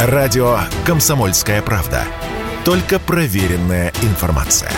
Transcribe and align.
Радио 0.00 0.60
«Комсомольская 0.86 1.60
правда». 1.60 2.04
Только 2.64 3.00
проверенная 3.00 3.92
информация. 4.02 4.70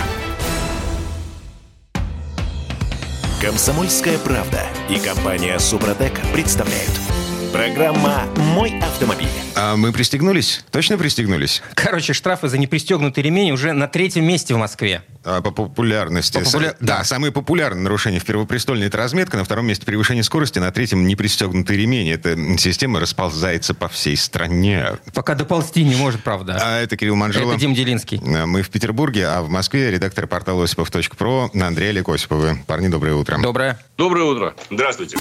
«Комсомольская 3.38 4.16
правда» 4.16 4.62
и 4.88 4.98
компания 4.98 5.58
«Супротек» 5.58 6.18
представляют. 6.32 7.09
Программа 7.52 8.26
«Мой 8.36 8.78
автомобиль». 8.80 9.26
А 9.56 9.74
мы 9.76 9.92
пристегнулись? 9.92 10.64
Точно 10.70 10.96
пристегнулись? 10.96 11.62
Короче, 11.74 12.12
штрафы 12.12 12.48
за 12.48 12.58
непристегнутый 12.58 13.24
ремень 13.24 13.50
уже 13.50 13.72
на 13.72 13.88
третьем 13.88 14.24
месте 14.24 14.54
в 14.54 14.58
Москве. 14.58 15.02
А, 15.24 15.42
по 15.42 15.50
популярности. 15.50 16.38
По 16.38 16.44
популя- 16.44 16.76
Да, 16.80 16.98
да. 16.98 17.04
самые 17.04 17.32
популярные 17.32 17.82
нарушения 17.82 18.20
в 18.20 18.24
первопрестольной 18.24 18.86
это 18.86 18.96
разметка, 18.98 19.36
на 19.36 19.44
втором 19.44 19.66
месте 19.66 19.84
превышение 19.84 20.22
скорости, 20.22 20.58
на 20.60 20.70
третьем 20.70 21.06
непристегнутый 21.06 21.76
ремень. 21.76 22.08
Эта 22.10 22.36
система 22.56 23.00
расползается 23.00 23.74
по 23.74 23.88
всей 23.88 24.16
стране. 24.16 24.92
Пока 25.12 25.34
доползти 25.34 25.82
не 25.82 25.96
может, 25.96 26.22
правда. 26.22 26.56
А 26.62 26.80
это 26.80 26.96
Кирилл 26.96 27.16
Манжула. 27.16 27.52
Это 27.52 27.60
Дим 27.60 27.74
Делинский. 27.74 28.20
А, 28.24 28.46
Мы 28.46 28.62
в 28.62 28.70
Петербурге, 28.70 29.26
а 29.26 29.42
в 29.42 29.48
Москве 29.50 29.90
редактор 29.90 30.26
портала 30.28 30.64
осипов.про 30.64 31.50
Андрей 31.54 31.90
Олег 31.90 32.08
Осиповы. 32.08 32.58
Парни, 32.66 32.86
доброе 32.88 33.14
утро. 33.14 33.38
Доброе. 33.42 33.78
Доброе 33.98 34.24
утро. 34.24 34.54
Здравствуйте. 34.70 35.18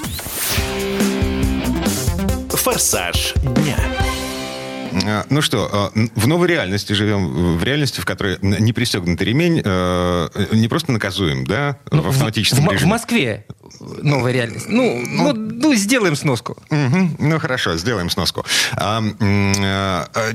«Форсаж 2.62 3.32
дня». 3.36 3.76
А, 5.06 5.24
Ну 5.30 5.40
что, 5.40 5.68
а, 5.72 5.92
в 6.16 6.26
новой 6.26 6.48
реальности 6.48 6.92
живем, 6.92 7.56
в 7.56 7.62
реальности, 7.64 8.00
в 8.00 8.04
которой 8.04 8.36
н- 8.42 8.62
непристегнутый 8.62 9.26
ремень 9.26 9.62
э, 9.64 10.28
не 10.52 10.66
просто 10.68 10.90
наказуем, 10.92 11.46
да, 11.46 11.78
в 11.90 12.08
автоматическом 12.08 12.58
в, 12.58 12.62
М- 12.64 12.68
в 12.70 12.72
режиме. 12.74 12.90
Москве 12.90 13.46
новая 14.02 14.32
реальность. 14.32 14.66
Ну, 14.68 15.00
ну, 15.06 15.32
ну, 15.32 15.74
сделаем 15.74 16.16
сноску. 16.16 16.56
Мгм. 16.70 17.16
Ну 17.20 17.38
хорошо, 17.38 17.76
сделаем 17.76 18.10
сноску. 18.10 18.44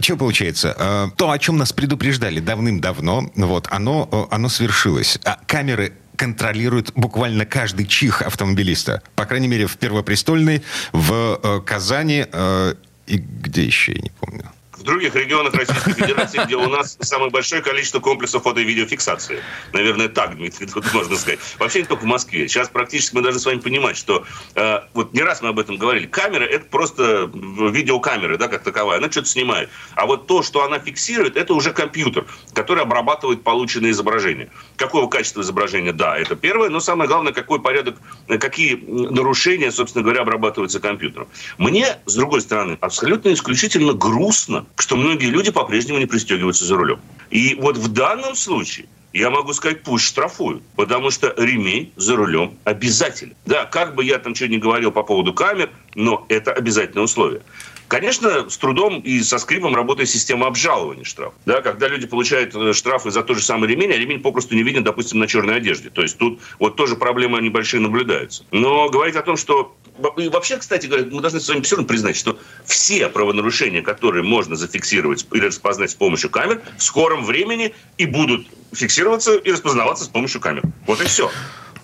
что 0.01 0.15
получается? 0.17 0.73
А, 0.79 1.09
то, 1.15 1.29
о 1.31 1.37
чем 1.37 1.57
нас 1.57 1.73
предупреждали 1.73 2.39
давным-давно, 2.39 3.29
вот, 3.35 3.67
оно, 3.69 4.27
оно 4.31 4.49
свершилось. 4.49 5.19
А 5.25 5.37
камеры 5.45 5.93
контролируют 6.15 6.91
буквально 6.95 7.45
каждый 7.45 7.85
чих 7.85 8.21
автомобилиста. 8.21 9.01
По 9.15 9.25
крайней 9.25 9.47
мере, 9.47 9.67
в 9.67 9.77
Первопрестольной, 9.77 10.63
в 10.91 11.39
э, 11.41 11.61
Казани 11.65 12.25
э, 12.31 12.75
и 13.07 13.17
где 13.17 13.63
еще, 13.63 13.93
я 13.93 14.01
не 14.01 14.11
помню. 14.19 14.51
Других 14.85 15.15
регионах 15.15 15.53
Российской 15.53 15.93
Федерации, 15.93 16.41
где 16.45 16.55
у 16.55 16.69
нас 16.69 16.97
самое 17.01 17.31
большое 17.31 17.61
количество 17.61 17.99
комплексов 17.99 18.43
фото- 18.43 18.61
и 18.61 18.63
видеофиксации. 18.63 19.41
Наверное, 19.73 20.09
так, 20.09 20.35
Дмитрий, 20.35 20.67
тут 20.67 20.93
можно 20.93 21.15
сказать. 21.15 21.39
Вообще 21.57 21.79
не 21.79 21.85
только 21.85 22.03
в 22.03 22.05
Москве. 22.05 22.47
Сейчас 22.47 22.69
практически 22.69 23.15
мы 23.15 23.21
должны 23.21 23.39
с 23.39 23.45
вами 23.45 23.59
понимать, 23.59 23.97
что 23.97 24.25
э, 24.53 24.79
вот 24.93 25.13
не 25.13 25.23
раз 25.23 25.41
мы 25.41 25.49
об 25.49 25.59
этом 25.59 25.77
говорили. 25.77 26.05
Камера– 26.05 26.43
это 26.45 26.65
просто 26.65 27.29
видеокамера, 27.33 28.37
да, 28.37 28.47
как 28.47 28.63
таковая. 28.63 28.99
Она 28.99 29.09
что-то 29.09 29.27
снимает. 29.27 29.69
А 29.95 30.05
вот 30.05 30.27
то, 30.27 30.43
что 30.43 30.63
она 30.63 30.79
фиксирует, 30.79 31.35
это 31.35 31.53
уже 31.53 31.73
компьютер, 31.73 32.25
который 32.53 32.83
обрабатывает 32.83 33.43
полученные 33.43 33.91
изображения. 33.91 34.49
Какого 34.77 35.07
качества 35.07 35.41
изображения? 35.41 35.93
Да, 35.93 36.17
это 36.17 36.35
первое. 36.35 36.69
Но 36.69 36.79
самое 36.79 37.07
главное, 37.07 37.33
какой 37.33 37.59
порядок, 37.59 37.97
какие 38.39 38.75
нарушения, 38.75 39.71
собственно 39.71 40.03
говоря, 40.03 40.21
обрабатываются 40.21 40.79
компьютером. 40.79 41.27
Мне, 41.57 41.97
с 42.05 42.15
другой 42.15 42.41
стороны, 42.41 42.77
абсолютно 42.81 43.33
исключительно 43.33 43.93
грустно, 43.93 44.65
что 44.77 44.95
многие 44.95 45.27
люди 45.27 45.51
по-прежнему 45.51 45.99
не 45.99 46.05
пристегиваются 46.05 46.65
за 46.65 46.75
рулем. 46.75 46.99
И 47.29 47.55
вот 47.55 47.77
в 47.77 47.87
данном 47.89 48.35
случае 48.35 48.87
я 49.13 49.29
могу 49.29 49.53
сказать, 49.53 49.81
пусть 49.83 50.05
штрафуют, 50.05 50.61
потому 50.75 51.09
что 51.09 51.33
ремень 51.37 51.93
за 51.95 52.17
рулем 52.17 52.57
обязателен. 52.65 53.33
Да, 53.45 53.65
как 53.65 53.95
бы 53.95 54.03
я 54.03 54.19
там 54.19 54.35
что 54.35 54.47
ни 54.49 54.57
говорил 54.57 54.91
по 54.91 55.03
поводу 55.03 55.33
камер, 55.33 55.69
но 55.95 56.25
это 56.27 56.51
обязательное 56.51 57.05
условие. 57.05 57.41
Конечно, 57.87 58.49
с 58.49 58.57
трудом 58.57 58.99
и 58.99 59.21
со 59.21 59.37
скрипом 59.37 59.75
работает 59.75 60.09
система 60.09 60.47
обжалования 60.47 61.03
штрафов. 61.03 61.35
Да, 61.45 61.61
когда 61.61 61.87
люди 61.87 62.07
получают 62.07 62.55
э, 62.55 62.73
штрафы 62.73 63.11
за 63.11 63.21
тот 63.21 63.37
же 63.37 63.43
самый 63.43 63.69
ремень, 63.69 63.91
а 63.91 63.97
ремень 63.97 64.21
попросту 64.21 64.55
не 64.55 64.63
виден, 64.63 64.83
допустим, 64.83 65.19
на 65.19 65.27
черной 65.27 65.57
одежде. 65.57 65.89
То 65.89 66.01
есть 66.01 66.17
тут 66.17 66.39
вот 66.59 66.75
тоже 66.75 66.95
проблемы 66.95 67.39
небольшие 67.41 67.81
наблюдаются. 67.81 68.43
Но 68.51 68.89
говорить 68.89 69.15
о 69.15 69.21
том, 69.21 69.37
что... 69.37 69.75
И 70.17 70.27
вообще, 70.29 70.57
кстати 70.57 70.87
говоря, 70.87 71.05
мы 71.11 71.21
должны 71.21 71.39
с 71.39 71.47
вами 71.47 71.61
все 71.61 71.75
равно 71.75 71.87
признать, 71.87 72.17
что 72.17 72.37
все 72.65 73.07
правонарушения, 73.07 73.81
которые 73.81 74.23
можно 74.23 74.55
зафиксировать 74.55 75.25
или 75.31 75.45
распознать 75.45 75.91
с 75.91 75.95
помощью 75.95 76.29
камер, 76.29 76.61
в 76.77 76.83
скором 76.83 77.23
времени 77.23 77.73
и 77.97 78.05
будут 78.05 78.47
фиксироваться 78.73 79.35
и 79.35 79.51
распознаваться 79.51 80.05
с 80.05 80.07
помощью 80.07 80.41
камер. 80.41 80.63
Вот 80.87 81.01
и 81.01 81.05
все. 81.05 81.31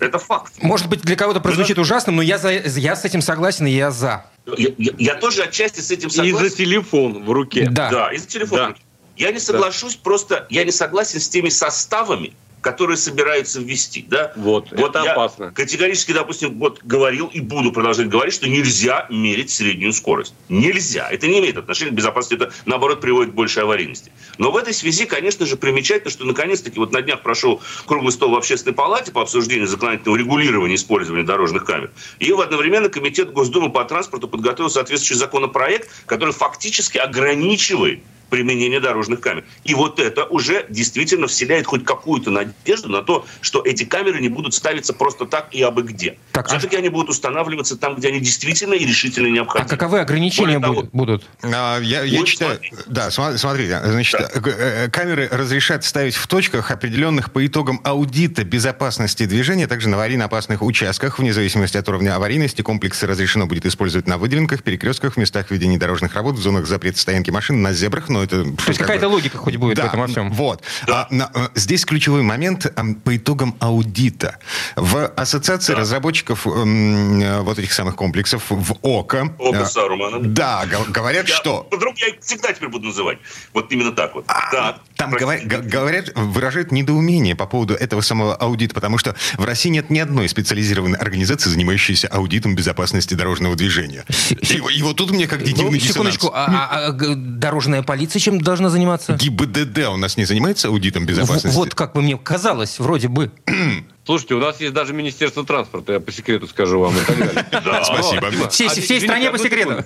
Это 0.02 0.18
факт. 0.18 0.52
Может 0.60 0.88
быть, 0.88 1.02
для 1.02 1.14
кого-то 1.16 1.40
прозвучит 1.40 1.78
ужасным, 1.78 2.16
но 2.16 2.22
я, 2.22 2.38
за, 2.38 2.50
я 2.50 2.96
с 2.96 3.04
этим 3.04 3.22
согласен, 3.22 3.66
и 3.66 3.70
я 3.70 3.90
за. 3.90 4.24
Я, 4.58 4.70
я- 4.76 4.92
я 4.98 5.14
тоже 5.14 5.42
отчасти 5.44 5.80
с 5.80 5.90
этим 5.90 6.08
И 6.08 6.10
согласен. 6.10 6.38
за 6.50 6.56
телефон 6.56 7.24
в 7.24 7.30
руке. 7.30 7.68
Да. 7.70 7.88
Да, 7.90 8.12
из-за 8.12 8.26
телефона. 8.26 8.68
Да. 8.70 8.74
Я 9.16 9.30
не 9.30 9.38
соглашусь, 9.38 9.94
просто 9.94 10.46
я 10.50 10.64
не 10.64 10.72
согласен 10.72 11.20
с 11.20 11.28
теми 11.28 11.50
составами, 11.50 12.32
которые 12.62 12.96
собираются 12.96 13.60
ввести. 13.60 14.06
Да? 14.08 14.32
Вот, 14.36 14.72
это 14.72 15.02
я 15.04 15.12
опасно. 15.12 15.50
Категорически, 15.50 16.12
допустим, 16.12 16.58
вот 16.58 16.80
говорил 16.84 17.26
и 17.26 17.40
буду 17.40 17.72
продолжать 17.72 18.08
говорить, 18.08 18.32
что 18.32 18.48
нельзя 18.48 19.06
мерить 19.10 19.50
среднюю 19.50 19.92
скорость. 19.92 20.34
Нельзя. 20.48 21.08
Это 21.10 21.26
не 21.26 21.40
имеет 21.40 21.58
отношения 21.58 21.90
к 21.90 21.94
безопасности, 21.94 22.34
это, 22.34 22.52
наоборот, 22.64 23.00
приводит 23.00 23.32
к 23.32 23.34
большей 23.34 23.64
аварийности. 23.64 24.12
Но 24.38 24.52
в 24.52 24.56
этой 24.56 24.72
связи, 24.72 25.04
конечно 25.04 25.44
же, 25.44 25.56
примечательно, 25.56 26.10
что 26.10 26.24
наконец-таки 26.24 26.78
вот 26.78 26.92
на 26.92 27.02
днях 27.02 27.22
прошел 27.22 27.60
круглый 27.86 28.12
стол 28.12 28.30
в 28.30 28.36
общественной 28.36 28.74
палате 28.74 29.10
по 29.10 29.22
обсуждению 29.22 29.66
законодательного 29.66 30.16
регулирования 30.16 30.76
использования 30.76 31.24
дорожных 31.24 31.64
камер. 31.64 31.90
И 32.20 32.32
в 32.32 32.40
одновременно 32.40 32.88
Комитет 32.88 33.32
Госдумы 33.32 33.70
по 33.70 33.84
транспорту 33.84 34.28
подготовил 34.28 34.70
соответствующий 34.70 35.16
законопроект, 35.16 35.90
который 36.06 36.32
фактически 36.32 36.98
ограничивает 36.98 38.00
применение 38.36 38.80
дорожных 38.80 39.20
камер. 39.20 39.44
И 39.62 39.74
вот 39.74 40.00
это 40.00 40.24
уже 40.24 40.64
действительно 40.70 41.26
вселяет 41.26 41.66
хоть 41.66 41.84
какую-то 41.84 42.30
надежду 42.30 42.88
на 42.88 43.02
то, 43.02 43.26
что 43.42 43.62
эти 43.62 43.84
камеры 43.84 44.20
не 44.20 44.30
будут 44.30 44.54
ставиться 44.54 44.94
просто 44.94 45.26
так 45.26 45.48
и 45.52 45.60
абы 45.62 45.82
где. 45.82 46.16
Так, 46.32 46.46
а- 46.46 46.48
Все-таки 46.48 46.76
они 46.76 46.88
будут 46.88 47.10
устанавливаться 47.10 47.76
там, 47.76 47.94
где 47.96 48.08
они 48.08 48.20
действительно 48.20 48.72
и 48.72 48.86
решительно 48.86 49.28
А 49.28 49.30
необходимы. 49.30 49.68
каковы 49.68 50.00
ограничения 50.00 50.58
того, 50.58 50.74
будут? 50.76 50.90
будут? 50.92 51.24
А, 51.42 51.78
Я, 51.80 52.04
я 52.04 52.20
Вот 52.20 52.26
читаю, 52.26 52.52
смотрите. 52.58 52.76
да, 52.86 53.10
смотрите, 53.10 53.80
значит, 53.84 54.18
Да. 54.18 54.30
э, 54.34 54.84
э, 54.86 54.88
камеры 54.88 55.28
разрешат 55.30 55.84
ставить 55.84 56.14
в 56.14 56.26
точках, 56.26 56.70
определенных 56.70 57.32
по 57.32 57.44
итогам 57.46 57.82
аудита 57.84 58.44
безопасности 58.44 59.26
движения, 59.26 59.66
а 59.66 59.68
также 59.68 59.90
на 59.90 59.96
аварийно-опасных 59.98 60.62
участках, 60.62 61.18
вне 61.18 61.34
зависимости 61.34 61.76
от 61.76 61.86
уровня 61.86 62.16
аварийности, 62.16 62.62
комплексы 62.62 63.06
разрешено 63.06 63.46
будет 63.46 63.66
использовать 63.66 64.06
на 64.06 64.16
выделенках, 64.16 64.62
перекрестках, 64.62 65.14
в 65.14 65.16
местах 65.18 65.50
ведения 65.50 65.76
дорожных 65.76 66.14
работ, 66.14 66.36
в 66.36 66.40
зонах 66.40 66.66
запрета 66.66 66.98
стоянки 66.98 67.30
машин, 67.30 67.60
на 67.60 67.74
зебрах, 67.74 68.08
но 68.08 68.21
это... 68.22 68.44
То 68.44 68.68
есть 68.68 68.78
какая-то 68.78 69.08
логика 69.08 69.38
хоть 69.38 69.56
будет 69.56 69.76
да, 69.76 69.84
в 69.84 69.86
этом 69.86 70.00
во 70.00 70.06
всем? 70.06 70.32
Вот. 70.32 70.62
А, 70.88 71.06
на- 71.10 71.30
э, 71.34 71.48
здесь 71.54 71.84
ключевой 71.84 72.22
момент 72.22 72.72
ам, 72.76 72.94
по 72.94 73.16
итогам 73.16 73.54
аудита. 73.60 74.38
В 74.76 75.06
Ассоциации 75.16 75.72
разработчиков 75.74 76.46
м, 76.46 77.20
э, 77.20 77.40
вот 77.42 77.58
этих 77.58 77.72
самых 77.72 77.96
комплексов, 77.96 78.44
в 78.50 78.72
ОКО... 78.82 79.34
Око 79.38 79.56
э, 79.58 79.66
Сарумана. 79.66 80.18
Да, 80.20 80.64
говорят, 80.88 81.28
Я- 81.28 81.34
что... 81.34 81.68
Вдруг 81.70 81.98
я 81.98 82.08
их 82.08 82.16
всегда 82.20 82.52
теперь 82.52 82.68
буду 82.68 82.86
называть. 82.88 83.18
Вот 83.52 83.70
именно 83.72 83.92
так 83.92 84.14
вот. 84.14 84.26
да. 84.26 84.78
Там 84.96 85.10
простите. 85.10 85.46
говорят, 85.46 86.10
выражают 86.14 86.70
недоумение 86.70 87.34
по 87.34 87.46
поводу 87.46 87.74
этого 87.74 88.02
самого 88.02 88.36
аудита, 88.36 88.72
потому 88.74 88.98
что 88.98 89.16
в 89.36 89.44
России 89.44 89.68
нет 89.68 89.90
ни 89.90 89.98
одной 89.98 90.28
специализированной 90.28 90.98
организации, 90.98 91.50
занимающейся 91.50 92.06
аудитом 92.08 92.54
безопасности 92.54 93.14
дорожного 93.14 93.56
движения. 93.56 94.04
И, 94.30 94.60
и 94.76 94.82
вот 94.82 94.96
тут 94.96 95.10
мне 95.10 95.26
как 95.26 95.42
дивный 95.42 95.72
Ну, 95.72 95.80
секундочку, 95.80 96.30
а, 96.32 96.46
а- 96.46 96.86
а 96.88 96.92
дорожная 96.92 97.82
полиция 97.82 98.11
чем 98.20 98.40
должна 98.40 98.68
заниматься? 98.70 99.14
ГИБДД 99.14 99.88
у 99.88 99.96
нас 99.96 100.16
не 100.16 100.24
занимается 100.24 100.68
аудитом 100.68 101.04
В- 101.04 101.06
безопасности? 101.08 101.56
Вот 101.56 101.74
как 101.74 101.92
бы 101.94 102.02
мне 102.02 102.16
казалось, 102.16 102.78
вроде 102.78 103.08
бы. 103.08 103.30
Слушайте, 104.04 104.34
у 104.34 104.40
нас 104.40 104.60
есть 104.60 104.72
даже 104.72 104.92
Министерство 104.92 105.44
транспорта, 105.44 105.92
я 105.94 106.00
по 106.00 106.10
секрету 106.12 106.48
скажу 106.48 106.80
вам. 106.80 106.94
И 106.96 107.00
так 107.00 107.18
далее. 107.18 107.46
Да. 107.64 107.84
Спасибо. 107.84 108.30
Дима, 108.30 108.48
Всей, 108.48 108.68
а, 108.68 108.70
всей 108.70 109.00
стране 109.00 109.30
по 109.30 109.38
секрету. 109.38 109.84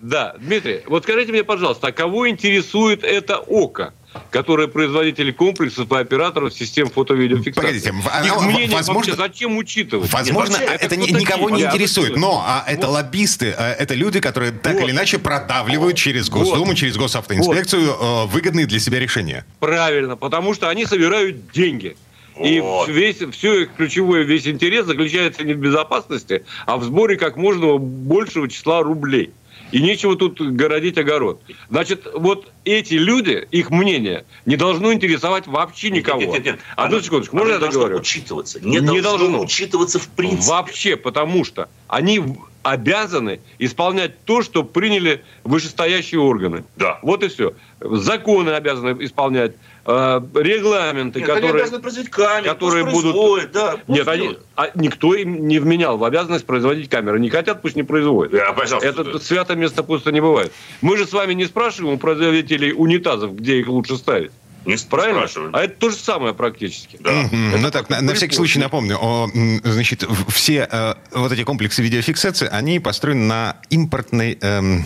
Да, 0.00 0.34
Дмитрий, 0.40 0.82
вот 0.86 1.04
скажите 1.04 1.30
мне, 1.30 1.44
пожалуйста, 1.44 1.86
а 1.88 1.92
кого 1.92 2.28
интересует 2.28 3.04
это 3.04 3.36
ОКО, 3.36 3.94
которое 4.30 4.68
производители 4.68 5.30
комплексов 5.30 5.90
и 5.92 5.96
операторов 5.96 6.52
систем 6.54 6.88
фото-видеофиксации? 6.88 7.60
Погодите, 7.60 7.92
в- 7.92 8.24
Их 8.24 8.32
оно, 8.32 8.42
мнение 8.42 8.76
возможно- 8.76 9.12
вообще 9.12 9.14
зачем 9.16 9.56
учитывать? 9.56 10.12
Возможно, 10.12 10.58
вообще, 10.58 10.74
это, 10.74 10.84
это 10.86 10.96
ни- 10.96 11.10
никого 11.10 11.48
такие? 11.50 11.66
не 11.66 11.70
интересует, 11.72 12.16
но 12.16 12.42
а 12.46 12.64
это 12.66 12.86
Вот. 12.88 12.94
лоббисты, 12.94 13.54
а, 13.56 13.72
это 13.72 13.94
люди, 13.94 14.20
которые 14.20 14.52
так 14.52 14.74
Вот. 14.74 14.82
или 14.84 14.90
иначе 14.92 15.18
продавливают 15.18 15.96
через 15.96 16.28
Госдуму, 16.28 16.66
Вот. 16.66 16.76
через 16.76 16.96
госавтоинспекцию 16.96 17.82
э, 17.90 18.26
выгодные 18.26 18.66
для 18.66 18.78
себя 18.80 18.98
решения. 18.98 19.44
Правильно, 19.60 20.16
потому 20.16 20.54
что 20.54 20.68
они 20.68 20.86
собирают 20.86 21.50
деньги. 21.52 21.96
И 22.42 22.60
Вот. 22.60 22.88
весь, 22.88 23.18
все 23.32 23.62
их 23.62 23.74
ключевой 23.76 24.24
весь 24.24 24.46
интерес 24.46 24.86
заключается 24.86 25.44
не 25.44 25.52
в 25.52 25.58
безопасности, 25.58 26.44
а 26.66 26.78
в 26.78 26.84
сборе 26.84 27.16
как 27.16 27.36
можно 27.36 27.76
большего 27.76 28.48
числа 28.48 28.82
рублей. 28.82 29.32
И 29.72 29.80
нечего 29.80 30.16
тут 30.16 30.40
городить 30.40 30.98
огород. 30.98 31.40
Значит, 31.70 32.06
вот 32.14 32.46
эти 32.64 32.94
люди, 32.94 33.46
их 33.50 33.70
мнение, 33.70 34.24
не 34.46 34.56
должно 34.56 34.92
интересовать 34.92 35.46
вообще 35.46 35.90
никого. 35.90 36.20
Нет, 36.20 36.30
нет, 36.32 36.44
нет. 36.44 36.60
Одну 36.76 36.96
Оно- 36.98 37.04
секундочку, 37.04 37.36
можно 37.36 37.52
я 37.54 37.58
договорю? 37.58 37.96
учитываться. 37.98 38.60
Не, 38.60 38.76
Не 38.76 39.00
должно, 39.00 39.18
должно. 39.18 39.40
учитываться 39.40 39.98
в 39.98 40.08
принципе. 40.08 40.50
Вообще, 40.50 40.96
потому 40.96 41.44
что 41.44 41.68
они 41.88 42.22
обязаны 42.62 43.40
исполнять 43.58 44.24
то, 44.24 44.42
что 44.42 44.62
приняли 44.62 45.24
вышестоящие 45.42 46.20
органы. 46.20 46.64
Да. 46.76 47.00
Вот 47.02 47.22
и 47.24 47.28
все. 47.28 47.54
Законы 47.80 48.50
обязаны 48.50 49.02
исполнять, 49.04 49.52
регламенты, 49.84 51.20
Нет, 51.20 51.28
они 51.28 51.40
которые... 51.40 51.62
обязаны 51.62 51.82
производить 51.82 52.10
камеры, 52.10 52.48
которые 52.48 52.84
пусть 52.84 53.06
будут- 53.06 53.52
да, 53.52 53.76
пусть 53.84 53.98
Нет, 53.98 54.08
они, 54.08 54.38
а 54.54 54.70
никто 54.74 55.14
им 55.14 55.48
не 55.48 55.58
вменял 55.58 55.98
в 55.98 56.04
обязанность 56.04 56.46
производить 56.46 56.88
камеры. 56.88 57.18
Не 57.18 57.30
хотят, 57.30 57.62
пусть 57.62 57.74
не 57.74 57.82
производят. 57.82 58.32
Да, 58.32 58.52
пожалуйста. 58.52 58.88
Это 58.88 59.18
свято 59.18 59.56
место 59.56 59.82
пусто 59.82 60.12
не 60.12 60.20
бывает. 60.20 60.52
Мы 60.80 60.96
же 60.96 61.06
с 61.06 61.12
вами 61.12 61.34
не 61.34 61.46
спрашиваем 61.46 61.94
у 61.94 61.98
производителей 61.98 62.72
унитазов, 62.72 63.34
где 63.34 63.58
их 63.58 63.68
лучше 63.68 63.96
ставить. 63.96 64.30
Не 64.64 64.76
Правильно? 64.76 65.26
А 65.52 65.64
это 65.64 65.74
то 65.74 65.90
же 65.90 65.96
самое 65.96 66.34
практически. 66.34 66.96
Да. 67.00 67.28
Ну 67.32 67.70
так, 67.70 67.90
на, 67.90 68.00
на 68.00 68.14
всякий 68.14 68.36
случай 68.36 68.60
напомню, 68.60 68.96
о, 69.00 69.28
значит, 69.64 70.04
все 70.28 70.68
э, 70.70 70.94
вот 71.10 71.32
эти 71.32 71.42
комплексы 71.42 71.82
видеофиксации, 71.82 72.48
они 72.48 72.78
построены 72.78 73.24
на 73.24 73.56
импортной 73.70 74.38
эм, 74.40 74.84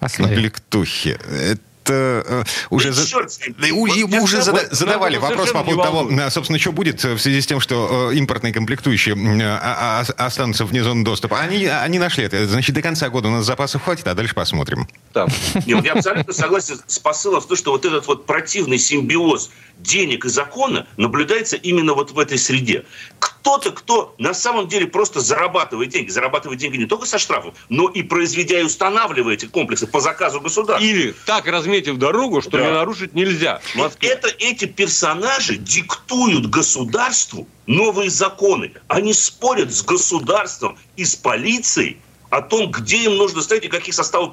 Основе. 0.00 0.34
комплектухе. 0.34 1.18
Это 1.28 1.60
э, 1.90 2.44
уже... 2.70 2.88
Да 2.88 2.94
за- 2.94 3.08
черт. 3.08 3.38
Да 3.58 3.66
и 3.66 3.72
Вот 3.72 3.90
уже 4.22 4.42
зада- 4.42 4.52
вот 4.62 4.68
задавали 4.72 5.16
вопрос 5.16 5.50
по 5.52 5.62
поводу 5.64 5.82
того, 5.82 6.10
э, 6.10 6.30
собственно, 6.30 6.58
что 6.58 6.72
будет 6.72 7.02
в 7.04 7.18
связи 7.18 7.40
с 7.40 7.46
тем, 7.46 7.60
что 7.60 8.10
э, 8.12 8.16
импортные 8.16 8.52
комплектующие 8.52 9.14
м, 9.14 9.40
а- 9.42 10.04
а- 10.16 10.26
останутся 10.26 10.64
вне 10.64 10.82
зоны 10.82 11.04
доступа. 11.04 11.38
Они, 11.40 11.66
они 11.66 11.98
нашли 11.98 12.24
это. 12.24 12.46
Значит, 12.46 12.74
до 12.74 12.82
конца 12.82 13.08
года 13.08 13.28
у 13.28 13.30
нас 13.30 13.44
запасов 13.44 13.82
хватит, 13.82 14.06
а 14.08 14.14
дальше 14.14 14.34
посмотрим. 14.34 14.88
Там. 15.12 15.28
Не, 15.66 15.74
вот 15.74 15.84
я 15.84 15.92
абсолютно 15.92 16.32
согласен 16.32 16.80
с 16.86 16.98
посылом 16.98 17.40
в 17.40 17.46
том, 17.46 17.56
что 17.56 17.72
вот 17.72 17.84
этот 17.84 18.06
вот 18.06 18.26
противный 18.26 18.78
симбиоз 18.78 19.50
денег 19.78 20.24
и 20.24 20.28
закона 20.28 20.86
наблюдается 20.96 21.56
именно 21.56 21.94
вот 21.94 22.12
в 22.12 22.18
этой 22.18 22.38
среде. 22.38 22.84
Кто-то, 23.44 23.72
кто 23.72 24.14
на 24.16 24.32
самом 24.32 24.68
деле 24.68 24.86
просто 24.86 25.20
зарабатывает 25.20 25.90
деньги, 25.90 26.08
зарабатывает 26.08 26.58
деньги 26.58 26.78
не 26.78 26.86
только 26.86 27.04
со 27.04 27.18
штрафов, 27.18 27.52
но 27.68 27.90
и 27.90 28.02
произведя 28.02 28.58
и 28.58 28.62
устанавливая 28.62 29.34
эти 29.34 29.44
комплексы 29.44 29.86
по 29.86 30.00
заказу 30.00 30.40
государства. 30.40 30.82
Или 30.82 31.14
так 31.26 31.46
разметив 31.46 31.98
дорогу, 31.98 32.40
что 32.40 32.52
Да. 32.52 32.62
не 32.64 32.72
нарушить 32.72 33.12
нельзя. 33.12 33.60
Это 34.00 34.28
эти 34.38 34.64
персонажи 34.64 35.58
диктуют 35.58 36.46
государству 36.46 37.46
новые 37.66 38.08
законы. 38.08 38.72
Они 38.88 39.12
спорят 39.12 39.74
с 39.74 39.82
государством 39.82 40.78
и 40.96 41.04
с 41.04 41.14
полицией 41.14 41.98
о 42.30 42.40
том, 42.40 42.70
где 42.70 43.04
им 43.04 43.16
нужно 43.16 43.42
стоять 43.42 43.64
и 43.64 43.68
каких 43.68 43.94
составов 43.94 44.32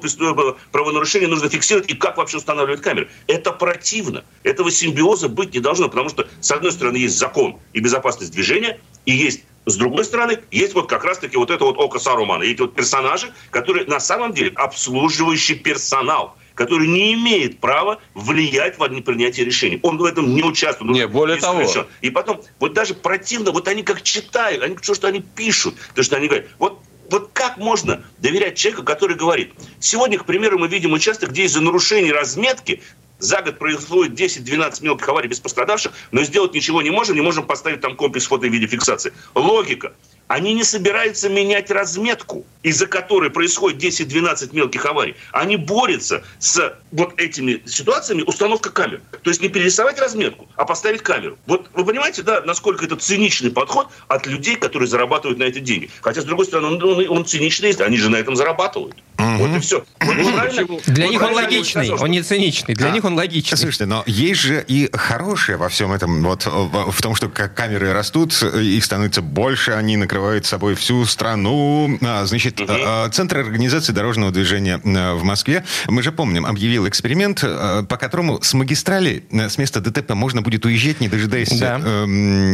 правонарушений 0.72 1.26
нужно 1.26 1.50
фиксировать 1.50 1.90
и 1.90 1.94
как 1.94 2.16
вообще 2.16 2.38
устанавливать 2.38 2.80
камеры. 2.80 3.10
Это 3.26 3.52
противно. 3.52 4.24
Этого 4.42 4.70
симбиоза 4.70 5.28
быть 5.28 5.52
не 5.54 5.60
должно, 5.60 5.88
потому 5.88 6.08
что, 6.08 6.26
с 6.40 6.50
одной 6.50 6.72
стороны, 6.72 6.96
есть 6.96 7.18
закон 7.18 7.60
и 7.74 7.80
безопасность 7.80 8.32
движения, 8.32 8.80
и 9.06 9.12
есть 9.12 9.44
с 9.64 9.76
другой 9.76 10.04
стороны, 10.04 10.40
есть 10.50 10.74
вот 10.74 10.88
как 10.88 11.04
раз-таки 11.04 11.36
вот 11.36 11.50
это 11.50 11.64
вот 11.64 11.78
око 11.78 12.00
Сарумана. 12.00 12.42
Эти 12.42 12.60
вот 12.60 12.74
персонажи, 12.74 13.32
которые 13.50 13.86
на 13.86 14.00
самом 14.00 14.32
деле 14.32 14.50
обслуживающий 14.56 15.54
персонал 15.54 16.36
который 16.54 16.86
не 16.86 17.14
имеет 17.14 17.60
права 17.60 17.98
влиять 18.14 18.78
в 18.78 19.00
принятие 19.00 19.46
решений. 19.46 19.80
Он 19.82 19.96
в 19.96 20.04
этом 20.04 20.34
не 20.34 20.42
участвует. 20.42 20.92
Не, 20.92 21.06
более 21.06 21.38
того. 21.38 21.62
исключен. 21.62 21.86
И 22.02 22.10
потом, 22.10 22.42
вот 22.60 22.74
даже 22.74 22.92
противно, 22.92 23.52
вот 23.52 23.68
они 23.68 23.82
как 23.82 24.02
читают, 24.02 24.62
они 24.62 24.76
то, 24.76 24.94
что 24.94 25.08
они 25.08 25.20
пишут, 25.20 25.76
то, 25.94 26.02
что 26.02 26.16
они 26.16 26.28
говорят. 26.28 26.48
Вот 26.58 26.78
вот 27.10 27.30
как 27.34 27.58
можно 27.58 28.02
доверять 28.18 28.56
человеку, 28.56 28.84
который 28.84 29.16
говорит, 29.16 29.52
сегодня, 29.80 30.18
к 30.18 30.24
примеру, 30.24 30.58
мы 30.58 30.66
видим 30.68 30.92
участок, 30.92 31.30
где 31.30 31.44
из-за 31.44 31.60
нарушений 31.60 32.10
разметки 32.10 32.82
за 33.22 33.40
год 33.40 33.58
происходит 33.58 34.18
10-12 34.18 34.82
мелких 34.82 35.08
аварий 35.08 35.28
без 35.28 35.40
пострадавших, 35.40 35.92
но 36.10 36.22
сделать 36.24 36.54
ничего 36.54 36.82
не 36.82 36.90
можем, 36.90 37.14
не 37.14 37.22
можем 37.22 37.46
поставить 37.46 37.80
там 37.80 37.96
комплекс 37.96 38.26
фото 38.26 38.46
и 38.46 38.50
видеофиксации. 38.50 39.12
Логика. 39.34 39.92
Они 40.28 40.54
не 40.54 40.64
собираются 40.64 41.28
менять 41.28 41.70
разметку, 41.70 42.46
из-за 42.62 42.86
которой 42.86 43.28
происходит 43.28 43.82
10-12 43.82 44.54
мелких 44.54 44.86
аварий. 44.86 45.14
Они 45.30 45.56
борются 45.56 46.24
с 46.38 46.74
вот 46.90 47.20
этими 47.20 47.62
ситуациями 47.66 48.22
установка 48.22 48.70
камер. 48.70 49.02
То 49.22 49.28
есть 49.28 49.42
не 49.42 49.48
перерисовать 49.48 49.98
разметку, 49.98 50.48
а 50.56 50.64
поставить 50.64 51.02
камеру. 51.02 51.36
Вот 51.46 51.68
вы 51.74 51.84
понимаете, 51.84 52.22
да, 52.22 52.40
насколько 52.42 52.84
это 52.84 52.96
циничный 52.96 53.50
подход 53.50 53.88
от 54.08 54.26
людей, 54.26 54.56
которые 54.56 54.88
зарабатывают 54.88 55.38
на 55.38 55.44
эти 55.44 55.58
деньги. 55.58 55.90
Хотя, 56.00 56.22
с 56.22 56.24
другой 56.24 56.46
стороны, 56.46 56.68
он, 56.68 56.82
он, 56.82 57.08
он 57.08 57.26
циничный, 57.26 57.72
они 57.72 57.98
же 57.98 58.08
на 58.08 58.16
этом 58.16 58.34
зарабатывают. 58.34 58.96
Вот 59.38 59.56
и 59.56 59.60
все. 59.60 59.84
Вот 60.00 60.16
вы 60.16 60.32
правильно- 60.32 60.78
Для 60.86 61.08
них 61.08 61.22
он 61.22 61.32
логичный, 61.34 61.90
он 61.90 62.10
не 62.10 62.22
циничный. 62.22 62.74
Для 62.74 62.88
А, 62.88 62.90
них 62.90 63.04
он 63.04 63.14
логичный. 63.14 63.56
Слушайте, 63.58 63.86
но 63.86 64.02
есть 64.06 64.40
же 64.40 64.64
и 64.66 64.90
хорошее 64.92 65.58
во 65.58 65.68
всем 65.68 65.92
этом, 65.92 66.22
вот 66.22 66.46
в 66.46 66.90
в 66.92 67.00
том, 67.02 67.14
что 67.14 67.28
как 67.28 67.54
камеры 67.54 67.92
растут, 67.92 68.32
их 68.42 68.84
становится 68.84 69.22
больше, 69.22 69.72
они 69.72 69.96
накрывают 69.96 70.46
собой 70.46 70.74
всю 70.74 71.04
страну. 71.06 71.98
А, 72.02 72.24
Значит, 72.26 72.60
а, 72.66 73.08
Центр 73.10 73.38
организации 73.38 73.92
дорожного 73.92 74.30
движения 74.30 74.78
в 74.82 75.22
Москве, 75.24 75.64
мы 75.88 76.02
же 76.02 76.12
помним, 76.12 76.46
объявил 76.46 76.86
эксперимент, 76.88 77.40
по 77.40 77.96
которому 77.96 78.40
с 78.42 78.54
магистрали, 78.54 79.24
с 79.32 79.58
места 79.58 79.80
ДТП 79.80 80.10
можно 80.14 80.42
будет 80.42 80.64
уезжать, 80.64 81.00
не 81.00 81.08
дожидаясь 81.08 81.50
Да. 81.58 81.78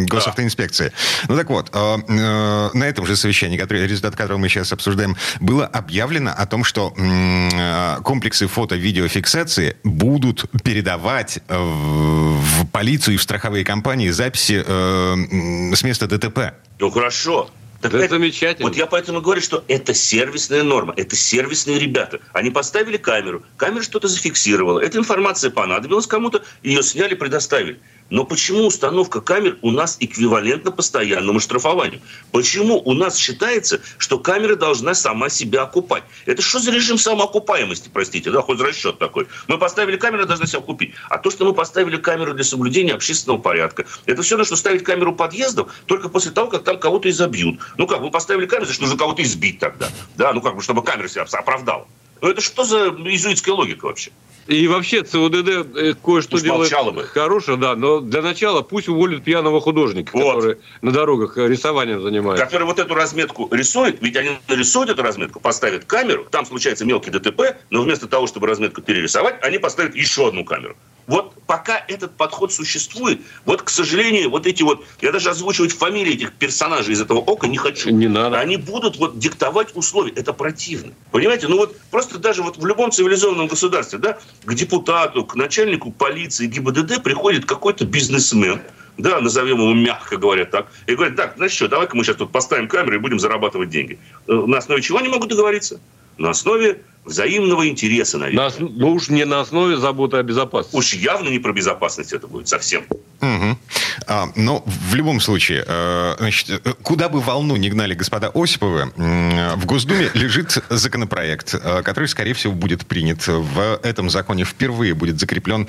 госавтоинспекции. 0.06 0.92
Ну 1.28 1.36
так 1.36 1.48
вот, 1.50 1.70
э, 1.72 1.96
э, 2.08 2.70
на 2.74 2.84
этом 2.84 3.06
же 3.06 3.16
совещании, 3.16 3.56
который, 3.58 3.86
результат 3.86 4.16
которого 4.16 4.38
мы 4.38 4.48
сейчас 4.48 4.72
обсуждаем, 4.72 5.16
было 5.40 5.66
объявлено 5.66 6.32
о 6.36 6.46
том, 6.46 6.57
что 6.64 6.92
м, 6.96 7.48
э, 7.52 7.96
комплексы 8.02 8.46
фото-видеофиксации 8.46 9.76
будут 9.84 10.44
передавать 10.62 11.40
в 11.48 12.66
полицию 12.72 13.14
и 13.14 13.16
в 13.16 13.22
страховые 13.22 13.64
компании 13.64 14.10
записи 14.10 14.62
э, 14.64 15.12
м, 15.12 15.74
с 15.74 15.82
места 15.82 16.06
ДТП. 16.06 16.54
Ну 16.78 16.90
хорошо. 16.90 17.50
Так 17.80 17.94
Это 17.94 18.14
замечательно. 18.14 18.68
Вот 18.68 18.76
я 18.76 18.86
поэтому 18.86 19.20
говорю, 19.20 19.40
что 19.40 19.62
это 19.68 19.94
сервисная 19.94 20.64
норма, 20.64 20.94
это 20.96 21.14
сервисные 21.14 21.78
ребята. 21.78 22.18
Они 22.32 22.50
поставили 22.50 22.96
камеру, 22.96 23.44
камера 23.56 23.82
что-то 23.82 24.08
зафиксировала, 24.08 24.80
эта 24.80 24.98
информация 24.98 25.50
понадобилась 25.50 26.08
кому-то, 26.08 26.42
ее 26.64 26.82
сняли, 26.82 27.14
предоставили. 27.14 27.78
Но 28.10 28.24
почему 28.24 28.66
установка 28.66 29.20
камер 29.20 29.58
у 29.62 29.70
нас 29.70 29.96
эквивалентна 30.00 30.70
постоянному 30.70 31.40
штрафованию? 31.40 32.00
Почему 32.32 32.80
у 32.84 32.94
нас 32.94 33.16
считается, 33.16 33.80
что 33.98 34.18
камера 34.18 34.56
должна 34.56 34.94
сама 34.94 35.28
себя 35.28 35.62
окупать? 35.62 36.04
Это 36.24 36.40
что 36.40 36.58
за 36.58 36.70
режим 36.70 36.96
самоокупаемости, 36.96 37.90
простите, 37.92 38.30
да, 38.30 38.40
хоть 38.40 38.60
расчет 38.60 38.98
такой? 38.98 39.28
Мы 39.46 39.58
поставили 39.58 39.96
камеру, 39.96 40.26
должна 40.26 40.46
себя 40.46 40.60
купить. 40.60 40.94
А 41.10 41.18
то, 41.18 41.30
что 41.30 41.44
мы 41.44 41.52
поставили 41.52 41.96
камеру 41.96 42.34
для 42.34 42.44
соблюдения 42.44 42.94
общественного 42.94 43.40
порядка, 43.40 43.84
это 44.06 44.22
все 44.22 44.36
равно, 44.36 44.44
что 44.44 44.56
ставить 44.56 44.84
камеру 44.84 45.14
подъездов 45.14 45.72
только 45.86 46.08
после 46.08 46.30
того, 46.30 46.48
как 46.48 46.64
там 46.64 46.78
кого-то 46.78 47.10
изобьют. 47.10 47.60
Ну 47.76 47.86
как, 47.86 48.00
мы 48.00 48.10
поставили 48.10 48.46
камеру, 48.46 48.66
значит, 48.66 48.80
нужно 48.80 48.96
кого-то 48.96 49.22
избить 49.22 49.58
тогда. 49.58 49.88
Да, 50.16 50.32
ну 50.32 50.40
как 50.40 50.56
бы, 50.56 50.62
чтобы 50.62 50.82
камера 50.82 51.08
себя 51.08 51.26
оправдала. 51.30 51.86
Ну 52.20 52.28
это 52.28 52.40
что 52.40 52.64
за 52.64 52.88
иезуитская 52.88 53.54
логика 53.54 53.86
вообще? 53.86 54.10
И 54.46 54.66
вообще 54.66 55.02
ЦУДД 55.02 55.76
э, 55.76 55.94
кое-что 56.02 56.40
делает 56.40 56.72
бы. 56.94 57.02
хорошее, 57.04 57.58
да, 57.58 57.76
но 57.76 58.00
для 58.00 58.22
начала 58.22 58.62
пусть 58.62 58.88
уволят 58.88 59.22
пьяного 59.22 59.60
художника, 59.60 60.10
Вот. 60.16 60.36
который 60.36 60.56
на 60.80 60.90
дорогах 60.90 61.36
э, 61.36 61.46
рисованием 61.46 62.00
занимается. 62.00 62.42
который 62.42 62.64
вот 62.64 62.78
эту 62.78 62.94
разметку 62.94 63.48
рисует, 63.52 63.98
ведь 64.00 64.16
они 64.16 64.38
нарисуют 64.48 64.88
эту 64.88 65.02
разметку, 65.02 65.38
поставят 65.38 65.84
камеру, 65.84 66.26
там 66.30 66.46
случается 66.46 66.86
мелкий 66.86 67.10
ДТП, 67.10 67.58
но 67.68 67.82
вместо 67.82 68.08
того, 68.08 68.26
чтобы 68.26 68.46
разметку 68.46 68.80
перерисовать, 68.80 69.36
они 69.42 69.58
поставят 69.58 69.94
еще 69.94 70.28
одну 70.28 70.46
камеру. 70.46 70.76
Вот 71.08 71.32
пока 71.46 71.82
этот 71.88 72.16
подход 72.16 72.52
существует, 72.52 73.22
вот, 73.46 73.62
к 73.62 73.70
сожалению, 73.70 74.28
вот 74.28 74.46
эти 74.46 74.62
вот, 74.62 74.84
я 75.00 75.10
даже 75.10 75.30
озвучивать 75.30 75.72
фамилии 75.72 76.12
этих 76.14 76.34
персонажей 76.34 76.92
из 76.92 77.00
этого 77.00 77.18
ока 77.18 77.48
не 77.48 77.56
хочу. 77.56 77.88
Не 77.88 78.08
надо. 78.08 78.38
Они 78.38 78.58
будут 78.58 78.98
вот 78.98 79.18
диктовать 79.18 79.74
условия. 79.74 80.12
Это 80.12 80.34
противно. 80.34 80.92
Понимаете? 81.10 81.48
Ну 81.48 81.56
вот 81.56 81.76
просто 81.90 82.18
даже 82.18 82.42
вот 82.42 82.58
в 82.58 82.66
любом 82.66 82.92
цивилизованном 82.92 83.46
государстве, 83.46 83.98
да, 83.98 84.18
к 84.44 84.54
депутату, 84.54 85.24
к 85.24 85.34
начальнику 85.34 85.90
полиции, 85.90 86.46
ГИБДД 86.46 87.02
приходит 87.02 87.46
какой-то 87.46 87.86
бизнесмен, 87.86 88.60
да, 88.98 89.18
назовем 89.20 89.62
его 89.62 89.72
мягко 89.72 90.18
говоря 90.18 90.44
так, 90.44 90.66
и 90.86 90.94
говорит, 90.94 91.16
так, 91.16 91.36
знаешь 91.36 91.52
что, 91.52 91.68
давай-ка 91.68 91.96
мы 91.96 92.04
сейчас 92.04 92.16
тут 92.16 92.30
поставим 92.32 92.68
камеру 92.68 92.96
и 92.96 92.98
будем 92.98 93.18
зарабатывать 93.18 93.70
деньги. 93.70 93.98
Э, 94.26 94.32
На 94.46 94.58
основе 94.58 94.82
чего 94.82 94.98
они 94.98 95.08
могут 95.08 95.30
договориться? 95.30 95.80
На 96.18 96.30
основе 96.30 96.80
взаимного 97.04 97.66
интереса, 97.68 98.18
На 98.18 98.24
наверное. 98.26 98.46
ос- 98.48 98.56
ну 98.58 98.92
уж 98.92 99.08
не 99.08 99.24
на 99.24 99.40
основе 99.40 99.76
заботы 99.78 100.18
о 100.18 100.22
безопасности. 100.22 100.76
Уж 100.76 100.92
явно 100.94 101.28
не 101.30 101.38
про 101.38 101.52
безопасность 101.52 102.12
это 102.12 102.26
будет 102.26 102.48
совсем. 102.48 102.82
Мгм. 103.20 103.58
А, 104.06 104.26
но 104.36 104.62
в 104.66 104.94
любом 104.94 105.20
случае, 105.20 105.64
э, 105.66 106.16
значит, 106.18 106.60
э, 106.64 106.74
куда 106.82 107.08
бы 107.08 107.20
волну 107.20 107.56
не 107.56 107.70
гнали 107.70 107.94
господа 107.94 108.30
Осиповы, 108.34 108.92
м, 108.96 109.58
в 109.58 109.64
Госдуме 109.66 110.10
лежит 110.14 110.58
законопроект, 110.68 111.54
э, 111.54 111.82
который, 111.82 112.08
скорее 112.08 112.34
всего, 112.34 112.52
будет 112.52 112.86
принят. 112.86 113.26
В 113.26 113.80
этом 113.82 114.10
законе 114.10 114.44
впервые 114.44 114.92
будет 114.94 115.18
закреплен 115.18 115.66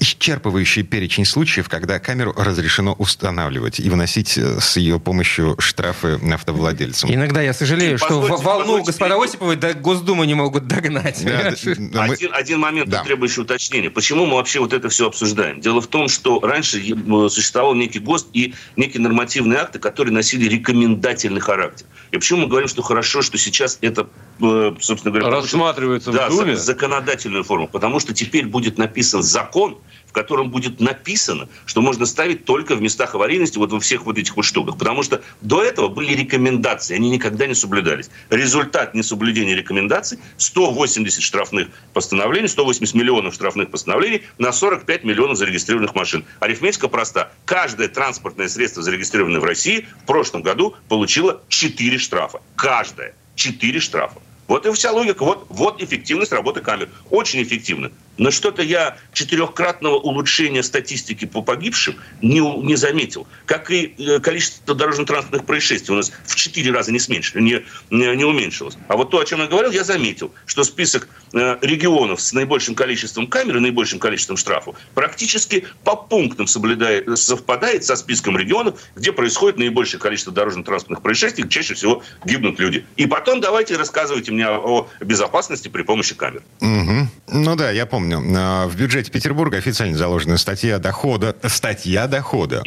исчерпывающий 0.00 0.82
перечень 0.82 1.24
случаев, 1.24 1.68
когда 1.68 1.98
камеру 1.98 2.32
разрешено 2.36 2.92
устанавливать 2.94 3.80
и 3.80 3.88
выносить 3.88 4.36
э, 4.38 4.60
с 4.60 4.76
ее 4.76 4.98
помощью 4.98 5.56
штрафы 5.58 6.18
автовладельцам. 6.32 7.12
Иногда 7.12 7.42
я 7.42 7.52
сожалею, 7.52 7.94
И 7.94 7.96
что 7.98 8.20
позвольте- 8.20 8.44
волну 8.44 8.62
позвольте 8.64 8.86
господа 8.86 9.14
перебить. 9.14 9.28
Осиповой 9.30 9.56
до 9.56 9.74
Госдумы 9.74 10.26
не 10.26 10.34
могут 10.34 10.66
догнать. 10.66 11.24
Да, 11.24 12.06
мы- 12.06 12.14
Один, 12.14 12.30
один 12.34 12.60
момент, 12.60 12.88
Да. 12.88 13.04
требующий 13.04 13.40
уточнения. 13.40 13.90
Почему 13.90 14.26
мы 14.26 14.36
вообще 14.36 14.60
вот 14.60 14.72
это 14.72 14.88
все 14.88 15.06
обсуждаем? 15.06 15.60
Дело 15.60 15.80
в 15.80 15.86
том, 15.86 16.08
что 16.08 16.40
раньше 16.40 16.78
э, 16.80 17.28
существовал 17.28 17.74
некий 17.74 17.98
ГОСТ 17.98 18.28
и 18.32 18.54
некие 18.76 19.00
нормативные 19.02 19.58
акты, 19.60 19.78
которые 19.78 20.12
носили 20.12 20.48
рекомендательный 20.48 21.40
характер. 21.40 21.86
И 22.10 22.16
почему 22.16 22.40
мы 22.42 22.46
говорим, 22.48 22.68
что 22.68 22.82
хорошо, 22.82 23.22
что 23.22 23.36
сейчас 23.38 23.78
это, 23.80 24.08
э, 24.40 24.74
собственно 24.80 25.12
говоря, 25.14 25.30
Рассматривается 25.36 26.10
да, 26.12 26.28
в 26.28 26.36
Думе. 26.36 26.56
за- 26.56 26.62
законодательную 26.62 27.44
форму. 27.44 27.68
Потому 27.68 28.00
что 28.00 28.14
теперь 28.14 28.46
будет 28.46 28.78
написан 28.78 29.22
закон, 29.22 29.67
в 30.08 30.12
котором 30.12 30.50
будет 30.50 30.80
написано, 30.80 31.48
что 31.66 31.80
можно 31.80 32.06
ставить 32.06 32.44
только 32.44 32.74
в 32.74 32.80
местах 32.80 33.14
аварийности, 33.14 33.58
вот 33.58 33.72
во 33.72 33.80
всех 33.80 34.06
вот 34.06 34.18
этих 34.18 34.36
вот 34.36 34.44
штуках. 34.44 34.78
Потому 34.78 35.02
что 35.02 35.22
до 35.42 35.62
этого 35.62 35.88
были 35.88 36.14
рекомендации, 36.14 36.94
они 36.94 37.10
никогда 37.10 37.46
не 37.46 37.54
соблюдались. 37.54 38.10
Результат 38.30 38.94
несоблюдения 38.94 39.54
рекомендаций– 39.54 40.18
180 40.38 41.22
штрафных 41.22 41.68
постановлений, 41.92 42.48
180 42.48 42.94
миллионов 42.94 43.34
штрафных 43.34 43.70
постановлений 43.70 44.22
на 44.38 44.52
45 44.52 45.04
миллионов 45.04 45.36
зарегистрированных 45.36 45.94
машин. 45.94 46.24
Арифметика 46.40 46.88
проста. 46.88 47.30
Каждое 47.44 47.88
транспортное 47.88 48.48
средство, 48.48 48.82
зарегистрированное 48.82 49.40
в 49.40 49.44
России, 49.44 49.86
в 50.02 50.06
прошлом 50.06 50.42
году 50.42 50.74
получило 50.88 51.42
4 51.48 51.98
штрафа. 51.98 52.40
Каждое. 52.56 53.14
4 53.34 53.80
штрафа. 53.80 54.20
Вот 54.48 54.64
и 54.64 54.72
вся 54.72 54.90
логика. 54.92 55.24
Вот, 55.24 55.46
вот 55.50 55.82
эффективность 55.82 56.32
работы 56.32 56.60
камер. 56.62 56.88
Очень 57.10 57.42
эффективно. 57.42 57.92
Но 58.18 58.30
что-то 58.30 58.62
я 58.62 58.96
четырехкратного 59.12 59.94
улучшения 59.96 60.62
статистики 60.62 61.24
по 61.24 61.42
погибшим 61.42 61.96
не, 62.20 62.40
не 62.40 62.76
заметил. 62.76 63.26
Как 63.46 63.70
и 63.70 63.94
э, 63.98 64.18
количество 64.20 64.74
дорожно-транспортных 64.74 65.46
происшествий 65.46 65.94
у 65.94 65.96
нас 65.96 66.12
в 66.26 66.34
четыре 66.34 66.72
раза 66.72 66.92
не, 66.92 66.98
сменьш- 66.98 67.38
не, 67.38 67.64
не, 67.90 68.16
не 68.16 68.24
уменьшилось. 68.24 68.76
А 68.88 68.96
вот 68.96 69.10
то, 69.10 69.20
о 69.20 69.24
чем 69.24 69.40
я 69.40 69.46
говорил, 69.46 69.70
я 69.70 69.84
заметил, 69.84 70.32
что 70.46 70.64
список 70.64 71.08
э, 71.32 71.56
регионов 71.62 72.20
с 72.20 72.32
наибольшим 72.32 72.74
количеством 72.74 73.28
камер 73.28 73.58
и 73.58 73.60
наибольшим 73.60 73.98
количеством 73.98 74.36
штрафов 74.36 74.76
практически 74.94 75.66
по 75.84 75.94
пунктам 75.96 76.46
соблюдает, 76.46 77.18
совпадает 77.18 77.84
со 77.84 77.96
списком 77.96 78.36
регионов, 78.36 78.80
где 78.96 79.12
происходит 79.12 79.58
наибольшее 79.58 80.00
количество 80.00 80.32
дорожно-транспортных 80.32 81.02
происшествий, 81.02 81.44
где 81.44 81.52
чаще 81.52 81.74
всего 81.74 82.02
гибнут 82.24 82.58
люди. 82.58 82.84
И 82.96 83.06
потом 83.06 83.40
давайте 83.40 83.76
рассказывайте 83.76 84.32
мне 84.32 84.48
о 84.48 84.88
безопасности 85.00 85.68
при 85.68 85.82
помощи 85.82 86.14
камер. 86.14 86.42
Мгм. 86.60 87.08
Ну 87.28 87.56
да, 87.56 87.70
я 87.70 87.86
помню. 87.86 88.07
А, 88.12 88.66
В 88.68 88.76
бюджете 88.76 89.10
Петербурга 89.10 89.58
официально 89.58 89.96
заложена 89.96 90.38
статья 90.38 90.78
дохода, 90.78 91.36
статья 91.46 92.06
дохода, 92.06 92.62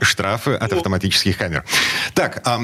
штрафы 0.00 0.52
от 0.52 0.72
автоматических 0.72 1.36
камер. 1.38 1.64
Так, 2.14 2.42
а, 2.46 2.60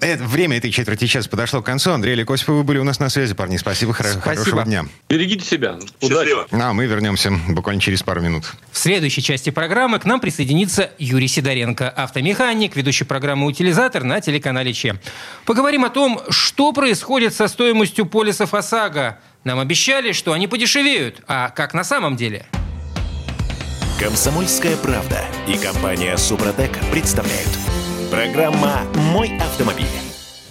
это- 0.00 0.24
время 0.24 0.58
этой 0.58 0.70
четверти 0.70 1.06
часа 1.06 1.28
подошло 1.28 1.62
к 1.62 1.66
концу. 1.66 1.92
Андрей 1.92 2.14
Лекосипов, 2.14 2.56
вы 2.56 2.62
были 2.64 2.78
у 2.78 2.84
нас 2.84 3.00
на 3.00 3.08
связи, 3.08 3.34
парни. 3.34 3.56
Спасибо, 3.56 3.92
Спасибо. 3.92 4.20
хорошего 4.20 4.64
дня. 4.64 4.84
Берегите 5.08 5.44
себя. 5.44 5.76
Удачи. 6.00 6.32
А 6.50 6.72
мы 6.72 6.86
вернемся 6.86 7.32
буквально 7.48 7.80
через 7.80 8.02
пару 8.02 8.20
минут. 8.20 8.44
В 8.70 8.78
следующей 8.78 9.22
части 9.22 9.50
программы 9.50 9.98
к 9.98 10.04
нам 10.04 10.20
присоединится 10.20 10.90
Юрий 10.98 11.28
Сидоренко, 11.28 11.88
автомеханик, 11.88 12.76
ведущий 12.76 13.04
программы 13.04 13.46
«Утилизатор» 13.46 14.04
на 14.04 14.20
телеканале 14.20 14.72
ЧЕ. 14.72 14.98
Поговорим 15.44 15.84
о 15.84 15.90
том, 15.90 16.20
что 16.30 16.72
происходит 16.72 17.34
со 17.34 17.48
стоимостью 17.48 18.06
полисов 18.06 18.54
ОСАГО. 18.54 19.18
Нам 19.44 19.58
обещали, 19.58 20.12
что 20.12 20.32
они 20.32 20.46
подешевеют, 20.46 21.22
а 21.26 21.50
как 21.50 21.74
на 21.74 21.84
самом 21.84 22.16
деле? 22.16 22.46
Комсомольская 23.98 24.76
правда 24.76 25.24
и 25.48 25.56
компания 25.56 26.16
Супротек 26.16 26.72
представляют. 26.90 27.50
Программа 28.10 28.82
«Мой 28.94 29.36
автомобиль». 29.38 30.01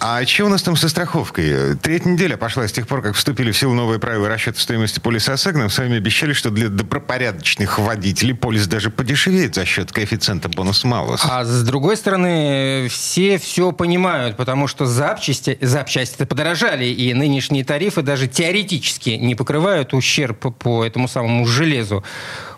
А 0.04 0.26
что 0.26 0.46
у 0.46 0.48
нас 0.48 0.62
там 0.62 0.74
со 0.74 0.88
страховкой? 0.88 1.76
Третья 1.76 2.10
неделя 2.10 2.36
пошла 2.36 2.66
с 2.66 2.72
тех 2.72 2.88
пор, 2.88 3.02
как 3.02 3.14
вступили 3.14 3.52
в 3.52 3.56
силу 3.56 3.72
новые 3.72 4.00
правила 4.00 4.28
расчета 4.28 4.58
стоимости 4.58 4.98
полиса 4.98 5.34
ОСАГО. 5.34 5.60
Нам 5.60 5.70
с 5.70 5.78
вами 5.78 5.96
обещали, 5.96 6.32
что 6.32 6.50
для 6.50 6.68
добропорядочных 6.68 7.78
водителей 7.78 8.34
полис 8.34 8.66
даже 8.66 8.90
подешевеет 8.90 9.54
за 9.54 9.64
счет 9.64 9.92
коэффициента 9.92 10.48
бонус-малус. 10.48 11.20
А 11.24 11.44
с 11.44 11.62
другой 11.62 11.96
стороны, 11.96 12.88
все 12.90 13.38
все 13.38 13.70
понимают, 13.70 14.36
потому 14.36 14.66
что 14.66 14.86
запчасти, 14.86 15.56
запчасти 15.60 16.24
подорожали, 16.24 16.86
и 16.86 17.14
нынешние 17.14 17.64
тарифы 17.64 18.02
даже 18.02 18.26
теоретически 18.26 19.10
не 19.10 19.36
покрывают 19.36 19.94
ущерб 19.94 20.52
по 20.56 20.84
этому 20.84 21.06
самому 21.06 21.46
железу. 21.46 22.02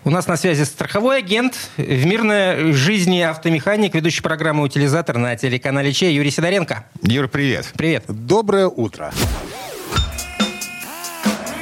У 0.05 0.11
нас 0.11 0.27
на 0.27 0.37
связи 0.37 0.61
страховой 0.65 1.17
агент 1.17 1.57
в 1.77 2.05
мирной 2.05 2.73
жизни 2.73 3.21
автомеханик, 3.21 3.95
ведущий 3.95 4.21
программы 4.21 4.61
«Утилизатор» 4.61 5.17
на 5.17 5.35
телеканале 5.35 5.91
ЧЕ 5.91 6.13
Юрий 6.13 6.29
Сидоренко. 6.29 6.85
Юр, 7.01 7.27
привет. 7.27 7.71
Привет. 7.75 8.03
Доброе 8.07 8.67
утро. 8.67 9.11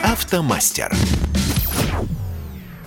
Автомастер. 0.03 0.93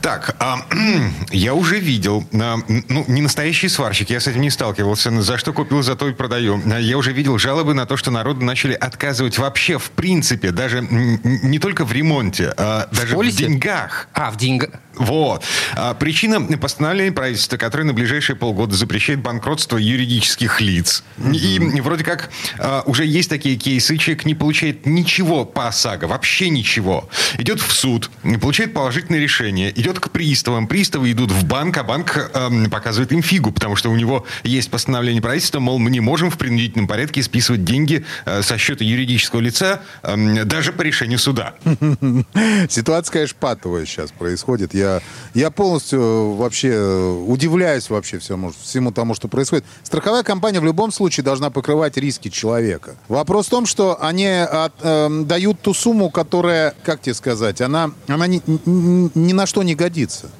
Так, 0.06 0.36
а, 0.38 0.60
я 1.32 1.52
уже 1.54 1.80
видел, 1.80 2.24
а, 2.32 2.58
ну, 2.88 3.04
не 3.08 3.22
настоящий 3.22 3.68
сварщик, 3.68 4.08
я 4.08 4.20
с 4.20 4.28
этим 4.28 4.40
не 4.40 4.50
сталкивался, 4.50 5.10
за 5.20 5.36
что 5.36 5.52
купил, 5.52 5.82
за 5.82 5.96
то 5.96 6.08
и 6.08 6.12
продаю. 6.12 6.62
А, 6.72 6.78
Я 6.78 6.96
уже 6.96 7.10
видел 7.10 7.38
жалобы 7.38 7.74
на 7.74 7.86
то, 7.86 7.96
что 7.96 8.12
народу 8.12 8.44
начали 8.44 8.74
отказывать 8.74 9.36
вообще, 9.36 9.80
в 9.80 9.90
принципе, 9.90 10.52
даже 10.52 10.80
не 10.80 11.58
только 11.58 11.84
в 11.84 11.90
ремонте, 11.92 12.54
а 12.56 12.88
даже 12.92 13.14
в 13.14 13.16
полисе? 13.16 13.46
деньгах. 13.46 14.06
А, 14.12 14.30
в 14.30 14.36
деньгах. 14.36 14.70
Вот. 14.96 15.44
А, 15.74 15.94
Причина 15.94 16.40
постановления 16.56 17.12
правительства, 17.12 17.56
которое 17.56 17.84
на 17.84 17.92
ближайшие 17.92 18.36
полгода 18.36 18.74
запрещает 18.74 19.20
банкротство 19.20 19.76
юридических 19.76 20.60
лиц. 20.60 21.04
И 21.32 21.58
вроде 21.80 22.04
как 22.04 22.30
а, 22.58 22.82
уже 22.86 23.04
есть 23.04 23.28
такие 23.28 23.56
кейсы, 23.56 23.96
человек 23.96 24.24
не 24.24 24.34
получает 24.34 24.86
ничего 24.86 25.44
по 25.44 25.68
ОСАГО, 25.68 26.06
вообще 26.06 26.48
ничего. 26.48 27.08
Идет 27.38 27.60
в 27.60 27.72
суд, 27.72 28.10
получает 28.40 28.72
положительное 28.72 29.20
решение, 29.20 29.70
идет 29.78 29.95
к 30.00 30.10
приставам. 30.10 30.66
Приставы 30.66 31.12
идут 31.12 31.30
в 31.32 31.44
банк, 31.46 31.76
а 31.78 31.84
банк 31.84 32.30
эм, 32.34 32.70
показывает 32.70 33.12
им 33.12 33.22
фигу, 33.22 33.52
потому 33.52 33.76
что 33.76 33.90
у 33.90 33.96
него 33.96 34.24
есть 34.44 34.70
постановление 34.70 35.22
правительства, 35.22 35.60
мол, 35.60 35.78
мы 35.78 35.90
не 35.90 36.00
можем 36.00 36.30
в 36.30 36.38
принудительном 36.38 36.86
порядке 36.86 37.22
списывать 37.22 37.64
деньги 37.64 38.04
э, 38.24 38.42
со 38.42 38.58
счета 38.58 38.84
юридического 38.84 39.40
лица 39.40 39.80
эм, 40.02 40.46
даже 40.48 40.72
по 40.72 40.82
решению 40.82 41.18
суда. 41.18 41.54
Ситуация, 42.68 43.12
конечно, 43.12 43.36
патовая 43.40 43.86
сейчас 43.86 44.10
происходит. 44.12 44.74
Я, 44.74 45.00
я 45.34 45.50
полностью 45.50 46.00
э, 46.00 46.36
вообще 46.36 46.68
э, 46.72 47.24
удивляюсь 47.26 47.90
вообще 47.90 48.18
всему, 48.18 48.52
всему 48.62 48.92
тому, 48.92 49.14
что 49.14 49.28
происходит. 49.28 49.64
Страховая 49.82 50.22
компания 50.22 50.60
в 50.60 50.64
любом 50.64 50.92
случае 50.92 51.24
должна 51.24 51.50
покрывать 51.50 51.96
риски 51.96 52.28
человека. 52.28 52.96
Вопрос 53.08 53.46
в 53.46 53.50
том, 53.50 53.66
что 53.66 54.02
они 54.02 54.26
от- 54.28 54.72
эм, 54.82 55.26
дают 55.26 55.60
ту 55.60 55.74
сумму, 55.74 56.10
которая, 56.10 56.74
как 56.84 57.00
тебе 57.02 57.14
сказать, 57.14 57.60
она, 57.60 57.90
она 58.08 58.26
ни- 58.26 58.42
ни 58.46 59.32
на 59.32 59.46
что 59.46 59.62
не 59.62 59.74
годится. 59.74 59.85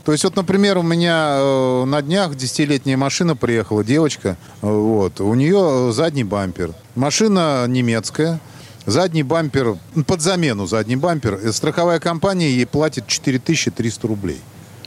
То 0.04 0.12
есть 0.12 0.24
вот, 0.24 0.36
например, 0.36 0.78
у 0.78 0.82
меня 0.82 1.36
э, 1.38 1.84
на 1.84 2.02
днях 2.02 2.34
десятилетняя 2.34 2.96
машина 2.96 3.36
приехала, 3.36 3.84
девочка, 3.84 4.36
э, 4.62 4.66
вот, 4.66 5.20
у 5.20 5.34
нее 5.34 5.92
задний 5.92 6.24
бампер. 6.24 6.72
Машина 6.94 7.66
немецкая, 7.68 8.40
Задний 8.86 9.24
бампер, 9.24 9.76
под 10.06 10.20
замену 10.20 10.66
задний 10.66 10.94
бампер, 10.94 11.52
страховая 11.52 11.98
компания 11.98 12.48
ей 12.48 12.66
платит 12.66 13.08
4300 13.08 14.06
рублей. 14.06 14.40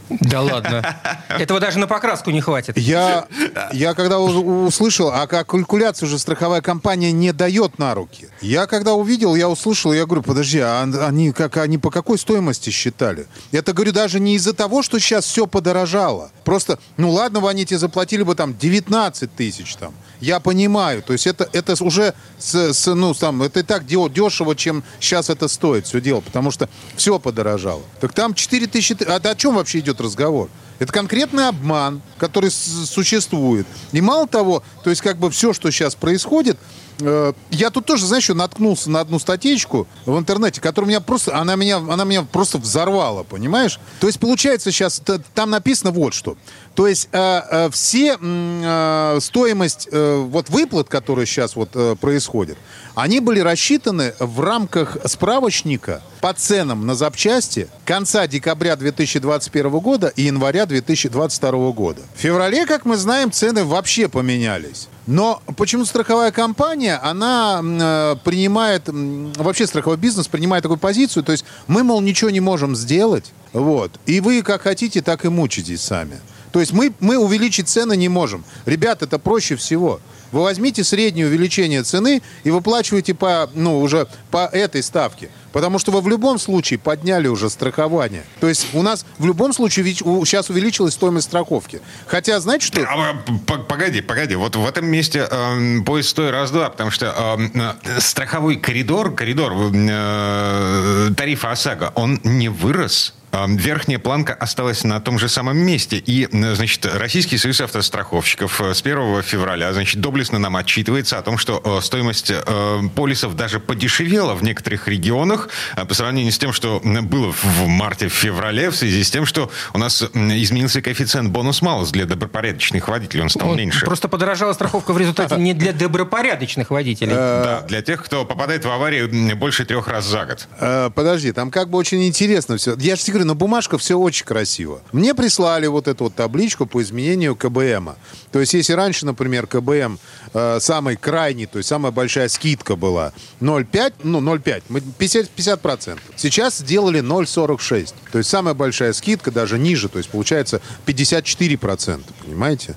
Да 0.10 0.42
ладно. 0.42 0.98
Этого 1.30 1.60
даже 1.60 1.80
на 1.80 1.88
покраску 1.88 2.32
не 2.32 2.42
хватит. 2.42 2.78
Я, 2.78 3.28
я 3.72 3.94
когда 3.94 4.20
услышал, 4.20 5.12
а 5.14 5.28
калькуляцию 5.28 6.08
уже 6.08 6.20
страховая 6.20 6.62
компания 6.62 7.12
не 7.12 7.32
дает 7.32 7.80
на 7.80 7.94
руки. 7.94 8.30
Я 8.42 8.68
когда 8.68 8.94
увидел, 8.94 9.36
я 9.36 9.50
услышал, 9.50 9.94
я 9.94 10.06
говорю, 10.06 10.24
подожди, 10.24 10.60
а 10.60 10.82
они, 10.82 11.32
как, 11.32 11.58
они 11.58 11.78
по 11.78 11.92
какой 11.92 12.18
стоимости 12.18 12.70
считали? 12.70 13.28
Это, 13.52 13.74
говорю, 13.74 13.92
даже 13.92 14.20
не 14.20 14.36
из-за 14.36 14.54
того, 14.54 14.82
что 14.82 15.00
сейчас 15.00 15.26
все 15.26 15.48
подорожало. 15.48 16.32
Просто, 16.44 16.80
ну 16.98 17.12
ладно 17.12 17.42
бы 17.42 17.50
они 17.50 17.66
тебе 17.66 17.80
заплатили 17.80 18.24
бы 18.24 18.36
там 18.36 18.58
19 18.58 19.36
тысяч 19.36 19.76
там. 19.76 19.94
Я 20.20 20.40
понимаю, 20.40 21.02
то 21.02 21.14
есть 21.14 21.28
это, 21.28 21.50
это 21.54 21.82
уже, 21.84 22.14
с, 22.38 22.74
с, 22.74 22.94
ну, 22.94 23.14
там, 23.14 23.42
это 23.42 23.62
и 23.62 23.64
так 23.64 23.86
де- 23.86 24.10
дешево, 24.10 24.56
чем 24.56 24.84
сейчас 25.00 25.30
это 25.30 25.48
стоит 25.48 25.88
все 25.88 26.02
дело, 26.02 26.20
потому 26.20 26.52
что 26.52 26.70
все 26.96 27.20
подорожало. 27.20 27.84
Так 28.02 28.14
там 28.14 28.34
4 28.34 28.68
тысячи... 28.68 29.02
А 29.04 29.16
о 29.16 29.36
чем 29.36 29.56
вообще 29.56 29.80
идет 29.80 30.02
разговор? 30.02 30.50
Это 30.80 30.92
конкретный 30.94 31.48
обман, 31.48 32.02
который 32.18 32.52
существует. 32.52 33.68
И 33.92 34.02
мало 34.02 34.28
того, 34.28 34.64
то 34.84 34.90
есть 34.90 35.02
как 35.02 35.18
бы 35.18 35.30
все, 35.30 35.54
что 35.54 35.72
сейчас 35.72 35.96
происходит, 35.96 36.58
я 37.00 37.70
тут 37.70 37.86
тоже, 37.86 38.06
знаешь, 38.06 38.30
наткнулся 38.30 38.90
на 38.90 39.00
одну 39.00 39.20
статейку 39.20 39.88
в 40.06 40.18
интернете, 40.18 40.62
которая 40.62 40.90
меня 40.90 41.02
просто, 41.02 41.38
она 41.38 41.56
меня, 41.56 41.78
она 41.78 42.04
меня 42.04 42.24
просто 42.24 42.58
взорвала, 42.58 43.24
понимаешь? 43.24 43.80
То 44.00 44.08
есть 44.08 44.20
получается 44.20 44.72
сейчас, 44.72 45.02
там 45.34 45.50
написано 45.50 45.92
вот 45.92 46.14
что. 46.14 46.38
То 46.76 46.88
есть 46.88 47.10
э, 47.12 47.42
э, 47.52 47.70
все 47.72 48.18
э, 48.20 49.18
стоимость 49.22 49.90
э, 49.92 50.26
вот 50.30 50.50
выплат, 50.50 50.88
которые 50.88 51.26
сейчас 51.26 51.56
вот 51.56 51.72
э, 51.74 51.96
происходят, 52.00 52.58
они 52.96 53.20
были 53.20 53.40
рассчитаны 53.40 54.14
в 54.20 54.40
рамках 54.42 54.98
справочника 55.06 56.02
по 56.22 56.34
ценам 56.34 56.86
на 56.86 56.96
запчасти 56.96 57.68
конца 57.86 58.28
декабря 58.28 58.76
2021 58.76 59.70
года 59.80 60.08
и 60.16 60.24
января 60.24 60.66
2022 60.66 61.72
года. 61.72 62.02
В 62.16 62.20
феврале, 62.20 62.66
как 62.66 62.86
мы 62.86 62.98
знаем, 62.98 63.32
цены 63.32 63.64
вообще 63.64 64.08
поменялись. 64.08 64.88
Но 65.10 65.42
почему 65.58 65.86
страховая 65.86 66.32
компания, 66.32 66.98
она 66.98 67.62
э, 67.64 68.16
принимает, 68.24 68.84
вообще 68.86 69.66
страховой 69.66 69.98
бизнес 69.98 70.28
принимает 70.28 70.62
такую 70.62 70.78
позицию, 70.78 71.24
то 71.24 71.32
есть 71.32 71.46
мы, 71.66 71.84
мол, 71.84 72.00
ничего 72.00 72.30
не 72.30 72.42
можем 72.42 72.76
сделать, 72.76 73.32
вот, 73.52 74.00
и 74.06 74.20
вы 74.20 74.44
как 74.44 74.62
хотите, 74.62 75.02
так 75.02 75.26
и 75.26 75.30
мучитесь 75.30 75.82
сами. 75.82 76.20
То 76.52 76.60
есть 76.60 76.74
мы, 76.74 76.94
мы 77.00 77.18
увеличить 77.18 77.68
цены 77.68 77.98
не 77.98 78.08
можем. 78.08 78.44
Ребят, 78.68 79.02
это 79.02 79.18
проще 79.18 79.56
всего. 79.56 80.00
Вы 80.32 80.44
возьмите 80.44 80.84
среднее 80.84 81.28
увеличение 81.28 81.84
цены 81.84 82.22
и 82.44 82.52
выплачиваете 82.52 83.14
по, 83.14 83.50
ну, 83.54 83.80
уже 83.80 84.08
по 84.32 84.46
этой 84.46 84.84
ставке. 84.84 85.30
Потому 85.52 85.80
что 85.80 85.92
вы 85.92 86.02
в 86.02 86.08
любом 86.08 86.38
случае 86.38 86.78
подняли 86.78 87.28
уже 87.28 87.50
страхование. 87.50 88.24
То 88.40 88.48
есть 88.48 88.68
у 88.74 88.84
нас 88.84 89.04
в 89.18 89.26
любом 89.26 89.52
случае 89.52 89.94
сейчас 89.96 90.50
увеличилась 90.52 90.94
стоимость 90.94 91.26
страховки. 91.28 91.82
Хотя, 92.06 92.40
знаете 92.40 92.68
что? 92.68 92.82
А, 92.88 93.16
п- 93.48 93.58
Погоди, 93.68 94.02
погоди. 94.02 94.36
Вот 94.36 94.56
в 94.56 94.66
этом 94.68 94.86
месте 94.86 95.28
эм, 95.30 95.84
поезд 95.84 96.10
стой 96.10 96.30
раз-два, 96.30 96.70
потому 96.70 96.92
что 96.92 97.08
эм, 97.08 97.52
э, 97.56 98.00
страховой 98.00 98.58
коридор, 98.58 99.16
коридор 99.16 99.54
э, 99.54 101.10
тарифа 101.16 101.52
ОСАГО, 101.52 101.94
он 101.96 102.20
не 102.24 102.50
вырос. 102.50 103.16
Эм, 103.32 103.58
Верхняя 103.58 104.00
планка 104.00 104.34
осталась 104.34 104.84
на 104.84 105.00
том 105.00 105.20
же 105.20 105.30
самом 105.30 105.58
месте. 105.58 105.98
И, 105.98 106.28
значит, 106.32 106.86
Российский 106.86 107.38
союз 107.38 107.62
автостраховщиков 107.62 108.60
э, 108.62 108.74
с 108.74 108.82
1 108.82 109.22
февраля, 109.24 109.72
значит, 109.74 110.02
доблестно 110.02 110.40
нам 110.40 110.56
отчитывается 110.56 111.18
о 111.18 111.22
том, 111.22 111.38
что 111.38 111.62
э, 111.64 111.82
стоимость 111.84 112.32
э, 112.32 112.80
полисов 112.96 113.36
даже 113.36 113.60
подешевела 113.60 114.34
в 114.34 114.44
некоторых 114.44 114.88
регионах 114.88 115.50
по 115.88 115.94
сравнению 115.94 116.32
с 116.32 116.38
тем, 116.40 116.54
что 116.54 116.80
было 116.84 117.32
в- 117.32 117.44
в 117.44 117.68
марте-феврале, 117.68 118.72
в 118.72 118.76
связи 118.76 119.04
с 119.04 119.12
тем, 119.12 119.26
что 119.26 119.52
у 119.74 119.78
нас 119.78 120.02
изменился 120.02 120.82
коэффициент 120.82 121.30
бонус-малус 121.30 121.92
для 121.92 122.06
добропорядочных 122.06 122.88
водителей. 122.88 123.24
Он 123.24 123.30
стал 123.30 123.52
Он 123.52 123.58
меньше. 123.58 123.86
Просто 123.86 124.08
подорожала 124.08 124.54
страховка 124.54 124.94
в 124.94 124.98
результате 124.98 125.36
не 125.36 125.54
для 125.54 125.74
добропорядочных 125.74 126.72
водителей. 126.72 127.14
Да, 127.14 127.62
для 127.68 127.82
тех, 127.82 128.04
кто 128.04 128.26
попадает 128.26 128.66
в 128.66 128.70
аварию 128.72 129.10
больше 129.36 129.66
трех 129.66 129.88
раз 129.88 130.06
за 130.06 130.26
год. 130.26 130.48
Подожди, 130.96 131.32
там 131.32 131.52
как 131.52 131.70
бы 131.70 131.78
очень 131.78 132.06
интересно 132.08 132.58
все. 132.58 132.76
Я 132.80 132.96
же 132.96 133.04
говорю, 133.20 133.28
на 133.28 133.36
бумажка 133.36 133.78
все 133.78 133.98
очень 133.98 134.26
красиво. 134.26 134.82
Мне 134.92 135.14
прислали 135.14 135.68
вот 135.68 135.88
эту 135.88 136.06
вот 136.06 136.16
табличку 136.16 136.66
по 136.66 136.82
изменению 136.82 137.36
КБМа. 137.36 137.98
То 138.32 138.40
есть, 138.40 138.54
если 138.54 138.74
раньше, 138.74 139.06
например, 139.06 139.48
КБМ 139.48 140.00
э, 140.34 140.60
самый 140.60 140.96
крайний, 140.96 141.46
то 141.46 141.58
есть 141.58 141.70
самая 141.70 141.92
большая 141.92 142.30
скидка 142.30 142.76
была 142.76 143.14
0,5, 143.42 143.94
ну, 144.04 144.22
0,5, 144.22 144.64
мы 144.70 144.82
50, 144.82 145.30
50%. 145.36 146.00
Сейчас 146.16 146.58
сделали 146.58 147.02
0,46. 147.02 147.94
То 148.12 148.18
есть 148.18 148.30
самая 148.30 148.54
большая 148.54 148.94
скидка 148.94 149.32
даже 149.32 149.60
ниже, 149.60 149.90
то 149.90 149.98
есть 149.98 150.10
получается 150.10 150.62
54%, 150.86 152.02
понимаете? 152.24 152.76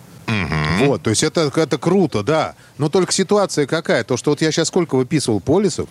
Вот, 0.80 1.02
то 1.02 1.10
есть 1.10 1.22
это, 1.22 1.52
это 1.54 1.78
круто, 1.78 2.22
да. 2.22 2.54
Но 2.78 2.88
только 2.88 3.12
ситуация 3.12 3.66
какая? 3.66 4.02
То, 4.04 4.16
что 4.16 4.30
вот 4.30 4.40
я 4.40 4.50
сейчас 4.50 4.68
сколько 4.68 4.96
выписывал 4.96 5.40
полисов, 5.40 5.88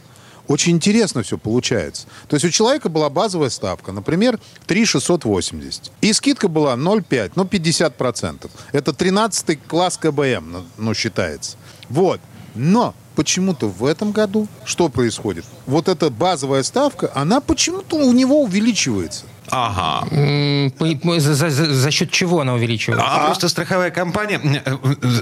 очень 0.51 0.73
интересно 0.73 1.23
все 1.23 1.37
получается. 1.37 2.07
То 2.27 2.35
есть 2.35 2.45
у 2.45 2.49
человека 2.49 2.89
была 2.89 3.09
базовая 3.09 3.49
ставка, 3.49 3.91
например, 3.91 4.39
3,680. 4.67 5.91
И 6.01 6.13
скидка 6.13 6.47
была 6.47 6.75
0,5, 6.75 7.33
ну 7.35 7.43
50%. 7.43 8.49
Это 8.71 8.93
13 8.93 9.59
класс 9.67 9.97
КБМ, 9.97 10.51
ну, 10.51 10.65
ну, 10.77 10.93
считается. 10.93 11.57
Вот. 11.89 12.19
Но 12.55 12.93
почему-то 13.15 13.69
в 13.69 13.85
этом 13.85 14.11
году 14.11 14.47
что 14.65 14.89
происходит? 14.89 15.45
Вот 15.65 15.87
эта 15.87 16.09
базовая 16.09 16.63
ставка, 16.63 17.11
она 17.15 17.39
почему-то 17.39 17.97
у 17.97 18.11
него 18.11 18.41
увеличивается. 18.41 19.25
Ага. 19.51 20.07
М, 20.11 20.71
по- 20.71 20.95
по- 20.95 21.19
За, 21.19 21.33
за- 21.35 21.49
за- 21.49 21.73
за 21.73 21.91
счет 21.91 22.09
чего 22.11 22.39
она 22.41 22.53
увеличивается? 22.53 23.05
А 23.07 23.25
просто 23.25 23.49
страховая 23.49 23.91
компания... 23.91 24.39
э, 24.65 24.75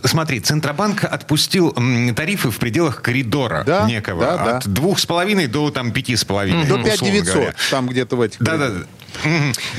Смотри, 0.06 0.40
Центробанк 0.40 1.04
отпустил 1.04 1.76
тарифы 2.16 2.52
в 2.52 2.58
пределах 2.60 3.02
коридора 3.02 3.64
Да, 3.66 3.86
некого. 3.88 4.22
да, 4.24 4.38
да. 4.38 4.58
От 4.58 4.68
двух 4.68 5.00
с 5.00 5.06
половиной 5.06 5.48
до 5.48 5.72
там 5.72 5.92
пяти 5.92 6.16
с 6.16 6.24
половиной. 6.24 6.66
До 6.66 6.76
условно 6.76 6.84
5900, 6.86 7.34
говоря. 7.36 7.54
там 7.72 7.88
где-то 7.88 8.16
в 8.16 8.22
этих... 8.22 8.42
Да, 8.42 8.58
да, 8.58 8.70
да. 8.70 8.80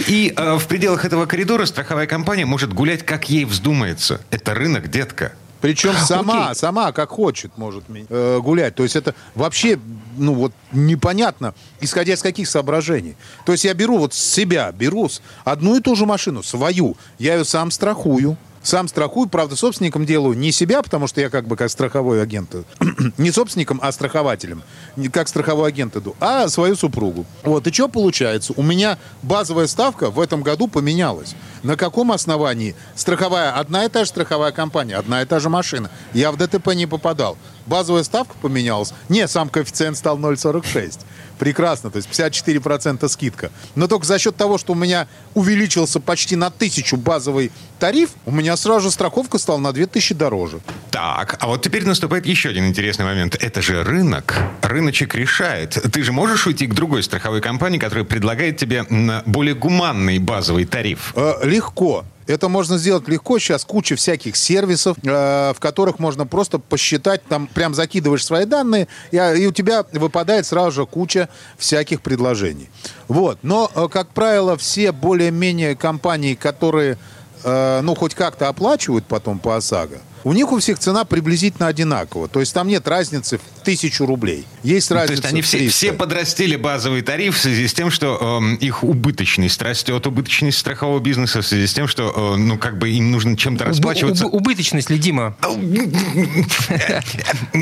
И 0.08 0.34
э, 0.36 0.58
в 0.58 0.66
пределах 0.66 1.04
этого 1.04 1.26
коридора 1.26 1.64
страховая 1.66 2.06
компания 2.06 2.44
может 2.44 2.72
гулять, 2.72 3.04
как 3.06 3.30
ей 3.30 3.44
вздумается. 3.44 4.20
Это 4.30 4.54
рынок, 4.54 4.88
детка. 4.90 5.32
Причем 5.60 5.94
сама, 5.98 6.44
Окей. 6.46 6.54
сама 6.54 6.92
как 6.92 7.10
хочет 7.10 7.56
может 7.56 7.84
э, 7.88 8.38
гулять. 8.42 8.74
То 8.74 8.82
есть 8.82 8.96
это 8.96 9.14
вообще, 9.34 9.78
ну 10.16 10.34
вот 10.34 10.52
непонятно, 10.72 11.54
исходя 11.80 12.14
из 12.14 12.22
каких 12.22 12.48
соображений. 12.48 13.16
То 13.44 13.52
есть 13.52 13.64
я 13.64 13.74
беру 13.74 13.98
вот 13.98 14.14
себя, 14.14 14.72
беру 14.72 15.08
одну 15.44 15.76
и 15.76 15.80
ту 15.80 15.94
же 15.96 16.06
машину, 16.06 16.42
свою, 16.42 16.96
я 17.18 17.34
ее 17.34 17.44
сам 17.44 17.70
страхую. 17.70 18.36
Сам 18.62 18.88
страхую, 18.88 19.28
правда, 19.28 19.56
собственником 19.56 20.04
делаю 20.04 20.36
не 20.36 20.52
себя, 20.52 20.82
потому 20.82 21.06
что 21.06 21.20
я 21.20 21.30
как 21.30 21.46
бы 21.46 21.56
как 21.56 21.70
страховой 21.70 22.22
агент, 22.22 22.54
не 23.18 23.30
собственником, 23.30 23.80
а 23.82 23.90
страхователем, 23.90 24.62
не 24.96 25.08
как 25.08 25.28
страховой 25.28 25.68
агент 25.68 25.96
иду, 25.96 26.14
а 26.20 26.46
свою 26.48 26.76
супругу. 26.76 27.24
Вот, 27.42 27.66
и 27.66 27.72
что 27.72 27.88
получается? 27.88 28.52
У 28.56 28.62
меня 28.62 28.98
базовая 29.22 29.66
ставка 29.66 30.10
в 30.10 30.20
этом 30.20 30.42
году 30.42 30.68
поменялась. 30.68 31.34
На 31.62 31.76
каком 31.76 32.12
основании? 32.12 32.74
Страховая, 32.94 33.52
одна 33.52 33.84
и 33.84 33.88
та 33.88 34.04
же 34.04 34.10
страховая 34.10 34.52
компания, 34.52 34.96
одна 34.96 35.22
и 35.22 35.24
та 35.24 35.40
же 35.40 35.48
машина. 35.48 35.90
Я 36.12 36.30
в 36.30 36.36
ДТП 36.36 36.74
не 36.74 36.86
попадал. 36.86 37.38
Базовая 37.66 38.02
ставка 38.02 38.34
поменялась. 38.42 38.92
Нет, 39.08 39.30
сам 39.30 39.48
коэффициент 39.48 39.96
стал 39.96 40.18
0,46. 40.18 41.00
Прекрасно, 41.40 41.90
то 41.90 41.96
есть 41.96 42.08
54% 42.10 43.08
скидка. 43.08 43.50
Но 43.74 43.86
только 43.86 44.04
за 44.04 44.18
счет 44.18 44.36
того, 44.36 44.58
что 44.58 44.74
у 44.74 44.76
меня 44.76 45.08
увеличился 45.32 45.98
почти 45.98 46.36
на 46.36 46.50
тысячу 46.50 46.98
базовый 46.98 47.50
тариф, 47.78 48.10
у 48.26 48.30
меня 48.30 48.58
сразу 48.58 48.80
же 48.80 48.90
страховка 48.90 49.38
стала 49.38 49.56
на 49.56 49.72
2000 49.72 50.14
дороже. 50.14 50.60
Так, 50.90 51.38
а 51.40 51.46
вот 51.46 51.62
теперь 51.62 51.86
наступает 51.86 52.26
еще 52.26 52.50
один 52.50 52.66
интересный 52.66 53.06
момент. 53.06 53.36
Это 53.40 53.62
же 53.62 53.82
рынок. 53.82 54.36
Рыночек 54.60 55.14
решает. 55.14 55.78
Ты 55.90 56.02
же 56.02 56.12
можешь 56.12 56.46
уйти 56.46 56.66
к 56.66 56.74
другой 56.74 57.02
страховой 57.02 57.40
компании, 57.40 57.78
которая 57.78 58.04
предлагает 58.04 58.58
тебе 58.58 58.84
более 59.24 59.54
гуманный 59.54 60.18
базовый 60.18 60.66
тариф. 60.66 61.14
Э, 61.16 61.36
легко. 61.42 62.04
Это 62.30 62.48
можно 62.48 62.78
сделать 62.78 63.08
легко. 63.08 63.38
Сейчас 63.38 63.64
куча 63.64 63.96
всяких 63.96 64.36
сервисов, 64.36 64.96
э, 65.02 65.52
в 65.54 65.58
которых 65.58 65.98
можно 65.98 66.26
просто 66.26 66.58
посчитать, 66.58 67.22
там 67.28 67.46
прям 67.46 67.74
закидываешь 67.74 68.24
свои 68.24 68.44
данные, 68.44 68.88
и, 69.10 69.18
а, 69.18 69.34
и 69.34 69.46
у 69.46 69.52
тебя 69.52 69.84
выпадает 69.92 70.46
сразу 70.46 70.70
же 70.72 70.86
куча 70.86 71.28
всяких 71.58 72.02
предложений. 72.02 72.70
Вот. 73.08 73.38
Но, 73.42 73.70
э, 73.74 73.88
как 73.90 74.08
правило, 74.10 74.56
все 74.56 74.92
более-менее 74.92 75.76
компании, 75.76 76.34
которые, 76.34 76.98
э, 77.42 77.80
ну, 77.82 77.94
хоть 77.94 78.14
как-то 78.14 78.48
оплачивают 78.48 79.06
потом 79.06 79.38
по 79.38 79.56
ОСАГО, 79.56 79.98
у 80.24 80.32
них 80.32 80.52
у 80.52 80.58
всех 80.58 80.78
цена 80.78 81.04
приблизительно 81.04 81.66
одинакова. 81.68 82.28
То 82.28 82.40
есть 82.40 82.52
там 82.54 82.68
нет 82.68 82.86
разницы 82.88 83.38
в 83.38 83.64
тысячу 83.64 84.06
рублей. 84.06 84.46
Есть 84.62 84.90
Ну, 84.90 84.96
То 84.96 85.00
разница 85.02 85.22
есть 85.22 85.32
они 85.32 85.42
в 85.42 85.46
все, 85.46 85.58
300. 85.58 85.72
все 85.76 85.92
подрастили 85.92 86.56
базовый 86.56 87.02
тариф 87.02 87.36
в 87.36 87.40
связи 87.40 87.66
с 87.68 87.74
тем, 87.74 87.90
что 87.90 88.38
эм, 88.40 88.54
их 88.56 88.82
убыточность 88.84 89.60
растет, 89.62 90.06
убыточность 90.06 90.58
страхового 90.58 90.98
бизнеса 91.00 91.40
в 91.42 91.46
связи 91.46 91.66
с 91.66 91.72
тем, 91.74 91.86
что, 91.88 92.34
э, 92.34 92.36
ну, 92.38 92.58
как 92.58 92.78
бы 92.78 92.90
им 92.90 93.10
нужно 93.10 93.36
чем-то 93.36 93.64
расплачиваться. 93.66 94.26
Уб- 94.26 94.34
убыточность 94.36 94.90
ли, 94.90 94.98
Дима? 94.98 95.36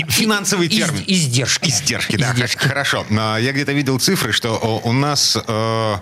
Финансовый 0.09 0.69
Из- 0.69 0.77
термин. 0.77 1.03
издержки. 1.07 1.69
Издержки, 1.69 2.17
да. 2.17 2.33
Издержки. 2.33 2.59
Хорошо. 2.67 3.05
А, 3.11 3.37
Я 3.39 3.53
где-то 3.53 3.73
видел 3.73 3.99
цифры, 3.99 4.33
что 4.33 4.57
о, 4.57 4.81
у 4.89 4.93
нас 4.93 5.37
э, 5.47 5.95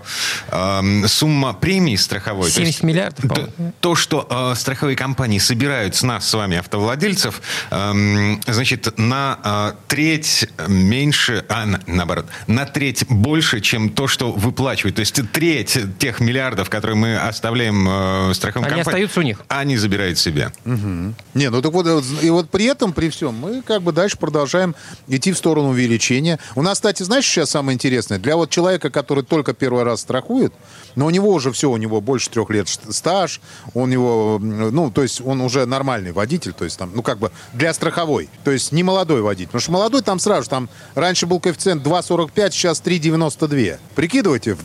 эм, 0.51 1.09
сумма 1.09 1.55
премии 1.55 1.97
страховой... 1.97 2.47
то 2.51 2.55
70 2.57 2.67
есть 2.75 2.83
миллиардов, 2.83 3.25
то-. 3.35 3.49
То, 3.81 3.95
что 3.95 4.27
э, 4.31 4.55
страховые 4.57 4.97
компании 4.97 5.39
собирают 5.39 5.95
с 5.97 6.03
нас, 6.03 6.29
с 6.29 6.35
вами, 6.35 6.46
автовладельцев, 6.55 7.43
эм, 7.71 8.41
значит, 8.47 8.97
на 8.99 9.39
э, 9.43 9.73
треть 9.89 10.49
меньше, 10.69 11.45
а, 11.49 11.67
на- 11.67 11.81
наоборот, 11.87 12.27
на 12.47 12.65
треть 12.65 13.05
больше, 13.09 13.61
чем 13.61 13.91
то, 13.91 14.07
что 14.07 14.31
выплачивают. 14.31 14.97
То 14.97 15.01
есть 15.01 15.21
треть 15.33 15.79
тех 15.99 16.21
миллиардов, 16.21 16.71
которые 16.71 16.97
мы 16.97 17.17
оставляем 17.17 17.87
э, 17.89 18.35
страховым 18.35 18.67
Они 18.67 18.77
компаниям... 18.77 18.89
остаются 18.89 19.21
у 19.21 19.23
них. 19.23 19.43
Они 19.49 19.77
забирают 19.77 20.19
себе. 20.19 20.53
Не, 20.65 21.51
ну 21.51 21.63
так 21.63 21.73
вот, 21.73 21.87
вот, 21.87 22.05
и 22.23 22.31
вот 22.31 22.51
при 22.51 22.67
этом, 22.67 22.93
при 22.93 23.11
всем, 23.11 23.35
мы 23.35 23.63
как 23.63 23.83
бы 23.83 23.93
дальше 23.93 24.17
продолжаем 24.19 24.75
идти 25.09 25.33
в 25.33 25.39
сторону 25.39 25.71
увеличения. 25.71 26.39
У 26.55 26.63
нас, 26.63 26.79
кстати, 26.79 27.03
знаешь, 27.03 27.27
сейчас 27.27 27.51
самое 27.51 27.75
интересное? 27.75 28.19
Для 28.19 28.37
вот 28.37 28.51
человека, 28.51 28.91
который 28.91 29.25
только 29.25 29.55
первый 29.55 29.85
раз 29.85 30.01
страхует, 30.03 30.53
но 30.95 31.07
у 31.07 31.11
него 31.11 31.33
уже 31.33 31.51
все, 31.53 31.71
у 31.71 31.77
него 31.77 32.01
больше 32.01 32.31
трех 32.31 32.51
лет 32.51 32.69
стаж, 32.69 33.41
у 33.75 33.87
него, 33.87 34.39
ну, 34.41 34.91
то 34.91 35.03
есть 35.03 35.21
он 35.21 35.41
уже 35.41 35.67
нормальный 35.67 36.13
водитель, 36.13 36.36
то 36.39 36.65
есть 36.65 36.79
там, 36.79 36.91
ну, 36.95 37.03
как 37.03 37.19
бы 37.19 37.31
для 37.53 37.73
страховой, 37.73 38.29
то 38.45 38.51
есть 38.51 38.73
не 38.73 38.83
молодой 38.83 39.23
водитель. 39.23 39.47
Потому 39.47 39.61
что 39.61 39.73
молодой 39.73 40.03
там 40.03 40.19
сразу, 40.19 40.49
там 40.49 40.69
раньше 40.95 41.27
был 41.27 41.41
коэффициент 41.41 41.85
2,45, 41.85 42.51
сейчас 42.51 42.83
3,92. 42.83 43.79
Прикидывайте, 43.95 44.57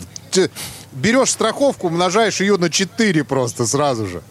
берешь 0.91 1.29
страховку, 1.29 1.87
умножаешь 1.87 2.41
ее 2.41 2.57
на 2.57 2.69
4 2.69 3.23
просто 3.23 3.65
сразу 3.65 4.07
же. 4.07 4.21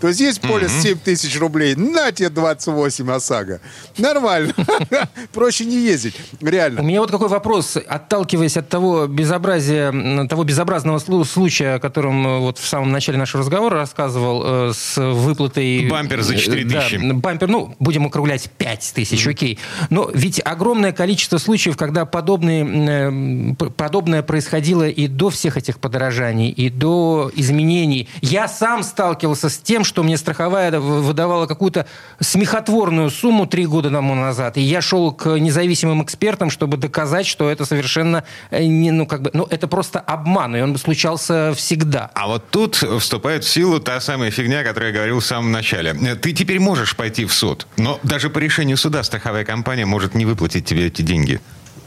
То 0.00 0.08
есть 0.08 0.20
есть 0.20 0.40
полис 0.40 0.70
7 0.82 0.98
тысяч 0.98 1.38
рублей, 1.38 1.74
на 1.74 2.12
тебе 2.12 2.28
28 2.30 3.10
ОСАГО. 3.10 3.60
Нормально. 3.98 4.54
Проще 5.32 5.64
не 5.64 5.76
ездить, 5.78 6.14
У 6.40 6.46
реально. 6.46 6.80
меня 6.80 7.00
вот 7.00 7.10
какой 7.10 7.28
вопрос, 7.28 7.76
отталкиваясь 7.76 8.56
от 8.56 8.68
того 8.68 9.06
безобразия, 9.06 10.26
того 10.28 10.44
безобразного 10.44 10.98
слу- 10.98 11.24
случая, 11.24 11.74
о 11.74 11.78
котором 11.78 12.26
э, 12.26 12.38
вот 12.40 12.58
в 12.58 12.66
самом 12.66 12.92
начале 12.92 13.18
нашего 13.18 13.42
разговора 13.42 13.76
рассказывал, 13.76 14.70
э, 14.70 14.72
с 14.74 14.96
выплатой... 15.00 15.88
Бампер 15.88 16.22
за 16.22 16.36
4 16.36 16.64
Да, 16.64 16.80
тысячи. 16.82 16.96
бампер, 17.12 17.48
ну, 17.48 17.74
будем 17.78 18.06
округлять 18.06 18.50
5 18.58 18.92
тысяч, 18.94 19.26
окей. 19.26 19.58
Но 19.90 20.10
ведь 20.12 20.40
огромное 20.44 20.92
количество 20.92 21.38
случаев, 21.38 21.76
когда 21.76 22.04
подобные, 22.04 23.54
э, 23.60 23.68
подобное 23.76 24.22
происходило 24.22 24.88
и 24.88 25.06
до 25.06 25.30
всех 25.30 25.56
этих 25.56 25.78
подорожаний, 26.10 26.50
и 26.50 26.70
до 26.70 27.30
изменений. 27.36 28.08
Я 28.20 28.48
сам 28.48 28.82
сталкивался 28.82 29.48
с 29.48 29.58
тем, 29.58 29.84
что 29.84 30.02
мне 30.02 30.16
страховая 30.16 30.80
выдавала 30.80 31.46
какую-то 31.46 31.86
смехотворную 32.20 33.10
сумму 33.10 33.46
три 33.46 33.66
года 33.66 33.90
тому 33.90 34.14
назад, 34.14 34.56
и 34.56 34.60
я 34.60 34.80
шел 34.80 35.12
к 35.12 35.38
независимым 35.38 36.02
экспертам, 36.02 36.50
чтобы 36.50 36.76
доказать, 36.76 37.26
что 37.26 37.50
это 37.50 37.64
совершенно 37.64 38.24
э, 38.50 38.64
не, 38.64 38.90
ну, 38.90 39.06
как 39.06 39.22
бы, 39.22 39.30
ну, 39.32 39.46
это 39.50 39.68
просто 39.68 40.00
обман, 40.00 40.56
и 40.56 40.60
он 40.60 40.76
случался 40.76 41.52
всегда. 41.56 42.10
А 42.14 42.26
вот 42.26 42.50
тут 42.50 42.76
вступает 42.76 43.44
в 43.44 43.48
силу 43.48 43.80
та 43.80 44.00
самая 44.00 44.30
фигня, 44.30 44.60
о 44.60 44.64
которой 44.64 44.86
я 44.86 44.92
говорил 44.92 45.20
в 45.20 45.24
самом 45.24 45.52
начале. 45.52 45.94
Ты 45.94 46.32
теперь 46.32 46.60
можешь 46.60 46.96
пойти 46.96 47.24
в 47.24 47.32
суд, 47.32 47.66
но 47.76 47.98
даже 48.02 48.30
по 48.30 48.38
решению 48.38 48.76
суда 48.76 49.02
страховая 49.02 49.44
компания 49.44 49.86
может 49.86 50.14
не 50.14 50.26
выплатить 50.26 50.64
тебе 50.64 50.86
эти 50.86 51.02
деньги. 51.02 51.40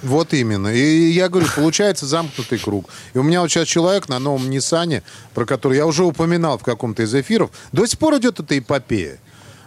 Вот 0.03 0.33
именно. 0.33 0.67
И 0.67 1.11
я 1.11 1.29
говорю, 1.29 1.47
получается 1.55 2.05
замкнутый 2.05 2.59
круг. 2.59 2.89
И 3.13 3.17
у 3.17 3.23
меня 3.23 3.41
вот 3.41 3.49
сейчас 3.49 3.67
человек 3.67 4.09
на 4.09 4.19
новом 4.19 4.49
Ниссане, 4.49 5.01
про 5.33 5.45
который 5.45 5.77
я 5.77 5.85
уже 5.85 6.03
упоминал 6.03 6.57
в 6.57 6.63
каком-то 6.63 7.03
из 7.03 7.15
эфиров, 7.15 7.51
до 7.71 7.85
сих 7.85 7.97
пор 7.97 8.17
идет 8.17 8.39
эта 8.39 8.57
эпопея. 8.57 9.19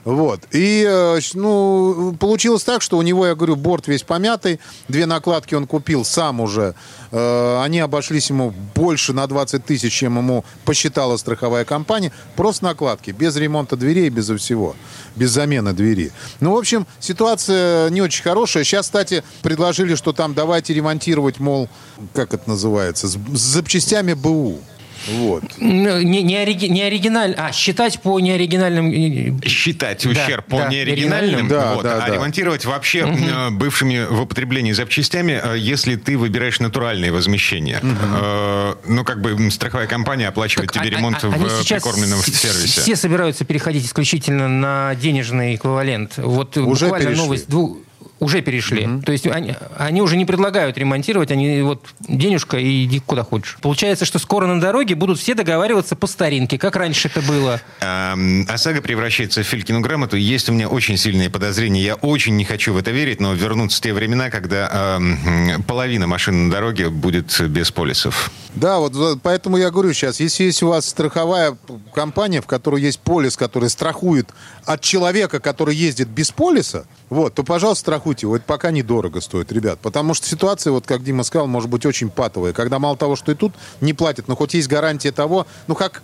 Вот. 0.07 0.43
И, 0.53 0.87
э, 0.89 1.19
ну, 1.35 2.15
получилось 2.21 2.63
так, 2.63 2.81
что 2.81 2.97
у 2.97 3.03
него, 3.03 3.27
я 3.27 3.35
говорю, 3.35 3.57
борт 3.57 3.89
весь 3.89 4.05
помятый, 4.05 4.61
две 4.87 5.05
накладки 5.05 5.57
он 5.57 5.67
купил 5.67 6.05
сам 6.05 6.41
уже. 6.41 6.77
Э, 7.11 7.61
Они 7.61 7.81
обошлись 7.81 8.31
ему 8.31 8.55
больше 8.77 9.13
на 9.13 9.27
20 9.27 9.65
тысяч, 9.65 9.93
чем 9.93 10.17
ему 10.17 10.45
посчитала 10.65 11.17
страховая 11.17 11.65
компания. 11.65 12.13
Просто 12.37 12.67
накладки, 12.67 13.11
без 13.11 13.35
ремонта 13.35 13.77
дверей, 13.77 14.09
без 14.09 14.29
всего, 14.31 14.77
без 15.17 15.31
замены 15.31 15.73
двери. 15.73 16.13
Ну, 16.39 16.53
в 16.55 16.57
общем, 16.57 16.87
ситуация 17.01 17.91
не 17.91 18.01
очень 18.01 18.23
хорошая. 18.23 18.63
Сейчас, 18.63 18.87
кстати, 18.87 19.25
предложили, 19.43 19.97
что 19.97 20.13
там 20.13 20.35
давайте 20.35 20.73
ремонтировать, 20.73 21.41
мол, 21.41 21.69
как 22.15 22.33
это 22.33 22.49
называется, 22.49 23.09
с 23.09 23.17
запчастями 23.35 24.13
БУ. 24.13 24.61
Вот. 25.09 25.43
Ну, 25.59 26.01
Не, 26.01 26.23
не, 26.23 26.37
ориги- 26.37 26.69
не 26.69 26.83
оригиналь, 26.83 27.35
а 27.37 27.53
считать 27.53 28.01
по 28.01 28.19
неоригинальным... 28.21 28.91
э, 28.91 29.47
Считать 29.49 30.03
Да, 30.05 30.11
ущерб 30.11 30.47
по 30.47 30.59
да, 30.59 30.69
неоригинальным, 30.69 31.37
оригинальным. 31.41 31.49
Да, 31.49 31.75
вот, 31.75 31.83
да, 31.85 32.05
а 32.05 32.09
да. 32.09 32.15
ремонтировать 32.15 32.65
вообще 32.65 33.01
э, 33.01 33.51
бывшими 33.51 34.05
в 34.09 34.23
употреблении 34.23 34.73
запчастями, 34.73 35.41
э, 35.43 35.57
если 35.59 35.97
ты 35.97 36.17
выбираешь 36.19 36.61
натуральные 36.61 37.13
возмещения. 37.13 37.81
Э, 37.83 38.75
ну, 38.87 39.05
как 39.05 39.21
бы 39.21 39.51
страховая 39.51 39.87
компания 39.87 40.29
оплачивает 40.29 40.73
Так, 40.73 40.83
тебе 40.83 40.95
а- 40.95 40.99
ремонт 40.99 41.19
а- 41.23 41.29
в 41.29 41.65
прикормленном 41.69 42.19
с- 42.21 42.27
сервисе. 42.27 42.81
Все 42.81 42.97
собираются 42.97 43.45
переходить 43.45 43.87
исключительно 43.87 44.49
на 44.49 44.95
денежный 44.97 45.55
эквивалент. 45.55 46.15
Вот 46.19 46.57
Уже 46.57 46.87
буквально 46.87 47.07
перешли. 47.09 47.23
новость 47.25 47.49
двух 47.49 47.79
уже 48.19 48.41
перешли. 48.41 48.89
То 49.05 49.13
есть 49.13 49.27
они, 49.27 49.55
они 49.77 50.03
уже 50.03 50.17
не 50.17 50.25
предлагают 50.25 50.79
ремонтировать, 50.79 51.31
они 51.31 51.61
вот 51.63 51.85
денежка 52.01 52.57
и 52.57 52.85
иди 52.85 53.01
куда 53.01 53.23
хочешь. 53.23 53.59
Получается, 53.61 54.05
что 54.05 54.19
скоро 54.19 54.47
на 54.47 54.61
дороге 54.61 54.95
будут 54.95 55.19
все 55.19 55.35
договариваться 55.35 55.97
по 55.97 56.07
старинке, 56.07 56.59
как 56.59 56.77
раньше 56.77 57.09
это 57.09 57.21
было. 57.23 57.61
Эм, 57.81 58.47
ОСАГО 58.49 58.83
превращается 58.83 59.43
в 59.43 59.47
Филькину 59.47 59.81
грамоту. 59.81 60.17
Есть 60.17 60.49
у 60.49 60.53
меня 60.53 60.69
очень 60.69 60.97
сильные 60.97 61.31
подозрения. 61.31 61.83
Я 61.83 61.95
очень 61.97 62.37
не 62.37 62.45
хочу 62.45 62.73
в 62.73 62.79
это 62.79 62.91
верить, 62.91 63.21
но 63.21 63.35
вернутся 63.35 63.81
те 63.83 63.93
времена, 63.93 64.31
когда 64.31 64.97
эм, 64.97 65.63
половина 65.65 66.07
машин 66.07 66.47
на 66.47 66.51
дороге 66.51 66.89
будет 66.89 67.39
без 67.49 67.71
полисов. 67.71 68.31
Да, 68.57 68.79
вот 68.79 69.21
поэтому 69.23 69.59
я 69.59 69.71
говорю 69.71 69.93
сейчас, 69.93 70.19
если 70.19 70.45
есть 70.45 70.63
у 70.63 70.69
вас 70.69 70.89
страховая 70.89 71.59
компания, 71.95 72.41
в 72.41 72.47
которой 72.47 72.81
есть 72.81 72.99
полис, 73.01 73.37
который 73.37 73.69
страхует 73.69 74.31
от 74.65 74.81
человека, 74.81 75.41
который 75.41 75.77
ездит 75.77 76.09
без 76.09 76.31
полиса, 76.31 76.87
вот, 77.11 77.35
то, 77.35 77.45
пожалуйста, 77.45 77.83
страхуйте 77.83 78.27
его. 78.27 78.37
Это 78.37 78.47
пока 78.47 78.71
недорого 78.71 79.21
стоит, 79.21 79.53
ребят. 79.53 79.79
Потому 79.81 80.15
что 80.15 80.27
ситуация, 80.27 80.71
вот 80.71 80.87
как 80.87 81.05
Дима 81.05 81.23
сказал, 81.23 81.47
может 81.47 81.69
быть 81.69 81.85
очень 81.85 82.09
патовая. 82.09 82.55
Когда 82.55 82.79
мало 82.79 82.97
того, 82.97 83.15
что 83.15 83.31
и 83.31 83.35
тут 83.35 83.53
не 83.83 83.93
платят, 83.93 84.27
но 84.27 84.35
хоть 84.35 84.55
есть 84.55 84.69
гарантия 84.69 85.13
того, 85.13 85.47
ну 85.67 85.75
как 85.75 86.03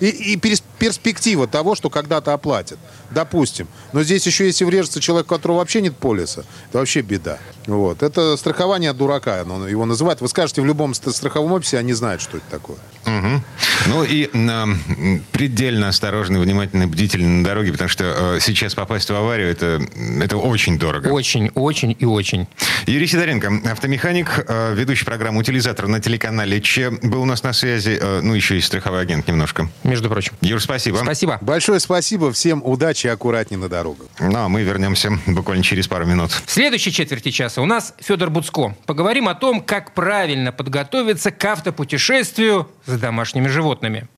и, 0.00 0.34
и 0.34 0.36
перспектива 0.36 1.46
того, 1.46 1.74
что 1.74 1.88
когда-то 1.88 2.32
оплатят. 2.32 2.78
Допустим. 3.10 3.68
Но 3.92 4.02
здесь 4.02 4.26
еще 4.26 4.46
если 4.46 4.64
врежется 4.64 5.00
человек, 5.00 5.26
у 5.26 5.34
которого 5.34 5.58
вообще 5.58 5.80
нет 5.80 5.96
полиса, 5.96 6.44
это 6.68 6.78
вообще 6.78 7.00
беда. 7.00 7.38
Вот. 7.66 8.02
Это 8.02 8.36
страхование 8.36 8.90
от 8.90 8.96
дурака, 8.96 9.40
оно 9.40 9.66
его 9.66 9.86
называют. 9.86 10.20
Вы 10.20 10.28
скажете 10.28 10.60
в 10.62 10.66
любом 10.66 10.94
ст- 10.94 11.14
страховом 11.14 11.52
офисе, 11.52 11.78
они 11.78 11.92
знают, 11.92 12.20
что 12.22 12.36
это 12.38 12.46
такое. 12.50 12.76
Мгм. 13.06 13.42
Ну 13.86 14.04
и 14.04 14.28
эм, 14.32 15.22
предельно 15.32 15.88
осторожный, 15.88 16.40
внимательный, 16.40 16.86
бдительный 16.86 17.28
на 17.28 17.44
дороге, 17.44 17.72
потому 17.72 17.88
что 17.88 18.36
э, 18.36 18.40
сейчас 18.40 18.74
попасть 18.74 19.10
в 19.10 19.14
аварию 19.14 19.48
это, 19.50 19.80
это 20.22 20.36
очень 20.36 20.78
дорого. 20.78 21.08
Очень, 21.08 21.50
очень 21.54 21.96
и 21.98 22.04
очень. 22.04 22.46
Юрий 22.86 23.06
Сидоренко, 23.06 23.70
автомеханик, 23.70 24.44
э, 24.48 24.74
ведущий 24.74 25.04
программу 25.04 25.40
«Утилизатор» 25.40 25.86
на 25.88 26.00
телеканале 26.00 26.60
Че, 26.60 26.90
был 27.02 27.22
у 27.22 27.26
нас 27.26 27.42
на 27.42 27.52
связи, 27.52 27.98
э, 28.00 28.20
ну 28.22 28.34
еще 28.34 28.56
и 28.56 28.60
страховой 28.60 29.00
агент 29.02 29.26
немножко. 29.28 29.68
Между 29.84 30.08
прочим. 30.08 30.32
Юр, 30.40 30.60
спасибо. 30.62 30.98
Спасибо. 31.02 31.38
Большое 31.40 31.80
спасибо, 31.80 32.32
всем 32.32 32.62
удачи 32.64 33.06
и 33.06 33.10
аккуратней 33.10 33.56
на 33.58 33.68
дорогах. 33.68 34.06
Ну, 34.20 34.36
а 34.38 34.48
мы 34.48 34.62
вернемся 34.62 35.10
буквально 35.26 35.62
через 35.62 35.88
пару 35.88 36.06
минут. 36.06 36.30
В 36.46 36.50
следующей 36.50 36.92
четверти 36.92 37.30
часа 37.30 37.53
у 37.62 37.66
нас 37.66 37.94
Федор 37.98 38.30
Буцко. 38.30 38.74
Поговорим 38.86 39.28
о 39.28 39.34
том, 39.34 39.60
как 39.60 39.94
правильно 39.94 40.52
подготовиться 40.52 41.30
к 41.30 41.44
автопутешествию 41.44 42.68
с 42.86 42.98
домашними 42.98 43.48
животными. 43.48 44.08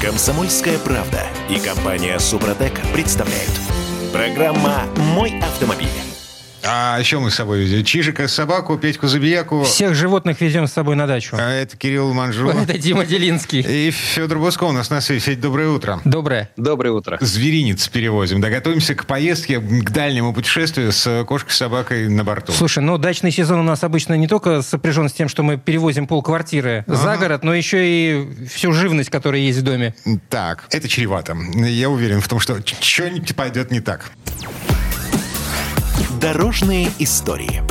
Комсомольская 0.00 0.78
правда 0.78 1.26
и 1.48 1.58
компания 1.58 2.18
Супротек 2.18 2.72
представляют. 2.92 3.52
Программа 4.12 4.84
«Мой 4.96 5.38
автомобиль». 5.40 6.09
А 6.62 6.98
еще 6.98 7.18
мы 7.18 7.30
с 7.30 7.36
собой 7.36 7.60
везем 7.60 7.84
Чижика, 7.84 8.28
собаку, 8.28 8.76
Петьку 8.76 9.06
Забияку. 9.06 9.64
Всех 9.64 9.94
животных 9.94 10.40
везем 10.40 10.66
с 10.66 10.72
собой 10.72 10.94
на 10.94 11.06
дачу. 11.06 11.36
А 11.38 11.50
это 11.50 11.76
Кирилл 11.76 12.12
Манжу. 12.12 12.48
Это 12.50 12.78
Дима 12.78 13.06
Делинский. 13.06 13.60
И 13.60 13.90
Федор 13.90 14.38
Буско 14.38 14.64
у 14.64 14.72
нас 14.72 14.90
на 14.90 15.00
связи. 15.00 15.20
Федь, 15.20 15.40
доброе 15.40 15.68
утро. 15.68 16.00
Доброе. 16.04 16.50
Доброе 16.56 16.90
утро. 16.92 17.18
Зверинец 17.20 17.88
перевозим. 17.88 18.40
Да, 18.40 18.50
готовимся 18.50 18.94
к 18.94 19.06
поездке, 19.06 19.58
к 19.58 19.90
дальнему 19.90 20.34
путешествию 20.34 20.92
с 20.92 21.24
кошкой, 21.24 21.52
собакой 21.52 22.08
на 22.08 22.24
борту. 22.24 22.52
Слушай, 22.52 22.82
ну 22.82 22.98
дачный 22.98 23.30
сезон 23.30 23.60
у 23.60 23.64
нас 23.64 23.82
обычно 23.82 24.14
не 24.14 24.28
только 24.28 24.62
сопряжен 24.62 25.08
с 25.08 25.12
тем, 25.12 25.28
что 25.28 25.42
мы 25.42 25.56
перевозим 25.56 26.06
полквартиры 26.06 26.84
за 26.86 27.16
город, 27.16 27.42
но 27.42 27.54
еще 27.54 27.78
и 27.82 28.46
всю 28.46 28.72
живность, 28.72 29.10
которая 29.10 29.40
есть 29.40 29.58
в 29.58 29.62
доме. 29.62 29.94
Так, 30.28 30.66
это 30.70 30.88
чревато. 30.88 31.36
Я 31.54 31.88
уверен 31.88 32.20
в 32.20 32.28
том, 32.28 32.38
что 32.38 32.58
что-нибудь 32.80 33.34
пойдет 33.34 33.70
не 33.70 33.80
так. 33.80 34.10
Дорожные 36.20 36.90
истории. 36.98 37.62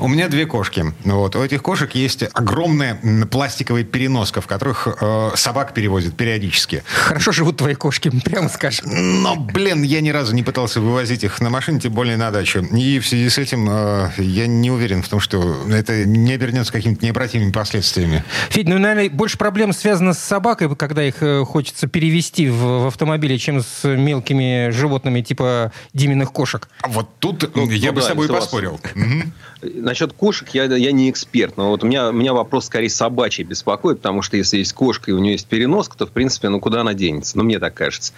У 0.00 0.06
меня 0.06 0.28
две 0.28 0.46
кошки. 0.46 0.84
Вот. 1.04 1.34
У 1.34 1.42
этих 1.42 1.62
кошек 1.62 1.92
есть 1.94 2.24
огромная 2.32 3.00
пластиковая 3.30 3.82
переноска, 3.82 4.40
в 4.40 4.46
которых 4.46 4.86
э, 4.86 5.30
собак 5.34 5.74
перевозят 5.74 6.16
периодически. 6.16 6.84
Хорошо 6.86 7.32
живут 7.32 7.56
твои 7.56 7.74
кошки, 7.74 8.10
прямо 8.24 8.48
скажем. 8.48 8.86
Но, 9.22 9.34
блин, 9.34 9.82
я 9.82 10.00
ни 10.00 10.10
разу 10.10 10.34
не 10.34 10.44
пытался 10.44 10.80
вывозить 10.80 11.24
их 11.24 11.40
на 11.40 11.50
машине, 11.50 11.80
тем 11.80 11.92
более 11.92 12.16
на 12.16 12.30
дачу. 12.30 12.60
И 12.60 13.00
в 13.00 13.08
связи 13.08 13.28
с 13.28 13.38
этим 13.38 13.68
э, 13.68 14.10
я 14.18 14.46
не 14.46 14.70
уверен 14.70 15.02
в 15.02 15.08
том, 15.08 15.18
что 15.18 15.64
это 15.68 16.04
не 16.04 16.32
обернется 16.32 16.72
какими-то 16.72 17.04
необратимыми 17.04 17.50
последствиями. 17.50 18.24
Федь, 18.50 18.68
ну, 18.68 18.78
наверное, 18.78 19.10
больше 19.10 19.36
проблем 19.36 19.72
связано 19.72 20.14
с 20.14 20.20
собакой, 20.20 20.74
когда 20.76 21.02
их 21.02 21.16
э, 21.22 21.44
хочется 21.44 21.88
перевести 21.88 22.48
в, 22.48 22.84
в 22.84 22.86
автомобиле, 22.86 23.36
чем 23.38 23.62
с 23.62 23.84
мелкими 23.84 24.70
животными 24.70 25.22
типа 25.22 25.72
Диминых 25.92 26.32
кошек. 26.32 26.68
А 26.82 26.88
вот 26.88 27.18
тут 27.18 27.50
Ну, 27.56 27.68
я 27.70 27.88
ну 27.88 27.94
бы 27.94 28.00
да, 28.00 28.06
с 28.06 28.08
тобой 28.08 28.28
поспорил. 28.28 28.80
Насчет 29.88 30.12
кошек 30.12 30.46
я, 30.50 30.64
я 30.64 30.92
не 30.92 31.08
эксперт, 31.08 31.56
но 31.56 31.70
вот 31.70 31.82
у 31.82 31.86
меня, 31.86 32.10
у 32.10 32.12
меня 32.12 32.34
вопрос 32.34 32.66
скорее 32.66 32.90
собачий 32.90 33.42
беспокоит, 33.42 34.02
потому 34.02 34.20
что 34.20 34.36
если 34.36 34.58
есть 34.58 34.74
кошка 34.74 35.10
и 35.10 35.14
у 35.14 35.18
нее 35.18 35.32
есть 35.32 35.46
переноска, 35.46 35.96
то, 35.96 36.04
в 36.04 36.10
принципе, 36.10 36.50
ну 36.50 36.60
куда 36.60 36.82
она 36.82 36.92
денется? 36.92 37.38
Ну, 37.38 37.44
мне 37.44 37.58
так 37.58 37.72
кажется. 37.72 38.12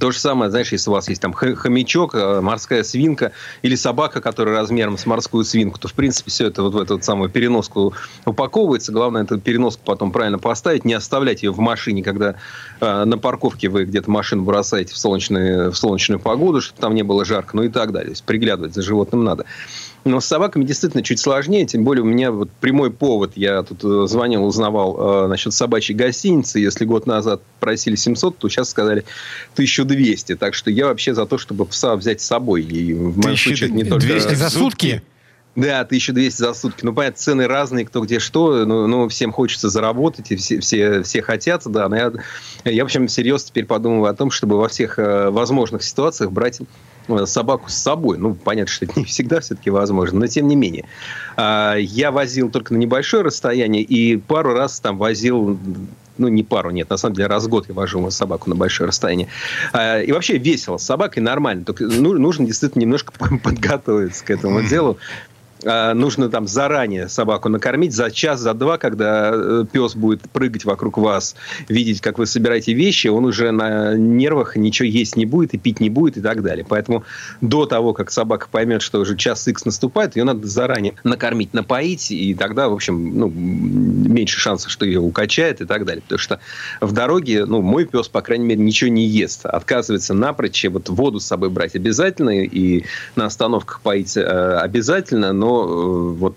То 0.00 0.10
же 0.10 0.18
самое, 0.18 0.50
знаешь, 0.50 0.72
если 0.72 0.88
у 0.88 0.94
вас 0.94 1.10
есть 1.10 1.20
там 1.20 1.34
хомячок, 1.34 2.14
э, 2.14 2.40
морская 2.40 2.82
свинка 2.82 3.32
или 3.60 3.74
собака, 3.74 4.22
которая 4.22 4.54
размером 4.54 4.96
с 4.96 5.04
морскую 5.04 5.44
свинку, 5.44 5.78
то, 5.78 5.86
в 5.86 5.92
принципе, 5.92 6.30
все 6.30 6.46
это 6.46 6.62
вот 6.62 6.72
в 6.72 6.78
эту 6.78 6.94
вот 6.94 7.04
самую 7.04 7.28
переноску 7.28 7.92
упаковывается. 8.24 8.90
Главное, 8.90 9.24
эту 9.24 9.38
переноску 9.38 9.82
потом 9.84 10.12
правильно 10.12 10.38
поставить, 10.38 10.86
не 10.86 10.94
оставлять 10.94 11.42
ее 11.42 11.52
в 11.52 11.58
машине, 11.58 12.02
когда 12.02 12.36
э, 12.80 13.04
на 13.04 13.18
парковке 13.18 13.68
вы 13.68 13.84
где-то 13.84 14.10
машину 14.10 14.44
бросаете 14.44 14.94
в, 14.94 14.96
солнечную 14.96 15.72
в 15.72 15.76
солнечную 15.76 16.20
погоду, 16.20 16.62
чтобы 16.62 16.80
там 16.80 16.94
не 16.94 17.02
было 17.02 17.26
жарко, 17.26 17.54
ну 17.54 17.64
и 17.64 17.68
так 17.68 17.92
далее. 17.92 18.06
То 18.06 18.12
есть 18.12 18.24
приглядывать 18.24 18.72
за 18.72 18.80
животным 18.80 19.24
надо. 19.24 19.44
Но 20.04 20.20
с 20.20 20.26
собаками 20.26 20.64
действительно 20.64 21.02
чуть 21.02 21.20
сложнее, 21.20 21.64
тем 21.64 21.84
более 21.84 22.02
у 22.02 22.06
меня 22.06 22.32
вот 22.32 22.50
прямой 22.50 22.90
повод. 22.90 23.32
Я 23.36 23.62
тут 23.62 23.84
э, 23.84 24.06
звонил, 24.08 24.44
узнавал 24.44 25.24
э, 25.24 25.28
насчет 25.28 25.52
собачьей 25.52 25.96
гостиницы. 25.96 26.58
Если 26.58 26.84
год 26.84 27.06
назад 27.06 27.40
просили 27.60 27.94
700, 27.94 28.36
то 28.36 28.48
сейчас 28.48 28.70
сказали 28.70 29.04
1200. 29.52 30.34
Так 30.36 30.54
что 30.54 30.70
я 30.70 30.86
вообще 30.86 31.14
за 31.14 31.24
то, 31.26 31.38
чтобы 31.38 31.66
пса 31.66 31.94
взять 31.94 32.20
с 32.20 32.26
собой. 32.26 32.62
И 32.62 32.92
в 32.92 33.18
моем 33.18 33.36
случае 33.36 33.70
не 33.70 33.84
только... 33.84 34.06
200 34.06 34.34
за 34.34 34.50
сутки? 34.50 35.02
Да, 35.54 35.80
1200 35.80 36.40
за 36.40 36.54
сутки. 36.54 36.84
Ну, 36.84 36.94
понятно, 36.94 37.18
цены 37.18 37.46
разные, 37.46 37.84
кто 37.84 38.00
где 38.00 38.18
что. 38.18 38.64
Ну, 38.64 38.86
ну 38.86 39.08
всем 39.08 39.32
хочется 39.32 39.68
заработать, 39.68 40.30
и 40.30 40.36
все, 40.36 40.60
все, 40.60 41.02
все 41.02 41.22
хотят, 41.22 41.62
да. 41.66 41.88
Но 41.88 41.96
я, 41.96 42.12
я, 42.64 42.82
в 42.82 42.86
общем, 42.86 43.06
всерьез 43.06 43.44
теперь 43.44 43.66
подумываю 43.66 44.10
о 44.10 44.14
том, 44.14 44.30
чтобы 44.30 44.56
во 44.56 44.68
всех 44.68 44.98
э, 44.98 45.28
возможных 45.30 45.82
ситуациях 45.82 46.32
брать 46.32 46.60
Э, 47.08 47.26
собаку 47.26 47.68
с 47.68 47.74
собой. 47.74 48.18
Ну, 48.18 48.34
понятно, 48.34 48.72
что 48.72 48.84
это 48.84 48.98
не 48.98 49.04
всегда 49.04 49.40
все-таки 49.40 49.70
возможно, 49.70 50.20
но 50.20 50.26
тем 50.26 50.46
не 50.46 50.56
менее. 50.56 50.86
А, 51.36 51.74
я 51.76 52.10
возил 52.10 52.50
только 52.50 52.74
на 52.74 52.78
небольшое 52.78 53.22
расстояние 53.22 53.82
и 53.82 54.16
пару 54.16 54.54
раз 54.54 54.80
там 54.80 54.98
возил 54.98 55.58
ну, 56.18 56.28
не 56.28 56.42
пару, 56.42 56.70
нет, 56.70 56.90
на 56.90 56.98
самом 56.98 57.14
деле 57.16 57.26
раз 57.26 57.44
в 57.44 57.48
год 57.48 57.68
я 57.68 57.74
вожу 57.74 58.08
собаку 58.10 58.50
на 58.50 58.54
большое 58.54 58.88
расстояние. 58.88 59.28
А, 59.72 60.00
и 60.00 60.12
вообще 60.12 60.38
весело, 60.38 60.76
с 60.76 60.84
собакой 60.84 61.22
нормально, 61.22 61.64
только 61.64 61.84
ну, 61.84 62.12
нужно 62.18 62.46
действительно 62.46 62.82
немножко 62.82 63.12
подготовиться 63.42 64.24
к 64.24 64.30
этому 64.30 64.62
делу. 64.62 64.98
А, 65.64 65.94
нужно 65.94 66.28
там 66.28 66.46
заранее 66.46 67.08
собаку 67.08 67.48
накормить 67.48 67.92
за 67.92 68.10
час, 68.10 68.40
за 68.40 68.54
два, 68.54 68.78
когда 68.78 69.30
э, 69.32 69.64
пес 69.70 69.94
будет 69.94 70.22
прыгать 70.30 70.64
вокруг 70.64 70.98
вас, 70.98 71.36
видеть, 71.68 72.00
как 72.00 72.18
вы 72.18 72.26
собираете 72.26 72.72
вещи, 72.72 73.08
он 73.08 73.24
уже 73.24 73.50
на 73.50 73.94
нервах 73.96 74.56
ничего 74.56 74.86
есть 74.86 75.16
не 75.16 75.26
будет 75.26 75.54
и 75.54 75.58
пить 75.58 75.80
не 75.80 75.90
будет 75.90 76.16
и 76.16 76.20
так 76.20 76.42
далее. 76.42 76.64
Поэтому 76.68 77.04
до 77.40 77.66
того, 77.66 77.92
как 77.92 78.10
собака 78.10 78.48
поймет, 78.50 78.82
что 78.82 79.00
уже 79.00 79.16
час 79.16 79.46
X 79.46 79.64
наступает, 79.64 80.16
ее 80.16 80.24
надо 80.24 80.46
заранее 80.46 80.94
накормить, 81.04 81.54
напоить, 81.54 82.10
и 82.10 82.34
тогда, 82.34 82.68
в 82.68 82.72
общем, 82.72 83.18
ну, 83.18 83.28
меньше 83.28 84.38
шансов, 84.38 84.70
что 84.70 84.84
ее 84.84 85.00
укачает 85.00 85.60
и 85.60 85.64
так 85.64 85.84
далее. 85.84 86.02
Потому 86.02 86.18
что 86.18 86.40
в 86.80 86.92
дороге, 86.92 87.44
ну, 87.46 87.62
мой 87.62 87.84
пес, 87.84 88.08
по 88.08 88.22
крайней 88.22 88.46
мере, 88.46 88.62
ничего 88.62 88.90
не 88.90 89.06
ест. 89.06 89.46
Отказывается 89.46 90.14
напрочь. 90.14 90.64
Вот 90.68 90.88
воду 90.88 91.20
с 91.20 91.26
собой 91.26 91.50
брать 91.50 91.74
обязательно, 91.74 92.42
и 92.44 92.84
на 93.16 93.26
остановках 93.26 93.80
поить 93.80 94.16
э, 94.16 94.22
обязательно, 94.22 95.32
но 95.32 95.51
Э, 95.60 96.12
вот 96.12 96.36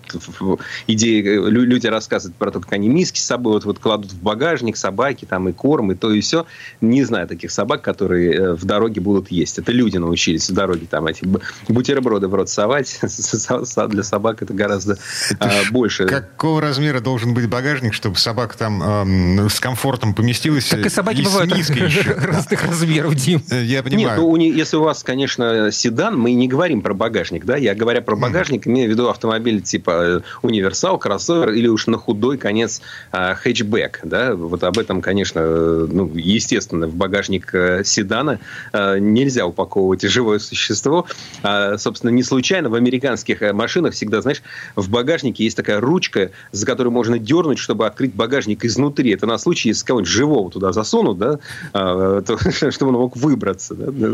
идеи, 0.87 1.21
э, 1.21 1.49
люди 1.49 1.87
рассказывают 1.87 2.37
про 2.37 2.51
то, 2.51 2.59
как 2.59 2.73
они 2.73 2.89
миски 2.89 3.19
с 3.19 3.25
собой 3.25 3.53
вот, 3.53 3.65
вот 3.65 3.79
кладут 3.79 4.11
в 4.11 4.21
багажник, 4.21 4.77
собаки 4.77 5.25
там 5.25 5.49
и 5.49 5.53
корм, 5.53 5.91
и 5.91 5.95
то, 5.95 6.11
и 6.11 6.21
все. 6.21 6.45
Не 6.81 7.03
знаю 7.03 7.27
таких 7.27 7.51
собак, 7.51 7.81
которые 7.81 8.33
э, 8.33 8.53
в 8.53 8.65
дороге 8.65 9.01
будут 9.01 9.31
есть. 9.31 9.59
Это 9.59 9.71
люди 9.71 9.97
научились 9.97 10.49
в 10.49 10.53
дороге 10.53 10.87
там 10.89 11.07
эти 11.07 11.25
бутерброды 11.67 12.27
в 12.27 12.35
рот 12.35 12.49
совать. 12.49 12.99
Для 13.89 14.03
собак 14.03 14.41
это 14.41 14.53
гораздо 14.53 14.97
это 15.29 15.51
больше. 15.71 16.05
Какого 16.05 16.61
размера 16.61 16.99
должен 16.99 17.33
быть 17.33 17.49
багажник, 17.49 17.93
чтобы 17.93 18.17
собака 18.17 18.57
там 18.57 18.81
э, 18.83 19.49
с 19.49 19.59
комфортом 19.59 20.13
поместилась? 20.13 20.65
Так 20.65 20.85
и 20.85 20.89
собаки 20.89 21.21
и 21.21 21.25
бывают 21.25 21.51
разных 22.17 22.63
размеров, 22.63 23.15
Дим. 23.15 23.41
Я 23.49 23.83
понимаю. 23.83 24.07
Нет, 24.07 24.17
ну, 24.17 24.35
если 24.35 24.77
у 24.77 24.83
вас, 24.83 25.03
конечно, 25.03 25.71
седан, 25.71 26.17
мы 26.17 26.33
не 26.33 26.47
говорим 26.47 26.81
про 26.81 26.93
багажник, 26.93 27.45
да? 27.45 27.57
Я 27.57 27.75
говоря 27.75 28.01
про 28.01 28.15
багажник, 28.15 28.67
имею 28.67 28.87
в 28.87 28.91
виду 28.91 29.04
автомобиль 29.09 29.61
типа 29.61 29.91
э, 29.91 30.21
универсал, 30.41 30.97
кроссовер 30.97 31.51
или 31.51 31.67
уж 31.67 31.87
на 31.87 31.97
худой 31.97 32.37
конец 32.37 32.81
э, 33.11 33.35
хэтчбэк. 33.35 34.01
Да? 34.03 34.35
Вот 34.35 34.63
об 34.63 34.77
этом, 34.77 35.01
конечно, 35.01 35.39
э, 35.39 35.87
ну, 35.91 36.11
естественно, 36.13 36.87
в 36.87 36.95
багажник 36.95 37.53
седана 37.83 38.39
нельзя 38.73 39.45
упаковывать 39.45 40.01
живое 40.03 40.39
существо. 40.39 41.05
А, 41.43 41.77
собственно, 41.77 42.11
не 42.11 42.23
случайно 42.23 42.69
в 42.69 42.75
американских 42.75 43.41
машинах 43.53 43.93
всегда, 43.93 44.21
знаешь, 44.21 44.41
в 44.75 44.89
багажнике 44.89 45.43
есть 45.43 45.57
такая 45.57 45.79
ручка, 45.79 46.31
за 46.51 46.65
которую 46.65 46.93
можно 46.93 47.19
дернуть, 47.19 47.59
чтобы 47.59 47.85
открыть 47.85 48.13
багажник 48.13 48.65
изнутри. 48.65 49.11
Это 49.11 49.25
на 49.25 49.37
случай, 49.37 49.69
если 49.69 49.85
кого-нибудь 49.85 50.11
живого 50.11 50.51
туда 50.51 50.71
засунут, 50.71 51.17
да, 51.17 51.39
а, 51.73 52.21
то, 52.21 52.37
чтобы 52.71 52.91
он 52.91 52.97
мог 52.99 53.17
выбраться. 53.17 53.75
Да? 53.75 54.11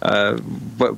А, 0.00 0.36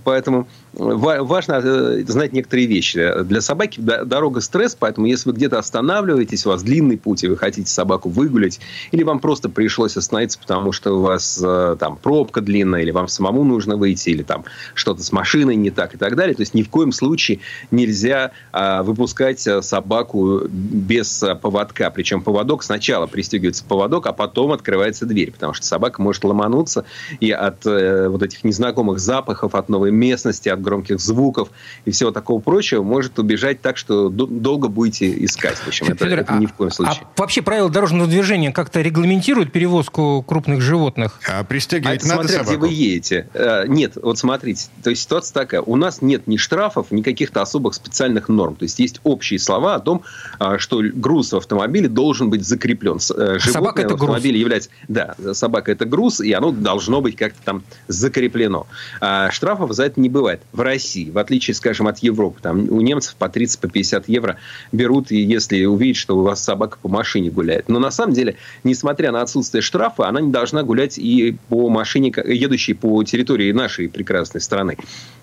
поэтому 0.04 0.48
важно 0.76 1.60
знать 2.06 2.32
некоторые 2.32 2.66
вещи 2.66 3.22
для 3.24 3.40
собаки 3.40 3.80
дорога 3.80 4.40
стресс, 4.40 4.76
поэтому 4.78 5.06
если 5.06 5.30
вы 5.30 5.36
где-то 5.36 5.58
останавливаетесь, 5.58 6.46
у 6.46 6.50
вас 6.50 6.62
длинный 6.62 6.98
путь, 6.98 7.24
и 7.24 7.28
вы 7.28 7.36
хотите 7.36 7.70
собаку 7.70 8.08
выгулять, 8.08 8.60
или 8.90 9.02
вам 9.02 9.20
просто 9.20 9.48
пришлось 9.48 9.96
остановиться, 9.96 10.38
потому 10.38 10.72
что 10.72 10.92
у 10.98 11.02
вас 11.02 11.40
э, 11.42 11.76
там 11.78 11.96
пробка 11.96 12.40
длинная, 12.40 12.82
или 12.82 12.90
вам 12.90 13.08
самому 13.08 13.44
нужно 13.44 13.76
выйти, 13.76 14.10
или 14.10 14.22
там 14.22 14.44
что-то 14.74 15.02
с 15.02 15.12
машиной 15.12 15.56
не 15.56 15.70
так 15.70 15.94
и 15.94 15.98
так 15.98 16.16
далее. 16.16 16.34
То 16.34 16.42
есть 16.42 16.54
ни 16.54 16.62
в 16.62 16.70
коем 16.70 16.92
случае 16.92 17.40
нельзя 17.70 18.32
а, 18.52 18.82
выпускать 18.82 19.46
э, 19.46 19.62
собаку 19.62 20.42
без 20.48 21.22
э, 21.22 21.34
поводка. 21.34 21.90
Причем 21.90 22.22
поводок 22.22 22.62
сначала 22.62 23.06
пристегивается 23.06 23.64
поводок, 23.64 24.06
а 24.06 24.12
потом 24.12 24.52
открывается 24.52 25.06
дверь, 25.06 25.32
потому 25.32 25.54
что 25.54 25.66
собака 25.66 26.02
может 26.02 26.24
ломануться 26.24 26.84
и 27.20 27.30
от 27.30 27.66
э, 27.66 28.08
вот 28.08 28.22
этих 28.22 28.44
незнакомых 28.44 28.98
запахов, 28.98 29.54
от 29.54 29.68
новой 29.68 29.90
местности, 29.90 30.48
от 30.48 30.60
громких 30.66 31.00
звуков 31.00 31.50
и 31.84 31.92
всего 31.92 32.10
такого 32.10 32.40
прочего 32.40 32.82
может 32.82 33.18
убежать 33.18 33.62
так, 33.62 33.76
что 33.76 34.08
долго 34.08 34.68
будете 34.68 35.24
искать. 35.24 35.56
В 35.56 35.68
общем, 35.68 35.86
это, 35.86 36.04
Федор, 36.04 36.18
это 36.18 36.34
ни 36.34 36.46
в 36.46 36.52
коем 36.52 36.72
случае. 36.72 37.02
А 37.04 37.20
вообще 37.20 37.40
правила 37.40 37.70
дорожного 37.70 38.08
движения 38.08 38.52
как-то 38.52 38.80
регламентируют 38.80 39.52
перевозку 39.52 40.24
крупных 40.26 40.60
животных? 40.60 41.20
А 41.28 41.44
пристегивать 41.44 42.04
а 42.04 42.08
надо 42.08 42.28
смотря, 42.28 42.44
собаку? 42.44 42.50
где 42.50 42.58
вы 42.58 42.68
едете. 42.72 43.28
Э, 43.32 43.64
нет, 43.68 43.92
вот 44.02 44.18
смотрите. 44.18 44.66
То 44.82 44.90
есть 44.90 45.02
ситуация 45.02 45.32
такая. 45.34 45.60
У 45.62 45.76
нас 45.76 46.02
нет 46.02 46.26
ни 46.26 46.36
штрафов, 46.36 46.90
ни 46.90 47.02
каких-то 47.02 47.42
особых 47.42 47.74
специальных 47.74 48.28
норм. 48.28 48.56
То 48.56 48.64
есть 48.64 48.78
есть 48.80 49.00
общие 49.04 49.38
слова 49.38 49.76
о 49.76 49.80
том, 49.80 50.02
а, 50.38 50.58
что 50.58 50.82
груз 50.82 51.32
в 51.32 51.36
автомобиле 51.36 51.88
должен 51.88 52.28
быть 52.28 52.44
закреплен. 52.44 52.96
Э, 52.96 53.38
животное 53.38 53.38
собака 53.38 53.82
это 53.82 53.90
в 53.90 53.94
автомобиле 53.94 54.32
груз. 54.32 54.40
является... 54.40 54.70
Да, 54.88 55.14
собака 55.32 55.70
это 55.70 55.84
груз, 55.84 56.20
и 56.20 56.32
оно 56.32 56.50
должно 56.50 57.00
быть 57.00 57.16
как-то 57.16 57.38
там 57.44 57.62
закреплено. 57.86 58.66
А 59.00 59.30
штрафов 59.30 59.72
за 59.72 59.84
это 59.84 60.00
не 60.00 60.08
бывает. 60.08 60.40
В 60.56 60.62
России, 60.62 61.10
в 61.10 61.18
отличие, 61.18 61.54
скажем, 61.54 61.86
от 61.86 61.98
Европы, 61.98 62.40
там 62.40 62.68
у 62.70 62.80
немцев 62.80 63.14
по 63.16 63.28
30, 63.28 63.60
по 63.60 63.68
50 63.68 64.08
евро 64.08 64.38
берут, 64.72 65.12
и 65.12 65.20
если 65.20 65.62
увидят, 65.66 65.98
что 65.98 66.16
у 66.16 66.22
вас 66.22 66.42
собака 66.42 66.78
по 66.80 66.88
машине 66.88 67.30
гуляет. 67.30 67.68
Но 67.68 67.78
на 67.78 67.90
самом 67.90 68.14
деле, 68.14 68.36
несмотря 68.64 69.12
на 69.12 69.20
отсутствие 69.20 69.60
штрафа, 69.60 70.08
она 70.08 70.22
не 70.22 70.32
должна 70.32 70.62
гулять 70.62 70.96
и 70.96 71.36
по 71.50 71.68
машине, 71.68 72.10
едущей 72.24 72.74
по 72.74 73.04
территории 73.04 73.52
нашей 73.52 73.90
прекрасной 73.90 74.40
страны. 74.40 74.78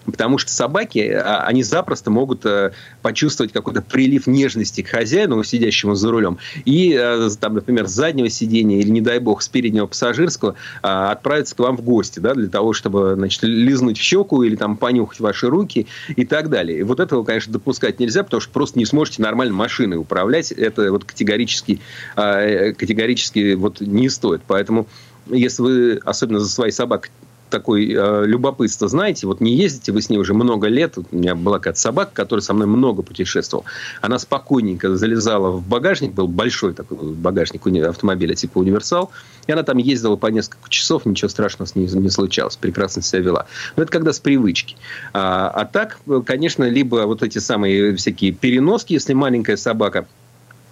Потому 0.05 0.37
что 0.37 0.51
собаки, 0.51 0.99
а, 0.99 1.43
они 1.45 1.63
запросто 1.63 2.11
могут 2.11 2.45
э, 2.45 2.71
почувствовать 3.01 3.53
какой-то 3.53 3.81
прилив 3.81 4.27
нежности 4.27 4.81
к 4.81 4.89
хозяину, 4.89 5.43
сидящему 5.43 5.95
за 5.95 6.11
рулем, 6.11 6.37
и, 6.65 6.93
э, 6.99 7.29
там, 7.39 7.55
например, 7.55 7.87
с 7.87 7.91
заднего 7.91 8.29
сидения 8.29 8.79
или, 8.79 8.89
не 8.89 9.01
дай 9.01 9.19
бог, 9.19 9.41
с 9.41 9.47
переднего 9.47 9.87
пассажирского 9.87 10.55
а, 10.81 11.11
отправиться 11.11 11.55
к 11.55 11.59
вам 11.59 11.77
в 11.77 11.81
гости, 11.81 12.19
да, 12.19 12.33
для 12.33 12.49
того, 12.49 12.73
чтобы, 12.73 13.13
значит, 13.15 13.43
лизнуть 13.43 13.97
в 13.97 14.01
щеку 14.01 14.43
или 14.43 14.55
там 14.55 14.77
понюхать 14.77 15.19
ваши 15.19 15.49
руки 15.49 15.87
и 16.15 16.25
так 16.25 16.49
далее. 16.49 16.79
И 16.79 16.83
вот 16.83 16.99
этого, 16.99 17.23
конечно, 17.23 17.53
допускать 17.53 17.99
нельзя, 17.99 18.23
потому 18.23 18.41
что 18.41 18.51
просто 18.51 18.79
не 18.79 18.85
сможете 18.85 19.21
нормально 19.21 19.53
машиной 19.53 19.97
управлять. 19.97 20.51
Это 20.51 20.91
вот 20.91 21.05
категорически, 21.05 21.79
а, 22.15 22.73
категорически 22.73 23.53
вот 23.53 23.79
не 23.79 24.09
стоит. 24.09 24.41
Поэтому 24.47 24.87
если 25.27 25.61
вы, 25.61 26.01
особенно 26.03 26.39
за 26.39 26.49
своей 26.49 26.71
собакой, 26.71 27.11
такой 27.53 27.93
э, 27.93 28.25
любопытство, 28.25 28.87
знаете, 28.87 29.27
вот 29.27 29.39
не 29.39 29.55
ездите 29.55 29.91
вы 29.91 30.01
с 30.01 30.09
ней 30.09 30.17
уже 30.17 30.33
много 30.33 30.67
лет, 30.67 30.97
у 30.97 31.15
меня 31.15 31.35
была 31.35 31.59
какая-то 31.59 31.79
собака, 31.79 32.11
которая 32.13 32.41
со 32.41 32.53
мной 32.55 32.65
много 32.65 33.03
путешествовала, 33.03 33.65
она 34.01 34.17
спокойненько 34.17 34.95
залезала 34.95 35.51
в 35.51 35.67
багажник, 35.67 36.13
был 36.13 36.27
большой 36.27 36.73
такой 36.73 36.97
багажник 36.97 37.67
автомобиля 37.87 38.33
типа 38.33 38.57
универсал, 38.57 39.11
и 39.45 39.51
она 39.51 39.61
там 39.61 39.77
ездила 39.77 40.15
по 40.15 40.27
несколько 40.27 40.67
часов, 40.69 41.05
ничего 41.05 41.29
страшного 41.29 41.67
с 41.67 41.75
ней 41.75 41.87
не 41.87 42.09
случалось, 42.09 42.55
прекрасно 42.55 43.03
себя 43.03 43.21
вела. 43.21 43.45
Но 43.75 43.83
это 43.83 43.91
когда 43.91 44.13
с 44.13 44.19
привычки. 44.19 44.75
А, 45.13 45.49
а 45.49 45.65
так, 45.65 45.99
конечно, 46.25 46.63
либо 46.63 47.05
вот 47.05 47.21
эти 47.21 47.37
самые 47.37 47.95
всякие 47.95 48.31
переноски, 48.31 48.93
если 48.93 49.13
маленькая 49.13 49.57
собака, 49.57 50.07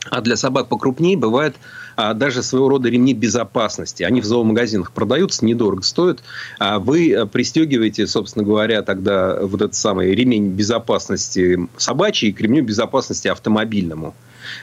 а 0.09 0.21
для 0.21 0.35
собак 0.35 0.67
покрупнее 0.67 1.15
бывает 1.15 1.55
а, 1.95 2.13
даже 2.13 2.41
своего 2.41 2.69
рода 2.69 2.89
ремни 2.89 3.13
безопасности. 3.13 4.03
Они 4.03 4.21
в 4.21 4.25
зоомагазинах 4.25 4.91
продаются, 4.91 5.45
недорого 5.45 5.83
стоят. 5.83 6.23
А 6.59 6.79
вы 6.79 7.11
э, 7.11 7.25
пристегиваете, 7.27 8.07
собственно 8.07 8.43
говоря, 8.43 8.81
тогда 8.81 9.39
вот 9.41 9.61
этот 9.61 9.75
самый 9.75 10.15
ремень 10.15 10.49
безопасности 10.49 11.59
собачий 11.77 12.31
к 12.31 12.41
ремню 12.41 12.63
безопасности 12.63 13.27
автомобильному. 13.27 14.15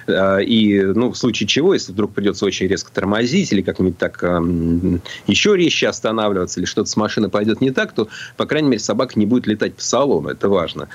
А, 0.09 0.39
и, 0.39 0.83
ну, 0.83 1.13
в 1.13 1.17
случае 1.17 1.47
чего, 1.47 1.73
если 1.73 1.93
вдруг 1.93 2.15
придется 2.15 2.45
очень 2.45 2.67
резко 2.67 2.91
тормозить 2.91 3.53
или 3.53 3.63
как-нибудь 3.63 3.97
так 3.97 4.21
еще 5.29 5.57
резче 5.57 5.89
останавливаться, 5.89 6.59
или 6.59 6.67
что-то 6.67 6.91
с 6.91 6.97
машины 6.97 7.29
пойдет 7.29 7.61
не 7.61 7.71
так, 7.71 7.93
то, 7.93 8.09
по 8.37 8.47
крайней 8.47 8.71
мере, 8.71 8.81
собака 8.81 9.17
не 9.17 9.27
будет 9.27 9.47
летать 9.47 9.75
по 9.75 9.83
салону. 9.83 10.31
Это 10.31 10.49
важно. 10.49 10.89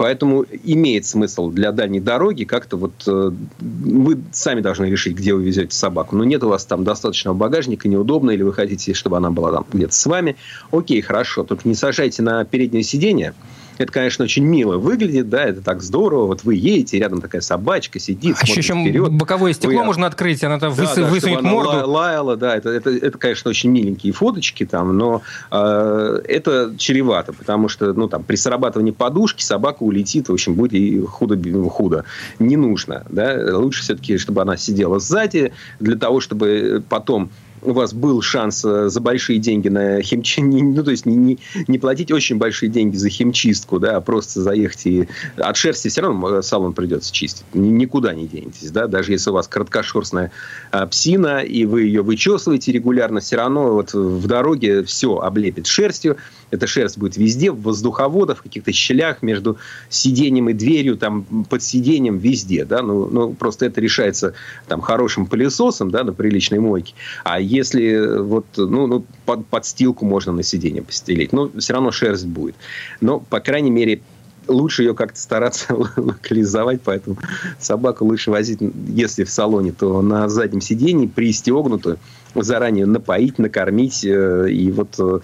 Поэтому 0.00 0.46
имеет 0.64 1.04
смысл 1.04 1.50
для 1.50 1.72
дальней 1.72 2.00
дороги 2.00 2.44
как-то 2.44 2.78
вот... 2.78 2.92
Э, 3.06 3.32
вы 3.60 4.18
сами 4.32 4.62
должны 4.62 4.86
решить, 4.86 5.14
где 5.14 5.34
вы 5.34 5.42
везете 5.42 5.76
собаку. 5.76 6.16
Но 6.16 6.24
нет 6.24 6.42
у 6.42 6.48
вас 6.48 6.64
там 6.64 6.84
достаточного 6.84 7.36
багажника, 7.36 7.86
неудобно, 7.86 8.30
или 8.30 8.42
вы 8.42 8.54
хотите, 8.54 8.94
чтобы 8.94 9.18
она 9.18 9.30
была 9.30 9.52
там 9.52 9.66
где-то 9.70 9.92
с 9.92 10.06
вами. 10.06 10.36
Окей, 10.72 11.02
хорошо, 11.02 11.44
только 11.44 11.68
не 11.68 11.74
сажайте 11.74 12.22
на 12.22 12.46
переднее 12.46 12.82
сиденье, 12.82 13.34
Это, 13.80 13.92
конечно, 13.92 14.26
очень 14.26 14.44
мило 14.44 14.76
выглядит, 14.76 15.30
да, 15.30 15.42
это 15.42 15.62
так 15.62 15.82
здорово. 15.82 16.26
Вот 16.26 16.44
вы 16.44 16.54
едете, 16.54 16.98
рядом 16.98 17.22
такая 17.22 17.40
собачка 17.40 17.98
сидит, 17.98 18.36
а 18.38 18.44
еще 18.44 18.60
чем 18.60 18.84
вперед. 18.84 19.10
боковое 19.10 19.54
стекло 19.54 19.78
вы... 19.78 19.84
можно 19.84 20.06
открыть, 20.06 20.44
она 20.44 20.58
там 20.58 20.74
да, 20.74 20.82
выс... 20.82 20.94
да, 20.94 21.06
высунет 21.06 21.40
морду. 21.40 21.70
Она 21.70 21.86
лаяла, 21.86 22.36
да, 22.36 22.54
это, 22.54 22.68
это, 22.68 22.90
это, 22.90 23.16
конечно, 23.16 23.48
очень 23.48 23.70
миленькие 23.70 24.12
фоточки 24.12 24.66
там, 24.66 24.98
но 24.98 25.22
э, 25.50 26.20
это 26.28 26.74
чревато, 26.76 27.32
потому 27.32 27.70
что, 27.70 27.94
ну, 27.94 28.06
там, 28.06 28.22
при 28.22 28.36
срабатывании 28.36 28.90
подушки 28.90 29.42
собака 29.42 29.82
улетит, 29.82 30.28
в 30.28 30.32
общем, 30.34 30.56
будет 30.56 30.74
и 30.74 31.00
худо-худо. 31.00 32.04
Не 32.38 32.58
нужно, 32.58 33.06
да, 33.08 33.56
лучше 33.56 33.80
все-таки, 33.80 34.18
чтобы 34.18 34.42
она 34.42 34.58
сидела 34.58 34.98
сзади, 34.98 35.54
для 35.78 35.96
того, 35.96 36.20
чтобы 36.20 36.84
потом 36.86 37.30
у 37.62 37.72
вас 37.72 37.92
был 37.92 38.22
шанс 38.22 38.64
э, 38.64 38.88
за 38.88 39.00
большие 39.00 39.38
деньги 39.38 39.68
на 39.68 40.02
химчистку, 40.02 40.42
ну, 40.64 40.82
то 40.82 40.90
есть 40.90 41.06
не, 41.06 41.16
не, 41.16 41.38
не 41.66 41.78
платить 41.78 42.10
очень 42.12 42.36
большие 42.36 42.68
деньги 42.68 42.96
за 42.96 43.08
химчистку, 43.08 43.78
да, 43.78 43.96
а 43.96 44.00
просто 44.00 44.42
заехать 44.42 44.86
и 44.86 45.08
от 45.36 45.56
шерсти 45.56 45.88
все 45.88 46.02
равно 46.02 46.38
э, 46.38 46.42
салон 46.42 46.72
придется 46.72 47.12
чистить. 47.12 47.44
Никуда 47.52 48.14
не 48.14 48.26
денетесь, 48.26 48.70
да, 48.70 48.86
даже 48.86 49.12
если 49.12 49.30
у 49.30 49.32
вас 49.34 49.48
короткошерстная 49.48 50.30
а, 50.70 50.86
псина, 50.86 51.40
и 51.40 51.64
вы 51.64 51.82
ее 51.82 52.02
вычесываете 52.02 52.72
регулярно, 52.72 53.20
все 53.20 53.36
равно 53.36 53.74
вот 53.74 53.92
в 53.92 54.26
дороге 54.26 54.84
все 54.84 55.18
облепит 55.18 55.66
шерстью, 55.66 56.16
эта 56.50 56.66
шерсть 56.66 56.98
будет 56.98 57.16
везде, 57.16 57.50
в 57.50 57.60
воздуховодах, 57.62 58.38
в 58.38 58.42
каких-то 58.42 58.72
щелях 58.72 59.22
между 59.22 59.58
сиденьем 59.88 60.48
и 60.48 60.52
дверью, 60.52 60.96
там, 60.96 61.24
под 61.48 61.62
сиденьем, 61.62 62.18
везде, 62.18 62.64
да, 62.64 62.82
ну, 62.82 63.06
ну 63.06 63.32
просто 63.32 63.66
это 63.66 63.80
решается 63.80 64.34
там 64.68 64.80
хорошим 64.80 65.26
пылесосом, 65.26 65.90
да, 65.90 66.04
на 66.04 66.12
приличной 66.12 66.60
мойке, 66.60 66.94
а 67.24 67.40
если 67.40 68.20
вот, 68.20 68.46
ну, 68.56 68.86
ну 68.86 69.04
под, 69.24 69.46
подстилку 69.46 70.04
можно 70.04 70.32
на 70.32 70.42
сиденье 70.42 70.82
постелить, 70.82 71.32
но 71.32 71.50
все 71.58 71.72
равно 71.72 71.90
шерсть 71.90 72.26
будет. 72.26 72.54
Но, 73.00 73.20
по 73.20 73.40
крайней 73.40 73.70
мере, 73.70 74.00
лучше 74.48 74.82
ее 74.82 74.94
как-то 74.94 75.20
стараться 75.20 75.74
локализовать, 75.96 76.80
поэтому 76.82 77.16
собаку 77.58 78.04
лучше 78.04 78.30
возить, 78.30 78.58
если 78.88 79.24
в 79.24 79.30
салоне, 79.30 79.72
то 79.72 80.02
на 80.02 80.28
заднем 80.28 80.60
сиденье 80.60 81.08
пристегнутую, 81.08 81.98
заранее 82.34 82.86
напоить, 82.86 83.38
накормить. 83.38 84.04
Э, 84.04 84.50
и 84.50 84.70
вот, 84.70 84.98
э, 84.98 85.20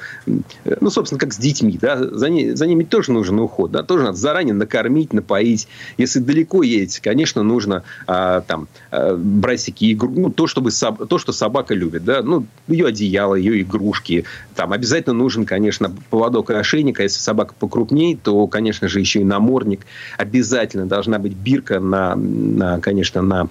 ну, 0.81 0.91
собственно, 0.91 1.19
как 1.19 1.33
с 1.33 1.39
детьми, 1.39 1.79
да, 1.81 1.97
за, 1.97 2.29
ними, 2.29 2.55
за 2.55 2.67
ними 2.67 2.85
тоже 2.85 3.13
нужен 3.13 3.39
уход, 3.39 3.71
да, 3.71 3.83
тоже 3.83 4.05
надо 4.05 4.17
заранее 4.17 4.55
накормить, 4.55 5.13
напоить. 5.13 5.69
Если 5.99 6.21
далеко 6.21 6.63
едете, 6.63 7.01
конечно, 7.03 7.43
нужно 7.43 7.83
а, 8.07 8.41
там 8.41 8.69
брать 8.91 9.61
всякие 9.61 9.93
игру, 9.93 10.13
ну, 10.15 10.31
то, 10.31 10.47
чтобы 10.47 10.71
то, 10.71 11.19
что 11.19 11.33
собака 11.33 11.75
любит, 11.75 12.05
да, 12.05 12.23
ну, 12.23 12.47
ее 12.69 12.87
одеяло, 12.87 13.35
ее 13.35 13.63
игрушки. 13.63 14.25
Там 14.55 14.73
обязательно 14.73 15.15
нужен, 15.15 15.45
конечно, 15.45 15.93
поводок 16.11 16.51
и 16.51 16.55
ошейник, 16.55 17.01
а 17.01 17.03
если 17.03 17.19
собака 17.19 17.55
покрупнее, 17.59 18.17
то, 18.17 18.47
конечно 18.47 18.89
же, 18.89 19.01
еще 19.01 19.21
и 19.21 19.25
намордник. 19.25 19.81
Обязательно 20.19 20.87
должна 20.87 21.19
быть 21.19 21.33
бирка 21.33 21.81
на, 21.81 22.15
на 22.17 22.81
конечно, 22.81 23.23
на 23.23 23.49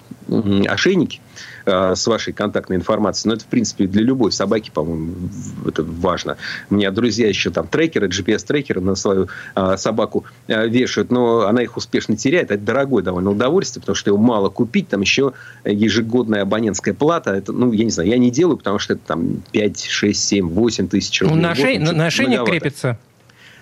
ошейнике. 0.66 1.20
Э, 1.68 1.96
с 1.96 2.06
вашей 2.06 2.32
контактной 2.32 2.76
информацией. 2.76 3.30
Но 3.30 3.34
это, 3.34 3.44
в 3.44 3.48
принципе, 3.48 3.88
для 3.88 4.00
любой 4.00 4.30
собаки, 4.30 4.70
по-моему, 4.72 5.14
это 5.66 5.82
важно. 5.82 6.36
У 6.70 6.76
меня 6.76 6.92
друзья 6.92 7.26
еще 7.26 7.50
там 7.50 7.66
трекеры, 7.66 8.06
GPS-трекеры 8.06 8.80
на 8.80 8.94
свою 8.94 9.26
э, 9.56 9.76
собаку 9.76 10.24
э, 10.46 10.68
вешают, 10.68 11.10
но 11.10 11.40
она 11.48 11.62
их 11.62 11.76
успешно 11.76 12.16
теряет. 12.16 12.52
Это 12.52 12.62
дорогое 12.62 13.02
довольно 13.02 13.30
удовольствие, 13.30 13.80
потому 13.80 13.96
что 13.96 14.10
его 14.10 14.18
мало 14.18 14.48
купить. 14.48 14.88
Там 14.90 15.00
еще 15.00 15.32
ежегодная 15.64 16.42
абонентская 16.42 16.94
плата. 16.94 17.32
Это, 17.32 17.52
ну, 17.52 17.72
я 17.72 17.82
не 17.82 17.90
знаю, 17.90 18.10
я 18.10 18.18
не 18.18 18.30
делаю, 18.30 18.58
потому 18.58 18.78
что 18.78 18.92
это 18.92 19.02
там 19.04 19.42
5, 19.50 19.86
6, 19.86 20.22
7, 20.22 20.48
8 20.48 20.86
тысяч 20.86 21.20
рублей. 21.20 21.34
Ну, 21.34 21.42
на, 21.42 21.54
шей, 21.56 21.78
на 21.78 22.10
шейник 22.10 22.44
крепится 22.44 22.96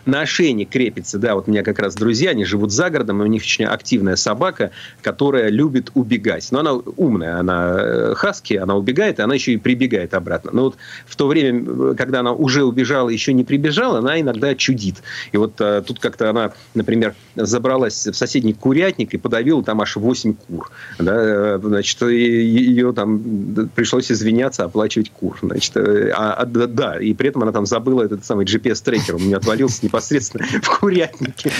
на 0.06 0.20
ошейник 0.20 0.70
крепится. 0.70 1.18
Да, 1.18 1.34
вот 1.34 1.48
у 1.48 1.50
меня 1.50 1.62
как 1.62 1.78
раз 1.78 1.94
друзья, 1.94 2.30
они 2.30 2.44
живут 2.44 2.72
за 2.72 2.90
городом, 2.90 3.22
и 3.22 3.24
у 3.24 3.28
них 3.28 3.42
очень 3.42 3.64
активная 3.64 4.16
собака, 4.16 4.70
которая 5.02 5.48
любит 5.48 5.90
убегать. 5.94 6.48
Но 6.50 6.60
она 6.60 6.74
умная, 6.74 7.38
она 7.38 7.76
э, 7.78 8.14
хаски, 8.14 8.54
она 8.54 8.74
убегает, 8.76 9.18
и 9.18 9.22
она 9.22 9.34
еще 9.34 9.52
и 9.52 9.56
прибегает 9.56 10.14
обратно. 10.14 10.50
Но 10.52 10.64
вот 10.64 10.76
в 11.06 11.16
то 11.16 11.26
время, 11.26 11.94
когда 11.94 12.20
она 12.20 12.32
уже 12.32 12.64
убежала, 12.64 13.08
еще 13.08 13.32
не 13.32 13.44
прибежала, 13.44 13.98
она 13.98 14.20
иногда 14.20 14.54
чудит. 14.54 14.96
И 15.32 15.36
вот 15.36 15.54
а, 15.60 15.82
тут 15.82 15.98
как-то 15.98 16.30
она, 16.30 16.52
например, 16.74 17.14
забралась 17.36 18.06
в 18.06 18.14
соседний 18.14 18.52
курятник 18.52 19.14
и 19.14 19.18
подавила 19.18 19.62
там 19.62 19.80
аж 19.80 19.96
8 19.96 20.34
кур. 20.34 20.70
Да, 20.98 21.58
значит, 21.58 22.02
ее 22.02 22.92
там 22.92 23.68
пришлось 23.74 24.10
извиняться, 24.10 24.64
оплачивать 24.64 25.10
кур. 25.10 25.38
Значит, 25.40 25.76
а, 25.76 26.34
а, 26.34 26.44
да, 26.46 27.00
и 27.00 27.14
при 27.14 27.28
этом 27.28 27.42
она 27.42 27.52
там 27.52 27.66
забыла 27.66 28.02
этот 28.02 28.24
самый 28.24 28.44
GPS-трекер. 28.44 29.16
У 29.16 29.18
меня 29.18 29.38
отвалился 29.38 29.82
непосредственно 29.94 30.44
в 30.62 30.78
курятнике. 30.78 31.52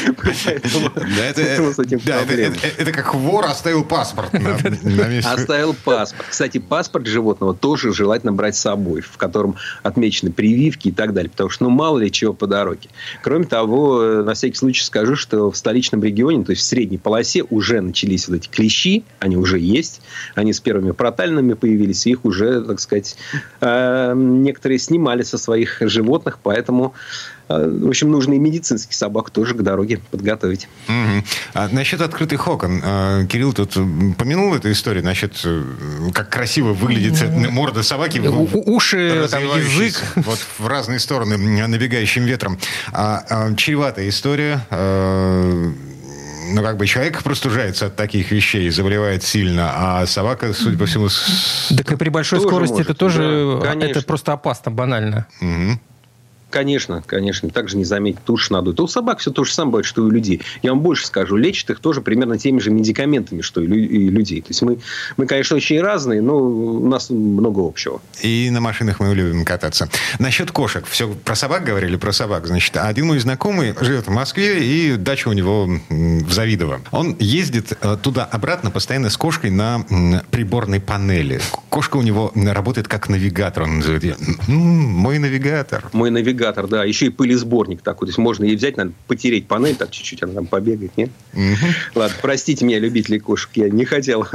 Это 2.78 2.92
как 2.92 3.14
вор 3.14 3.46
оставил 3.46 3.84
паспорт 3.84 4.32
на 4.32 5.08
месте. 5.08 5.28
Оставил 5.28 5.74
паспорт. 5.74 6.26
Кстати, 6.28 6.58
паспорт 6.58 7.06
животного 7.06 7.54
тоже 7.54 7.92
желательно 7.92 8.32
брать 8.32 8.56
с 8.56 8.60
собой, 8.60 9.00
в 9.00 9.16
котором 9.16 9.56
отмечены 9.82 10.32
прививки 10.32 10.88
и 10.88 10.92
так 10.92 11.12
далее. 11.12 11.30
Потому 11.30 11.50
что, 11.50 11.64
ну, 11.64 11.70
мало 11.70 11.98
ли 11.98 12.10
чего 12.10 12.32
по 12.32 12.46
дороге. 12.46 12.88
Кроме 13.22 13.44
того, 13.44 14.22
на 14.22 14.34
всякий 14.34 14.56
случай 14.56 14.82
скажу, 14.82 15.16
что 15.16 15.50
в 15.50 15.56
столичном 15.56 16.02
регионе, 16.02 16.44
то 16.44 16.50
есть 16.50 16.62
в 16.62 16.66
средней 16.66 16.98
полосе, 16.98 17.44
уже 17.48 17.80
начались 17.80 18.28
вот 18.28 18.36
эти 18.36 18.48
клещи. 18.48 19.04
Они 19.20 19.36
уже 19.36 19.58
есть. 19.58 20.00
Они 20.34 20.52
с 20.52 20.60
первыми 20.60 20.92
протальными 20.92 21.54
появились. 21.54 22.06
И 22.06 22.10
их 22.10 22.24
уже, 22.24 22.62
так 22.62 22.80
сказать, 22.80 23.16
э, 23.60 24.12
некоторые 24.14 24.78
снимали 24.78 25.22
со 25.22 25.38
своих 25.38 25.78
животных. 25.80 26.38
Поэтому 26.42 26.94
в 27.48 27.88
общем, 27.88 28.10
нужно 28.10 28.34
и 28.34 28.38
медицинский 28.38 28.94
собак 28.94 29.30
тоже 29.30 29.54
к 29.54 29.62
дороге 29.62 30.00
подготовить. 30.10 30.68
Угу. 30.88 31.24
А 31.54 31.68
насчет 31.68 32.00
открытых 32.00 32.46
окон. 32.48 32.80
А, 32.82 33.24
Кирилл 33.26 33.52
тут 33.52 33.74
помянул 34.16 34.54
эту 34.54 34.72
историю 34.72 35.04
насчет, 35.04 35.40
э, 35.44 35.62
как 36.12 36.30
красиво 36.30 36.72
выглядит 36.72 37.22
морда 37.50 37.82
собаки. 37.82 38.18
Уши, 38.18 39.28
там, 39.30 39.42
язык. 39.42 40.02
Вот 40.16 40.38
в 40.58 40.66
разные 40.66 40.98
стороны 40.98 41.36
набегающим 41.36 42.24
ветром. 42.24 42.58
А, 42.92 43.22
а, 43.28 43.54
чреватая 43.54 44.08
история. 44.08 44.66
А, 44.70 45.72
ну, 46.52 46.62
как 46.62 46.76
бы 46.76 46.86
человек 46.86 47.22
простужается 47.22 47.86
от 47.86 47.96
таких 47.96 48.30
вещей, 48.30 48.68
заболевает 48.70 49.22
сильно, 49.22 49.72
а 49.74 50.06
собака, 50.06 50.52
судя 50.52 50.78
по 50.78 50.86
всему... 50.86 51.08
Так 51.76 51.92
и 51.92 51.96
при 51.96 52.10
большой 52.10 52.38
тоже 52.38 52.48
скорости 52.48 52.72
может, 52.74 52.90
это 52.90 52.98
тоже... 52.98 53.60
Да, 53.62 53.74
это 53.74 54.02
просто 54.02 54.32
опасно, 54.32 54.70
банально. 54.70 55.26
Угу. 55.40 55.80
Конечно, 56.54 57.02
конечно. 57.04 57.50
Также 57.50 57.76
не 57.76 57.82
заметить 57.82 58.20
тушь 58.24 58.48
надо. 58.48 58.72
То 58.74 58.84
у 58.84 58.86
собак 58.86 59.18
все 59.18 59.32
то 59.32 59.42
же 59.42 59.52
самое 59.52 59.72
бывает, 59.72 59.86
что 59.86 60.02
и 60.02 60.04
у 60.04 60.10
людей. 60.10 60.40
Я 60.62 60.70
вам 60.70 60.82
больше 60.82 61.04
скажу. 61.04 61.34
Лечат 61.34 61.70
их 61.70 61.80
тоже 61.80 62.00
примерно 62.00 62.38
теми 62.38 62.60
же 62.60 62.70
медикаментами, 62.70 63.40
что 63.40 63.60
и, 63.60 63.66
людей. 63.66 64.40
То 64.40 64.50
есть 64.50 64.62
мы, 64.62 64.78
мы, 65.16 65.26
конечно, 65.26 65.56
очень 65.56 65.80
разные, 65.80 66.22
но 66.22 66.36
у 66.36 66.86
нас 66.86 67.10
много 67.10 67.66
общего. 67.66 68.00
И 68.22 68.50
на 68.52 68.60
машинах 68.60 69.00
мы 69.00 69.12
любим 69.16 69.44
кататься. 69.44 69.88
Насчет 70.20 70.52
кошек. 70.52 70.86
Все 70.86 71.08
про 71.08 71.34
собак 71.34 71.64
говорили, 71.64 71.96
про 71.96 72.12
собак. 72.12 72.46
Значит, 72.46 72.76
один 72.76 73.06
мой 73.06 73.18
знакомый 73.18 73.74
живет 73.80 74.06
в 74.06 74.10
Москве, 74.10 74.64
и 74.64 74.94
дача 74.96 75.26
у 75.26 75.32
него 75.32 75.68
в 75.88 76.32
Завидово. 76.32 76.82
Он 76.92 77.16
ездит 77.18 77.72
э, 77.80 77.96
туда-обратно 78.00 78.70
постоянно 78.70 79.10
с 79.10 79.16
кошкой 79.16 79.50
на 79.50 79.84
приборной 80.30 80.78
панели. 80.78 81.40
Кошка 81.68 81.96
у 81.96 82.02
него 82.02 82.30
работает 82.36 82.86
как 82.86 83.08
навигатор. 83.08 83.64
Он 83.64 83.78
называет 83.78 84.04
ее 84.04 84.16
«Мой 84.46 85.18
навигатор». 85.18 85.90
Мой 85.92 86.10
навигатор 86.10 86.43
агрегатор, 86.44 86.66
да, 86.66 86.84
еще 86.84 87.06
и 87.06 87.08
пылесборник 87.10 87.82
такой. 87.82 88.06
То 88.06 88.10
есть 88.10 88.18
можно 88.18 88.44
ей 88.44 88.56
взять, 88.56 88.76
надо 88.76 88.92
потереть 89.06 89.46
панель, 89.46 89.76
так 89.76 89.90
чуть-чуть 89.90 90.22
она 90.22 90.32
там 90.32 90.46
побегает, 90.46 90.96
нет? 90.96 91.10
Угу. 91.32 91.42
Ладно, 91.94 92.16
простите 92.20 92.64
меня, 92.64 92.78
любители 92.78 93.18
кошек, 93.18 93.50
я 93.54 93.68
не 93.68 93.84
хотел 93.84 94.26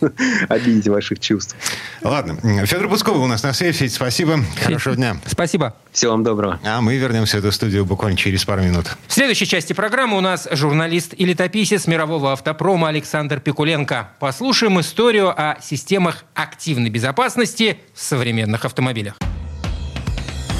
обидеть 0.48 0.88
ваших 0.88 1.20
чувств. 1.20 1.56
Ладно, 2.02 2.38
Федор 2.66 2.88
Пусков 2.88 3.16
у 3.16 3.26
нас 3.26 3.42
на 3.42 3.52
связи. 3.52 3.88
Спасибо, 3.88 4.38
хорошего 4.62 4.96
дня. 4.96 5.16
Спасибо. 5.26 5.74
Всего 5.92 6.12
вам 6.12 6.24
доброго. 6.24 6.60
А 6.64 6.80
мы 6.80 6.96
вернемся 6.96 7.36
в 7.36 7.40
эту 7.40 7.52
студию 7.52 7.84
буквально 7.84 8.16
через 8.16 8.44
пару 8.44 8.62
минут. 8.62 8.86
В 9.06 9.12
следующей 9.12 9.46
части 9.46 9.72
программы 9.72 10.16
у 10.16 10.20
нас 10.20 10.48
журналист 10.50 11.14
и 11.16 11.24
летописец 11.24 11.86
мирового 11.86 12.32
автопрома 12.32 12.88
Александр 12.88 13.40
Пикуленко. 13.40 14.10
Послушаем 14.18 14.80
историю 14.80 15.28
о 15.36 15.60
системах 15.60 16.24
активной 16.34 16.90
безопасности 16.90 17.78
в 17.94 18.00
современных 18.00 18.64
автомобилях. 18.64 19.16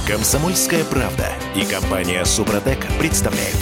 Комсомольская 0.07 0.83
правда 0.83 1.29
и 1.55 1.65
компания 1.65 2.25
Супротек 2.25 2.85
представляют. 2.99 3.57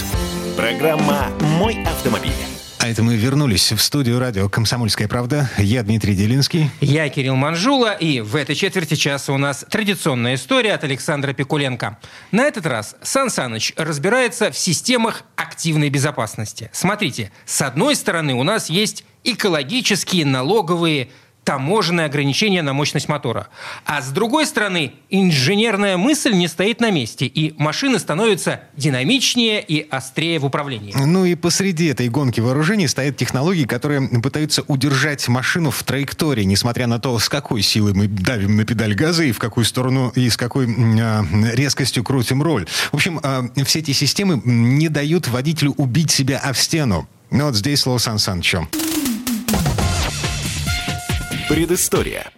Программа 0.56 1.28
«Мой 1.58 1.82
автомобиль». 1.84 2.32
А 2.78 2.88
это 2.88 3.02
мы 3.02 3.14
вернулись 3.14 3.72
в 3.72 3.78
студию 3.78 4.18
радио 4.18 4.48
«Комсомольская 4.48 5.06
правда». 5.06 5.50
Я 5.58 5.82
Дмитрий 5.82 6.14
Делинский. 6.14 6.70
Я 6.80 7.10
Кирилл 7.10 7.36
Манжула. 7.36 7.92
И 7.92 8.22
в 8.22 8.36
этой 8.36 8.54
четверти 8.54 8.94
часа 8.94 9.34
у 9.34 9.36
нас 9.36 9.66
традиционная 9.68 10.36
история 10.36 10.72
от 10.72 10.82
Александра 10.82 11.34
Пикуленко. 11.34 11.98
На 12.30 12.44
этот 12.44 12.64
раз 12.64 12.96
Сан 13.02 13.28
Саныч 13.28 13.74
разбирается 13.76 14.50
в 14.50 14.56
системах 14.56 15.24
активной 15.36 15.90
безопасности. 15.90 16.70
Смотрите, 16.72 17.32
с 17.44 17.60
одной 17.60 17.94
стороны 17.94 18.32
у 18.32 18.44
нас 18.44 18.70
есть 18.70 19.04
экологические, 19.24 20.24
налоговые, 20.24 21.10
таможенное 21.44 22.06
ограничение 22.06 22.62
на 22.62 22.72
мощность 22.72 23.08
мотора. 23.08 23.48
А 23.84 24.02
с 24.02 24.10
другой 24.10 24.46
стороны, 24.46 24.92
инженерная 25.08 25.96
мысль 25.96 26.32
не 26.32 26.48
стоит 26.48 26.80
на 26.80 26.90
месте, 26.90 27.26
и 27.26 27.54
машины 27.58 27.98
становятся 27.98 28.62
динамичнее 28.76 29.62
и 29.62 29.88
острее 29.88 30.38
в 30.38 30.44
управлении. 30.44 30.94
Ну 30.94 31.24
и 31.24 31.34
посреди 31.34 31.86
этой 31.86 32.08
гонки 32.08 32.40
вооружений 32.40 32.88
стоят 32.88 33.16
технологии, 33.16 33.64
которые 33.64 34.08
пытаются 34.20 34.62
удержать 34.68 35.26
машину 35.28 35.70
в 35.70 35.82
траектории, 35.82 36.44
несмотря 36.44 36.86
на 36.86 36.98
то, 36.98 37.18
с 37.18 37.28
какой 37.28 37.62
силой 37.62 37.94
мы 37.94 38.06
давим 38.06 38.56
на 38.56 38.64
педаль 38.64 38.94
газа 38.94 39.24
и 39.24 39.32
в 39.32 39.38
какую 39.38 39.64
сторону 39.64 40.12
и 40.14 40.28
с 40.28 40.36
какой 40.36 40.66
э, 40.66 41.22
резкостью 41.54 42.04
крутим 42.04 42.42
роль. 42.42 42.66
В 42.92 42.94
общем, 42.94 43.20
э, 43.22 43.64
все 43.64 43.80
эти 43.80 43.92
системы 43.92 44.40
не 44.44 44.88
дают 44.88 45.28
водителю 45.28 45.72
убить 45.76 46.10
себя 46.10 46.38
об 46.38 46.56
стену. 46.56 47.08
Ну 47.30 47.46
вот 47.46 47.54
здесь 47.54 47.80
слово 47.80 47.98
Сан 47.98 48.18
Санычу. 48.18 48.68
Предыстория. 51.50 52.30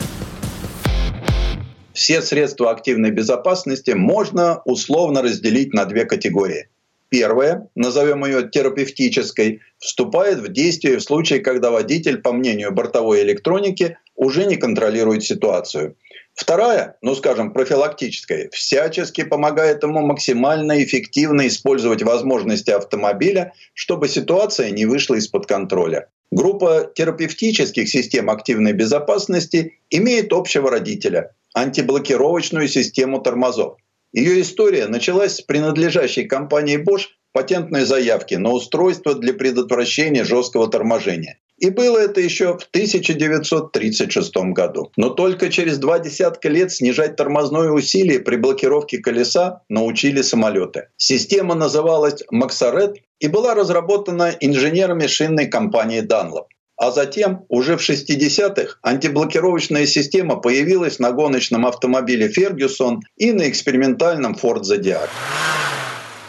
Все 1.92 2.22
средства 2.22 2.70
активной 2.70 3.10
безопасности 3.10 3.90
можно 3.90 4.62
условно 4.64 5.20
разделить 5.20 5.74
на 5.74 5.84
две 5.84 6.06
категории. 6.06 6.70
Первая, 7.10 7.68
назовем 7.74 8.24
ее 8.24 8.48
терапевтической, 8.48 9.60
вступает 9.76 10.38
в 10.38 10.48
действие 10.50 10.96
в 10.96 11.02
случае, 11.02 11.40
когда 11.40 11.70
водитель, 11.70 12.22
по 12.22 12.32
мнению 12.32 12.72
бортовой 12.72 13.20
электроники, 13.22 13.98
уже 14.16 14.46
не 14.46 14.56
контролирует 14.56 15.22
ситуацию. 15.24 15.94
Вторая, 16.34 16.96
ну 17.02 17.14
скажем, 17.14 17.52
профилактическая, 17.52 18.48
всячески 18.52 19.22
помогает 19.22 19.82
ему 19.82 20.00
максимально 20.00 20.82
эффективно 20.82 21.46
использовать 21.46 22.02
возможности 22.02 22.70
автомобиля, 22.70 23.52
чтобы 23.74 24.08
ситуация 24.08 24.70
не 24.70 24.86
вышла 24.86 25.16
из-под 25.16 25.46
контроля. 25.46 26.08
Группа 26.30 26.90
терапевтических 26.94 27.86
систем 27.88 28.30
активной 28.30 28.72
безопасности 28.72 29.78
имеет 29.90 30.32
общего 30.32 30.70
родителя– 30.70 31.34
антиблокировочную 31.54 32.68
систему 32.68 33.20
тормозов. 33.20 33.76
Ее 34.12 34.40
история 34.40 34.88
началась 34.88 35.36
с 35.36 35.40
принадлежащей 35.42 36.24
компании 36.24 36.78
Bosch 36.78 37.08
патентной 37.32 37.84
заявки 37.84 38.34
на 38.34 38.50
устройство 38.50 39.14
для 39.14 39.34
предотвращения 39.34 40.24
жесткого 40.24 40.68
торможения. 40.68 41.38
И 41.59 41.70
было 41.70 41.98
это 41.98 42.20
еще 42.20 42.59
в 42.59 42.64
1936 42.72 44.36
году. 44.53 44.90
Но 44.96 45.11
только 45.11 45.48
через 45.48 45.78
два 45.78 45.98
десятка 45.98 46.48
лет 46.48 46.72
снижать 46.72 47.16
тормозное 47.16 47.70
усилие 47.70 48.20
при 48.20 48.36
блокировке 48.36 48.98
колеса 48.98 49.62
научили 49.68 50.22
самолеты. 50.22 50.88
Система 50.96 51.55
называлась 51.55 52.22
Максарет 52.30 52.96
и 53.20 53.28
была 53.28 53.55
разработана 53.55 54.34
инженерами 54.40 55.07
шинной 55.07 55.46
компании 55.46 56.03
Dunlop. 56.03 56.46
А 56.76 56.90
затем, 56.90 57.44
уже 57.48 57.76
в 57.76 57.88
60-х, 57.88 58.78
антиблокировочная 58.82 59.86
система 59.86 60.40
появилась 60.40 60.98
на 60.98 61.12
гоночном 61.12 61.64
автомобиле 61.64 62.28
Ferguson 62.28 62.96
и 63.16 63.30
на 63.30 63.48
экспериментальном 63.48 64.32
Ford 64.34 64.62
Zodiac. 64.62 65.09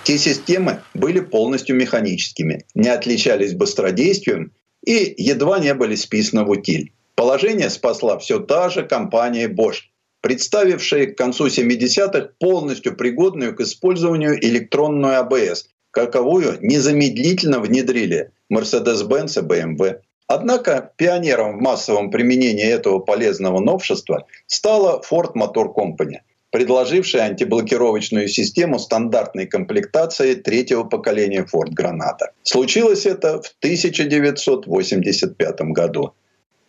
Те 0.04 0.18
системы 0.18 0.82
были 0.94 1.22
полностью 1.22 1.76
механическими, 1.76 2.66
не 2.76 2.90
отличались 2.90 3.54
быстродействием 3.54 4.52
и 4.86 5.14
едва 5.18 5.60
не 5.60 5.74
были 5.74 5.96
списаны 5.96 6.44
в 6.44 6.50
утиль. 6.50 6.92
Положение 7.16 7.70
спасла 7.70 8.18
все 8.18 8.40
та 8.40 8.70
же 8.70 8.84
компания 8.84 9.48
Bosch, 9.48 9.84
представившая 10.22 11.08
к 11.08 11.18
концу 11.18 11.48
70-х 11.48 12.30
полностью 12.40 12.96
пригодную 12.96 13.56
к 13.56 13.62
использованию 13.62 14.44
электронную 14.44 15.20
АБС, 15.20 15.68
каковую 15.92 16.58
незамедлительно 16.62 17.60
внедрили 17.60 18.32
Mercedes-Benz 18.52 19.40
и 19.40 19.46
BMW. 19.46 20.00
Однако 20.28 20.92
пионером 20.96 21.58
в 21.58 21.62
массовом 21.62 22.10
применении 22.10 22.66
этого 22.66 23.00
полезного 23.00 23.60
новшества 23.60 24.26
стала 24.48 25.02
Ford 25.08 25.34
Motor 25.36 25.74
Company, 25.76 26.20
предложившая 26.54 27.24
антиблокировочную 27.24 28.28
систему 28.28 28.78
стандартной 28.78 29.48
комплектации 29.48 30.36
третьего 30.36 30.84
поколения 30.84 31.48
Ford 31.52 31.72
Granada. 31.76 32.30
Случилось 32.44 33.08
это 33.08 33.42
в 33.42 33.52
1985 33.60 35.62
году. 35.74 36.14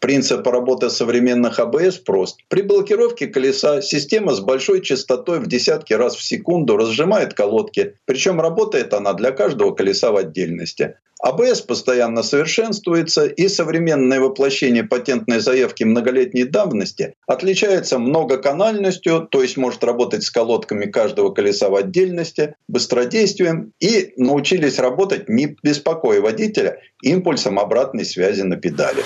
Принцип 0.00 0.46
работы 0.46 0.88
современных 0.88 1.58
АБС 1.58 1.98
прост. 1.98 2.40
При 2.48 2.62
блокировке 2.62 3.26
колеса 3.26 3.82
система 3.82 4.32
с 4.32 4.40
большой 4.40 4.80
частотой 4.80 5.38
в 5.38 5.48
десятки 5.48 5.92
раз 5.92 6.16
в 6.16 6.22
секунду 6.22 6.78
разжимает 6.78 7.34
колодки, 7.34 7.96
причем 8.06 8.40
работает 8.40 8.94
она 8.94 9.12
для 9.12 9.32
каждого 9.32 9.74
колеса 9.74 10.12
в 10.12 10.16
отдельности. 10.16 10.96
АБС 11.24 11.62
постоянно 11.62 12.22
совершенствуется, 12.22 13.24
и 13.24 13.48
современное 13.48 14.20
воплощение 14.20 14.84
патентной 14.84 15.40
заявки 15.40 15.82
многолетней 15.82 16.44
давности 16.44 17.14
отличается 17.26 17.98
многоканальностью, 17.98 19.26
то 19.30 19.40
есть 19.40 19.56
может 19.56 19.82
работать 19.84 20.22
с 20.22 20.30
колодками 20.30 20.84
каждого 20.84 21.30
колеса 21.30 21.70
в 21.70 21.76
отдельности, 21.76 22.56
быстродействием, 22.68 23.72
и 23.80 24.12
научились 24.18 24.78
работать, 24.78 25.30
не 25.30 25.56
беспокоя 25.62 26.20
водителя, 26.20 26.78
импульсом 27.02 27.58
обратной 27.58 28.04
связи 28.04 28.42
на 28.42 28.56
педали. 28.56 29.02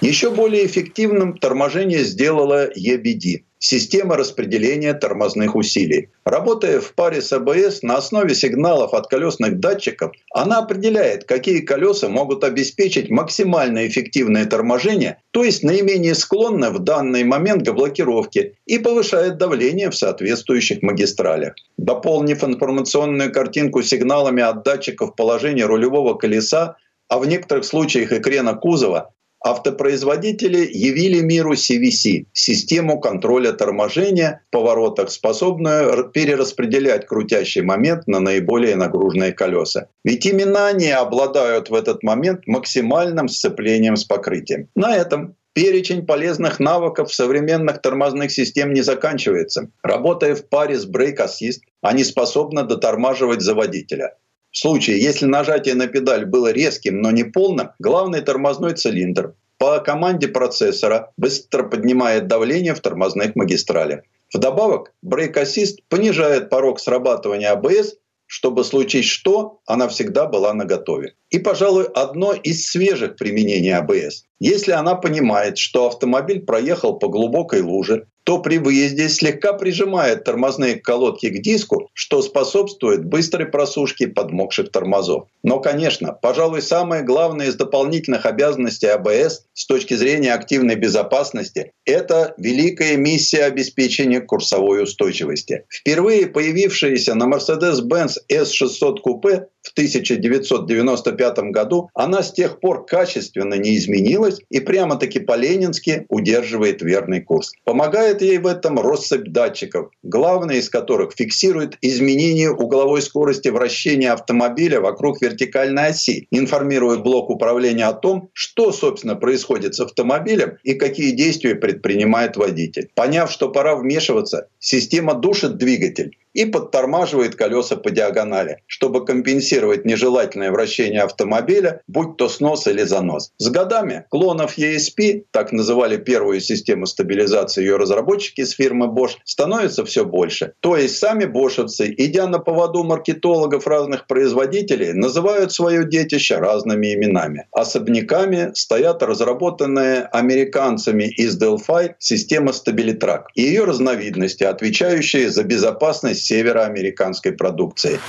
Еще 0.00 0.30
более 0.30 0.66
эффективным 0.66 1.36
торможение 1.36 2.04
сделала 2.04 2.70
EBD– 2.70 3.42
система 3.58 4.16
распределения 4.16 4.94
тормозных 4.94 5.54
усилий. 5.56 6.10
Работая 6.24 6.80
в 6.80 6.92
паре 6.94 7.22
с 7.22 7.32
АБС 7.32 7.82
на 7.82 7.96
основе 7.96 8.34
сигналов 8.34 8.94
от 8.94 9.08
колесных 9.08 9.58
датчиков, 9.58 10.12
она 10.32 10.58
определяет, 10.58 11.24
какие 11.24 11.60
колеса 11.60 12.08
могут 12.08 12.44
обеспечить 12.44 13.10
максимально 13.10 13.86
эффективное 13.86 14.46
торможение, 14.46 15.18
то 15.30 15.44
есть 15.44 15.62
наименее 15.62 16.14
склонны 16.14 16.70
в 16.70 16.78
данный 16.80 17.24
момент 17.24 17.66
к 17.66 17.72
блокировке 17.72 18.54
и 18.66 18.78
повышает 18.78 19.38
давление 19.38 19.90
в 19.90 19.96
соответствующих 19.96 20.82
магистралях. 20.82 21.54
Дополнив 21.76 22.42
информационную 22.44 23.32
картинку 23.32 23.82
сигналами 23.82 24.42
от 24.42 24.64
датчиков 24.64 25.14
положения 25.14 25.66
рулевого 25.66 26.14
колеса, 26.14 26.76
а 27.08 27.18
в 27.18 27.26
некоторых 27.26 27.64
случаях 27.64 28.12
и 28.12 28.18
крена 28.18 28.54
кузова, 28.54 29.12
автопроизводители 29.46 30.68
явили 30.72 31.20
миру 31.20 31.54
CVC– 31.54 32.26
систему 32.32 33.00
контроля 33.00 33.52
торможения 33.52 34.44
в 34.48 34.50
поворотах, 34.50 35.10
способную 35.10 36.10
перераспределять 36.10 37.06
крутящий 37.06 37.62
момент 37.62 38.08
на 38.08 38.18
наиболее 38.20 38.74
нагруженные 38.74 39.32
колеса. 39.32 39.88
Ведь 40.04 40.26
именно 40.26 40.66
они 40.66 40.90
обладают 40.90 41.70
в 41.70 41.74
этот 41.74 42.02
момент 42.02 42.46
максимальным 42.46 43.28
сцеплением 43.28 43.96
с 43.96 44.04
покрытием. 44.04 44.68
На 44.74 44.96
этом 44.96 45.36
Перечень 45.56 46.04
полезных 46.04 46.60
навыков 46.60 47.14
современных 47.14 47.80
тормозных 47.80 48.30
систем 48.30 48.74
не 48.74 48.82
заканчивается. 48.82 49.70
Работая 49.82 50.34
в 50.34 50.46
паре 50.50 50.78
с 50.78 50.86
Assist, 50.86 51.60
они 51.80 52.04
способны 52.04 52.64
дотормаживать 52.64 53.40
за 53.40 53.54
водителя. 53.54 54.18
Случае, 54.58 55.02
если 55.02 55.26
нажатие 55.26 55.74
на 55.74 55.86
педаль 55.86 56.24
было 56.24 56.50
резким, 56.50 57.02
но 57.02 57.10
не 57.10 57.24
полным, 57.24 57.72
главный 57.78 58.22
тормозной 58.22 58.72
цилиндр 58.72 59.34
по 59.58 59.80
команде 59.80 60.28
процессора 60.28 61.12
быстро 61.18 61.64
поднимает 61.64 62.26
давление 62.26 62.74
в 62.74 62.80
тормозных 62.80 63.36
магистралях. 63.36 64.00
Вдобавок, 64.32 64.94
Assist 65.04 65.80
понижает 65.90 66.48
порог 66.48 66.80
срабатывания 66.80 67.54
ABS, 67.54 67.96
чтобы 68.24 68.64
случить 68.64 69.04
что, 69.04 69.60
она 69.66 69.88
всегда 69.88 70.24
была 70.24 70.54
наготове. 70.54 71.16
И, 71.28 71.38
пожалуй, 71.38 71.84
одно 71.84 72.32
из 72.32 72.64
свежих 72.64 73.16
применений 73.16 73.74
ABS. 73.74 74.22
Если 74.40 74.72
она 74.72 74.94
понимает, 74.94 75.58
что 75.58 75.86
автомобиль 75.86 76.40
проехал 76.40 76.98
по 76.98 77.08
глубокой 77.08 77.60
луже, 77.60 78.08
то 78.26 78.38
при 78.38 78.58
выезде 78.58 79.08
слегка 79.08 79.52
прижимает 79.52 80.24
тормозные 80.24 80.74
колодки 80.74 81.28
к 81.28 81.40
диску, 81.40 81.90
что 81.94 82.22
способствует 82.22 83.04
быстрой 83.04 83.46
просушке 83.46 84.08
подмокших 84.08 84.72
тормозов. 84.72 85.28
Но, 85.44 85.60
конечно, 85.60 86.12
пожалуй, 86.12 86.60
самое 86.60 87.04
главное 87.04 87.46
из 87.46 87.54
дополнительных 87.54 88.26
обязанностей 88.26 88.88
АБС 88.88 89.44
с 89.54 89.66
точки 89.66 89.94
зрения 89.94 90.34
активной 90.34 90.74
безопасности– 90.74 91.70
это 91.84 92.34
великая 92.36 92.96
миссия 92.96 93.44
обеспечения 93.44 94.20
курсовой 94.20 94.82
устойчивости. 94.82 95.64
Впервые 95.70 96.26
появившаяся 96.26 97.14
на 97.14 97.32
Mercedes-Benz 97.32 98.16
S600 98.28 98.96
купе 99.02 99.46
в 99.66 99.72
1995 99.72 101.38
году, 101.50 101.90
она 101.92 102.22
с 102.22 102.32
тех 102.32 102.60
пор 102.60 102.86
качественно 102.86 103.54
не 103.54 103.76
изменилась 103.76 104.40
и 104.48 104.60
прямо-таки 104.60 105.18
по-ленински 105.18 106.06
удерживает 106.08 106.82
верный 106.82 107.20
курс. 107.20 107.52
Помогает 107.64 108.22
ей 108.22 108.38
в 108.38 108.46
этом 108.46 108.78
россыпь 108.78 109.32
датчиков, 109.32 109.90
главный 110.04 110.58
из 110.58 110.70
которых 110.70 111.14
фиксирует 111.16 111.78
изменение 111.82 112.52
угловой 112.52 113.02
скорости 113.02 113.48
вращения 113.48 114.12
автомобиля 114.12 114.80
вокруг 114.80 115.20
вертикальной 115.20 115.88
оси, 115.88 116.28
информирует 116.30 117.02
блок 117.02 117.28
управления 117.28 117.86
о 117.86 117.92
том, 117.92 118.30
что, 118.34 118.70
собственно, 118.70 119.16
происходит 119.16 119.74
с 119.74 119.80
автомобилем 119.80 120.58
и 120.62 120.74
какие 120.74 121.10
действия 121.10 121.56
предпринимает 121.56 122.36
водитель. 122.36 122.88
Поняв, 122.94 123.32
что 123.32 123.48
пора 123.48 123.74
вмешиваться, 123.74 124.48
система 124.60 125.14
душит 125.14 125.56
двигатель 125.56 126.16
и 126.36 126.44
подтормаживает 126.44 127.34
колеса 127.34 127.76
по 127.76 127.90
диагонали, 127.90 128.62
чтобы 128.66 129.06
компенсировать 129.06 129.86
нежелательное 129.86 130.52
вращение 130.52 131.00
автомобиля, 131.00 131.80
будь 131.88 132.18
то 132.18 132.28
снос 132.28 132.66
или 132.66 132.82
занос. 132.82 133.32
С 133.38 133.48
годами 133.48 134.04
клонов 134.10 134.58
ESP, 134.58 135.24
так 135.30 135.52
называли 135.52 135.96
первую 135.96 136.40
систему 136.40 136.84
стабилизации 136.84 137.62
ее 137.62 137.76
разработчики 137.76 138.44
с 138.44 138.50
фирмы 138.50 138.86
Bosch, 138.86 139.16
становится 139.24 139.84
все 139.86 140.04
больше. 140.04 140.52
То 140.60 140.76
есть 140.76 140.98
сами 140.98 141.24
бошевцы, 141.24 141.94
идя 141.96 142.26
на 142.28 142.38
поводу 142.38 142.84
маркетологов 142.84 143.66
разных 143.66 144.06
производителей, 144.06 144.92
называют 144.92 145.52
свое 145.52 145.88
детище 145.88 146.36
разными 146.36 146.92
именами. 146.92 147.46
Особняками 147.52 148.50
стоят 148.52 149.02
разработанные 149.02 150.02
американцами 150.12 151.04
из 151.04 151.40
Delphi 151.40 151.94
система 151.98 152.52
Stabilitrack 152.52 153.22
и 153.34 153.42
ее 153.42 153.64
разновидности, 153.64 154.44
отвечающие 154.44 155.30
за 155.30 155.42
безопасность 155.42 156.25
североамериканской 156.26 157.32
продукции. 157.32 158.04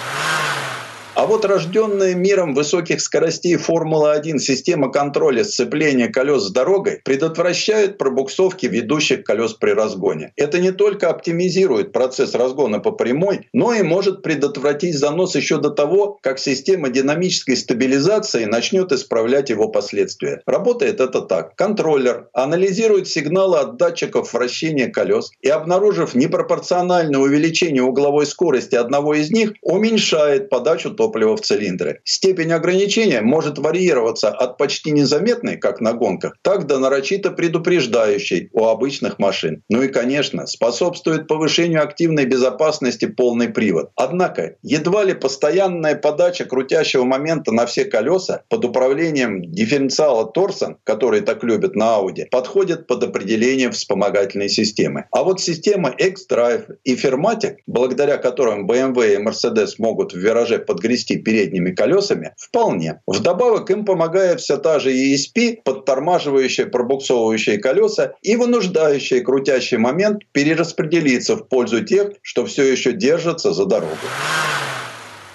А 1.18 1.26
вот 1.26 1.46
рожденная 1.46 2.14
миром 2.14 2.54
высоких 2.54 3.02
скоростей 3.02 3.56
Формула-1 3.56 4.38
система 4.38 4.92
контроля 4.92 5.44
сцепления 5.44 6.10
колес 6.10 6.44
с 6.44 6.52
дорогой 6.52 7.02
предотвращает 7.04 7.98
пробуксовки 7.98 8.68
ведущих 8.68 9.24
колес 9.24 9.54
при 9.54 9.72
разгоне. 9.72 10.32
Это 10.36 10.60
не 10.60 10.72
только 10.72 11.10
оптимизирует 11.10 11.92
процесс 11.92 12.36
разгона 12.36 12.78
по 12.78 12.92
прямой, 12.92 13.48
но 13.52 13.74
и 13.74 13.82
может 13.82 14.22
предотвратить 14.22 14.96
занос 14.96 15.34
еще 15.34 15.58
до 15.58 15.72
того, 15.72 16.20
как 16.22 16.38
система 16.38 16.90
динамической 16.90 17.58
стабилизации 17.58 18.46
начнет 18.46 18.92
исправлять 18.92 19.50
его 19.50 19.70
последствия. 19.70 20.44
Работает 20.46 21.00
это 21.00 21.22
так. 21.22 21.56
Контроллер 21.56 22.28
анализирует 22.34 23.08
сигналы 23.08 23.58
от 23.58 23.78
датчиков 23.78 24.32
вращения 24.34 24.88
колес 24.88 25.32
и, 25.42 25.50
обнаружив 25.50 26.14
непропорциональное 26.14 27.20
увеличение 27.20 27.82
угловой 27.82 28.28
скорости 28.28 28.76
одного 28.76 29.16
из 29.16 29.32
них, 29.32 29.54
уменьшает 29.64 30.52
подачу 30.52 30.92
топлива 30.92 31.07
топлива 31.08 31.38
в 31.38 31.42
цилиндры. 31.42 32.02
Степень 32.04 32.52
ограничения 32.52 33.22
может 33.22 33.58
варьироваться 33.58 34.30
от 34.30 34.58
почти 34.58 34.92
незаметной, 34.92 35.56
как 35.58 35.80
на 35.80 35.94
гонках, 35.94 36.34
так 36.42 36.68
до 36.68 36.80
нарочито 36.80 37.32
предупреждающей 37.32 38.50
у 38.52 38.66
обычных 38.66 39.20
машин. 39.20 39.64
Ну 39.70 39.84
и, 39.84 39.88
конечно, 39.88 40.46
способствует 40.48 41.28
повышению 41.28 41.82
активной 41.82 42.26
безопасности 42.26 43.06
полный 43.06 43.48
привод. 43.48 43.92
Однако, 43.96 44.56
едва 44.64 45.06
ли 45.06 45.14
постоянная 45.14 45.96
подача 45.96 46.44
крутящего 46.44 47.06
момента 47.06 47.54
на 47.54 47.66
все 47.66 47.86
колеса 47.86 48.42
под 48.50 48.66
управлением 48.66 49.42
дифференциала 49.42 50.26
Торсон, 50.26 50.78
который 50.84 51.22
так 51.22 51.44
любят 51.44 51.76
на 51.76 51.98
Audi, 52.00 52.26
подходит 52.30 52.88
под 52.88 53.04
определение 53.04 53.72
вспомогательной 53.72 54.50
системы. 54.50 55.06
А 55.12 55.24
вот 55.24 55.40
система 55.40 55.90
X-Drive 55.90 56.66
и 56.84 56.96
Firmatic, 56.96 57.58
благодаря 57.66 58.18
которым 58.18 58.70
BMW 58.70 59.14
и 59.16 59.24
Mercedes 59.24 59.76
могут 59.78 60.14
в 60.14 60.18
вираже 60.18 60.60
подгрести 60.60 60.97
вести 60.98 61.18
передними 61.18 61.72
колесами, 61.72 62.34
вполне. 62.38 63.02
Вдобавок 63.08 63.70
им 63.70 63.86
помогает 63.86 64.42
вся 64.42 64.58
та 64.58 64.80
же 64.80 64.92
ESP, 64.92 65.60
подтормаживающая 65.64 66.66
пробуксовывающие 66.66 67.58
колеса 67.58 68.14
и 68.22 68.36
вынуждающая 68.36 69.22
крутящий 69.22 69.78
момент 69.78 70.24
перераспределиться 70.32 71.36
в 71.36 71.48
пользу 71.48 71.84
тех, 71.84 72.14
что 72.22 72.46
все 72.46 72.64
еще 72.64 72.94
держатся 72.94 73.54
за 73.54 73.66
дорогу. 73.66 73.98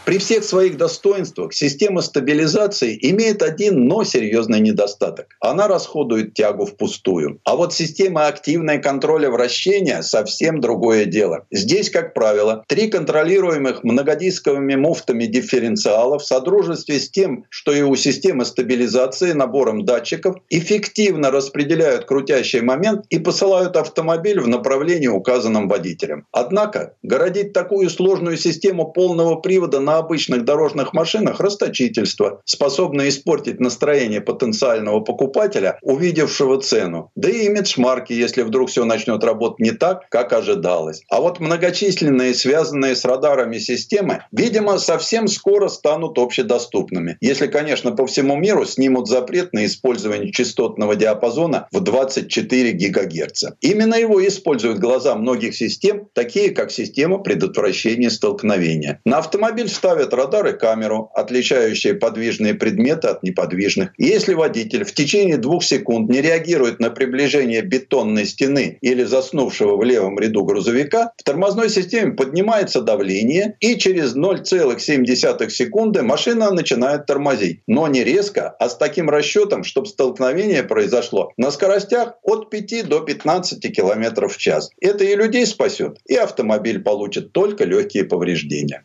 При 0.05 0.18
всех 0.18 0.42
своих 0.42 0.78
достоинствах 0.78 1.55
система 1.55 2.03
стабилизации 2.03 2.98
имеет 3.00 3.40
один, 3.40 3.86
но 3.86 4.03
серьезный 4.03 4.59
недостаток. 4.59 5.36
Она 5.38 5.68
расходует 5.68 6.34
тягу 6.34 6.66
впустую. 6.66 7.38
А 7.44 7.55
вот 7.55 7.72
система 7.72 8.26
активной 8.26 8.82
контроля 8.82 9.30
вращения 9.30 10.03
совсем 10.03 10.61
другое 10.61 11.05
дело. 11.05 11.46
Здесь, 11.53 11.88
как 11.88 12.14
правило, 12.14 12.64
три 12.66 12.88
контролируемых 12.88 13.84
многодисковыми 13.84 14.74
муфтами 14.74 15.26
дифференциала 15.26 16.18
в 16.18 16.24
содружестве 16.24 16.98
с 16.98 17.09
тем, 17.09 17.44
что 17.48 17.72
и 17.72 17.82
у 17.82 17.94
системы 17.94 18.44
стабилизации 18.44 19.32
набором 19.32 19.84
датчиков 19.84 20.36
эффективно 20.50 21.30
распределяют 21.30 22.07
крутящий 22.07 22.61
момент 22.61 23.07
и 23.09 23.20
посылают 23.20 23.76
автомобиль 23.76 24.40
в 24.40 24.48
направлении, 24.48 25.07
указанном 25.07 25.68
водителем. 25.68 26.26
Однако 26.32 26.96
городить 27.05 27.53
такую 27.53 27.88
сложную 27.88 28.36
систему 28.36 28.90
полного 28.90 29.36
привода 29.36 29.78
на 29.78 29.91
на 29.93 29.99
обычных 29.99 30.47
дорожных 30.47 30.95
машинах 30.95 31.38
расточительство, 31.38 32.40
способное 32.47 33.11
испортить 33.11 33.61
настроение 33.61 34.22
потенциального 34.22 35.01
покупателя, 35.01 35.78
увидевшего 35.82 36.62
цену. 36.62 37.11
Да 37.14 37.28
и 37.28 37.45
имидж 37.45 37.74
марки, 37.76 38.14
если 38.14 38.40
вдруг 38.40 38.70
все 38.70 38.86
начнет 38.86 39.22
работать 39.22 39.61
не 39.61 39.72
так, 39.72 40.09
как 40.09 40.32
ожидалось. 40.32 41.03
А 41.11 41.20
вот 41.20 41.40
многочисленные, 41.40 42.32
связанные 42.32 42.97
с 42.97 43.05
радарами 43.05 43.59
системы, 43.59 44.24
видимо, 44.32 44.78
совсем 44.78 45.28
скоро 45.28 45.68
станут 45.68 46.18
общедоступными. 46.18 47.18
Если, 47.20 47.47
конечно, 47.47 47.93
по 47.93 48.07
всему 48.07 48.36
миру 48.36 48.64
снимут 48.64 49.09
запрет 49.09 49.53
на 49.53 49.66
использование 49.66 50.32
частотного 50.32 50.97
диапазона 50.97 51.68
в 51.70 51.80
24 51.80 52.72
ГГц. 52.72 53.45
Именно 53.61 53.97
его 53.97 54.26
используют 54.26 54.78
глаза 54.78 55.14
многих 55.16 55.55
систем, 55.55 56.09
такие 56.14 56.49
как 56.49 56.70
система 56.70 57.18
предотвращения 57.18 58.09
столкновения. 58.09 59.03
На 59.05 59.18
автомобиль 59.18 59.68
ставят 59.83 60.14
радар 60.14 60.47
и 60.47 60.53
камеру, 60.53 61.11
отличающие 61.12 61.95
подвижные 61.95 62.55
предметы 62.55 63.09
от 63.09 63.24
неподвижных. 63.24 63.91
Если 63.99 64.33
водитель 64.33 64.85
в 64.85 64.95
течение 64.95 65.39
двух 65.39 65.64
секунд 65.64 66.09
не 66.09 66.22
реагирует 66.22 66.78
на 66.78 66.91
приближение 66.91 67.62
бетонной 67.62 68.26
стены 68.26 68.78
или 68.80 69.03
заснувшего 69.03 69.76
в 69.76 69.83
левом 69.83 70.20
ряду 70.20 70.45
грузовика, 70.45 71.11
в 71.16 71.24
тормозной 71.24 71.68
системе 71.68 72.12
поднимается 72.12 72.80
давление, 72.80 73.57
и 73.59 73.74
через 73.76 74.14
0,7 74.14 75.49
секунды 75.49 76.03
машина 76.03 76.53
начинает 76.53 77.07
тормозить. 77.07 77.62
Но 77.66 77.89
не 77.89 78.05
резко, 78.05 78.55
а 78.61 78.68
с 78.68 78.76
таким 78.76 79.11
расчетом, 79.11 79.64
чтобы 79.64 79.89
столкновение 79.89 80.62
произошло 80.62 81.33
на 81.37 81.51
скоростях 81.51 82.14
от 82.22 82.51
5 82.51 82.89
до 82.89 83.01
15 83.01 83.61
км 83.74 84.28
в 84.28 84.37
час. 84.37 84.70
Это 84.80 85.03
и 85.03 85.16
людей 85.16 85.45
спасет, 85.45 85.99
и 86.07 86.14
автомобиль 86.14 86.80
получит 86.80 87.33
только 87.33 87.64
легкие 87.64 88.05
повреждения. 88.05 88.85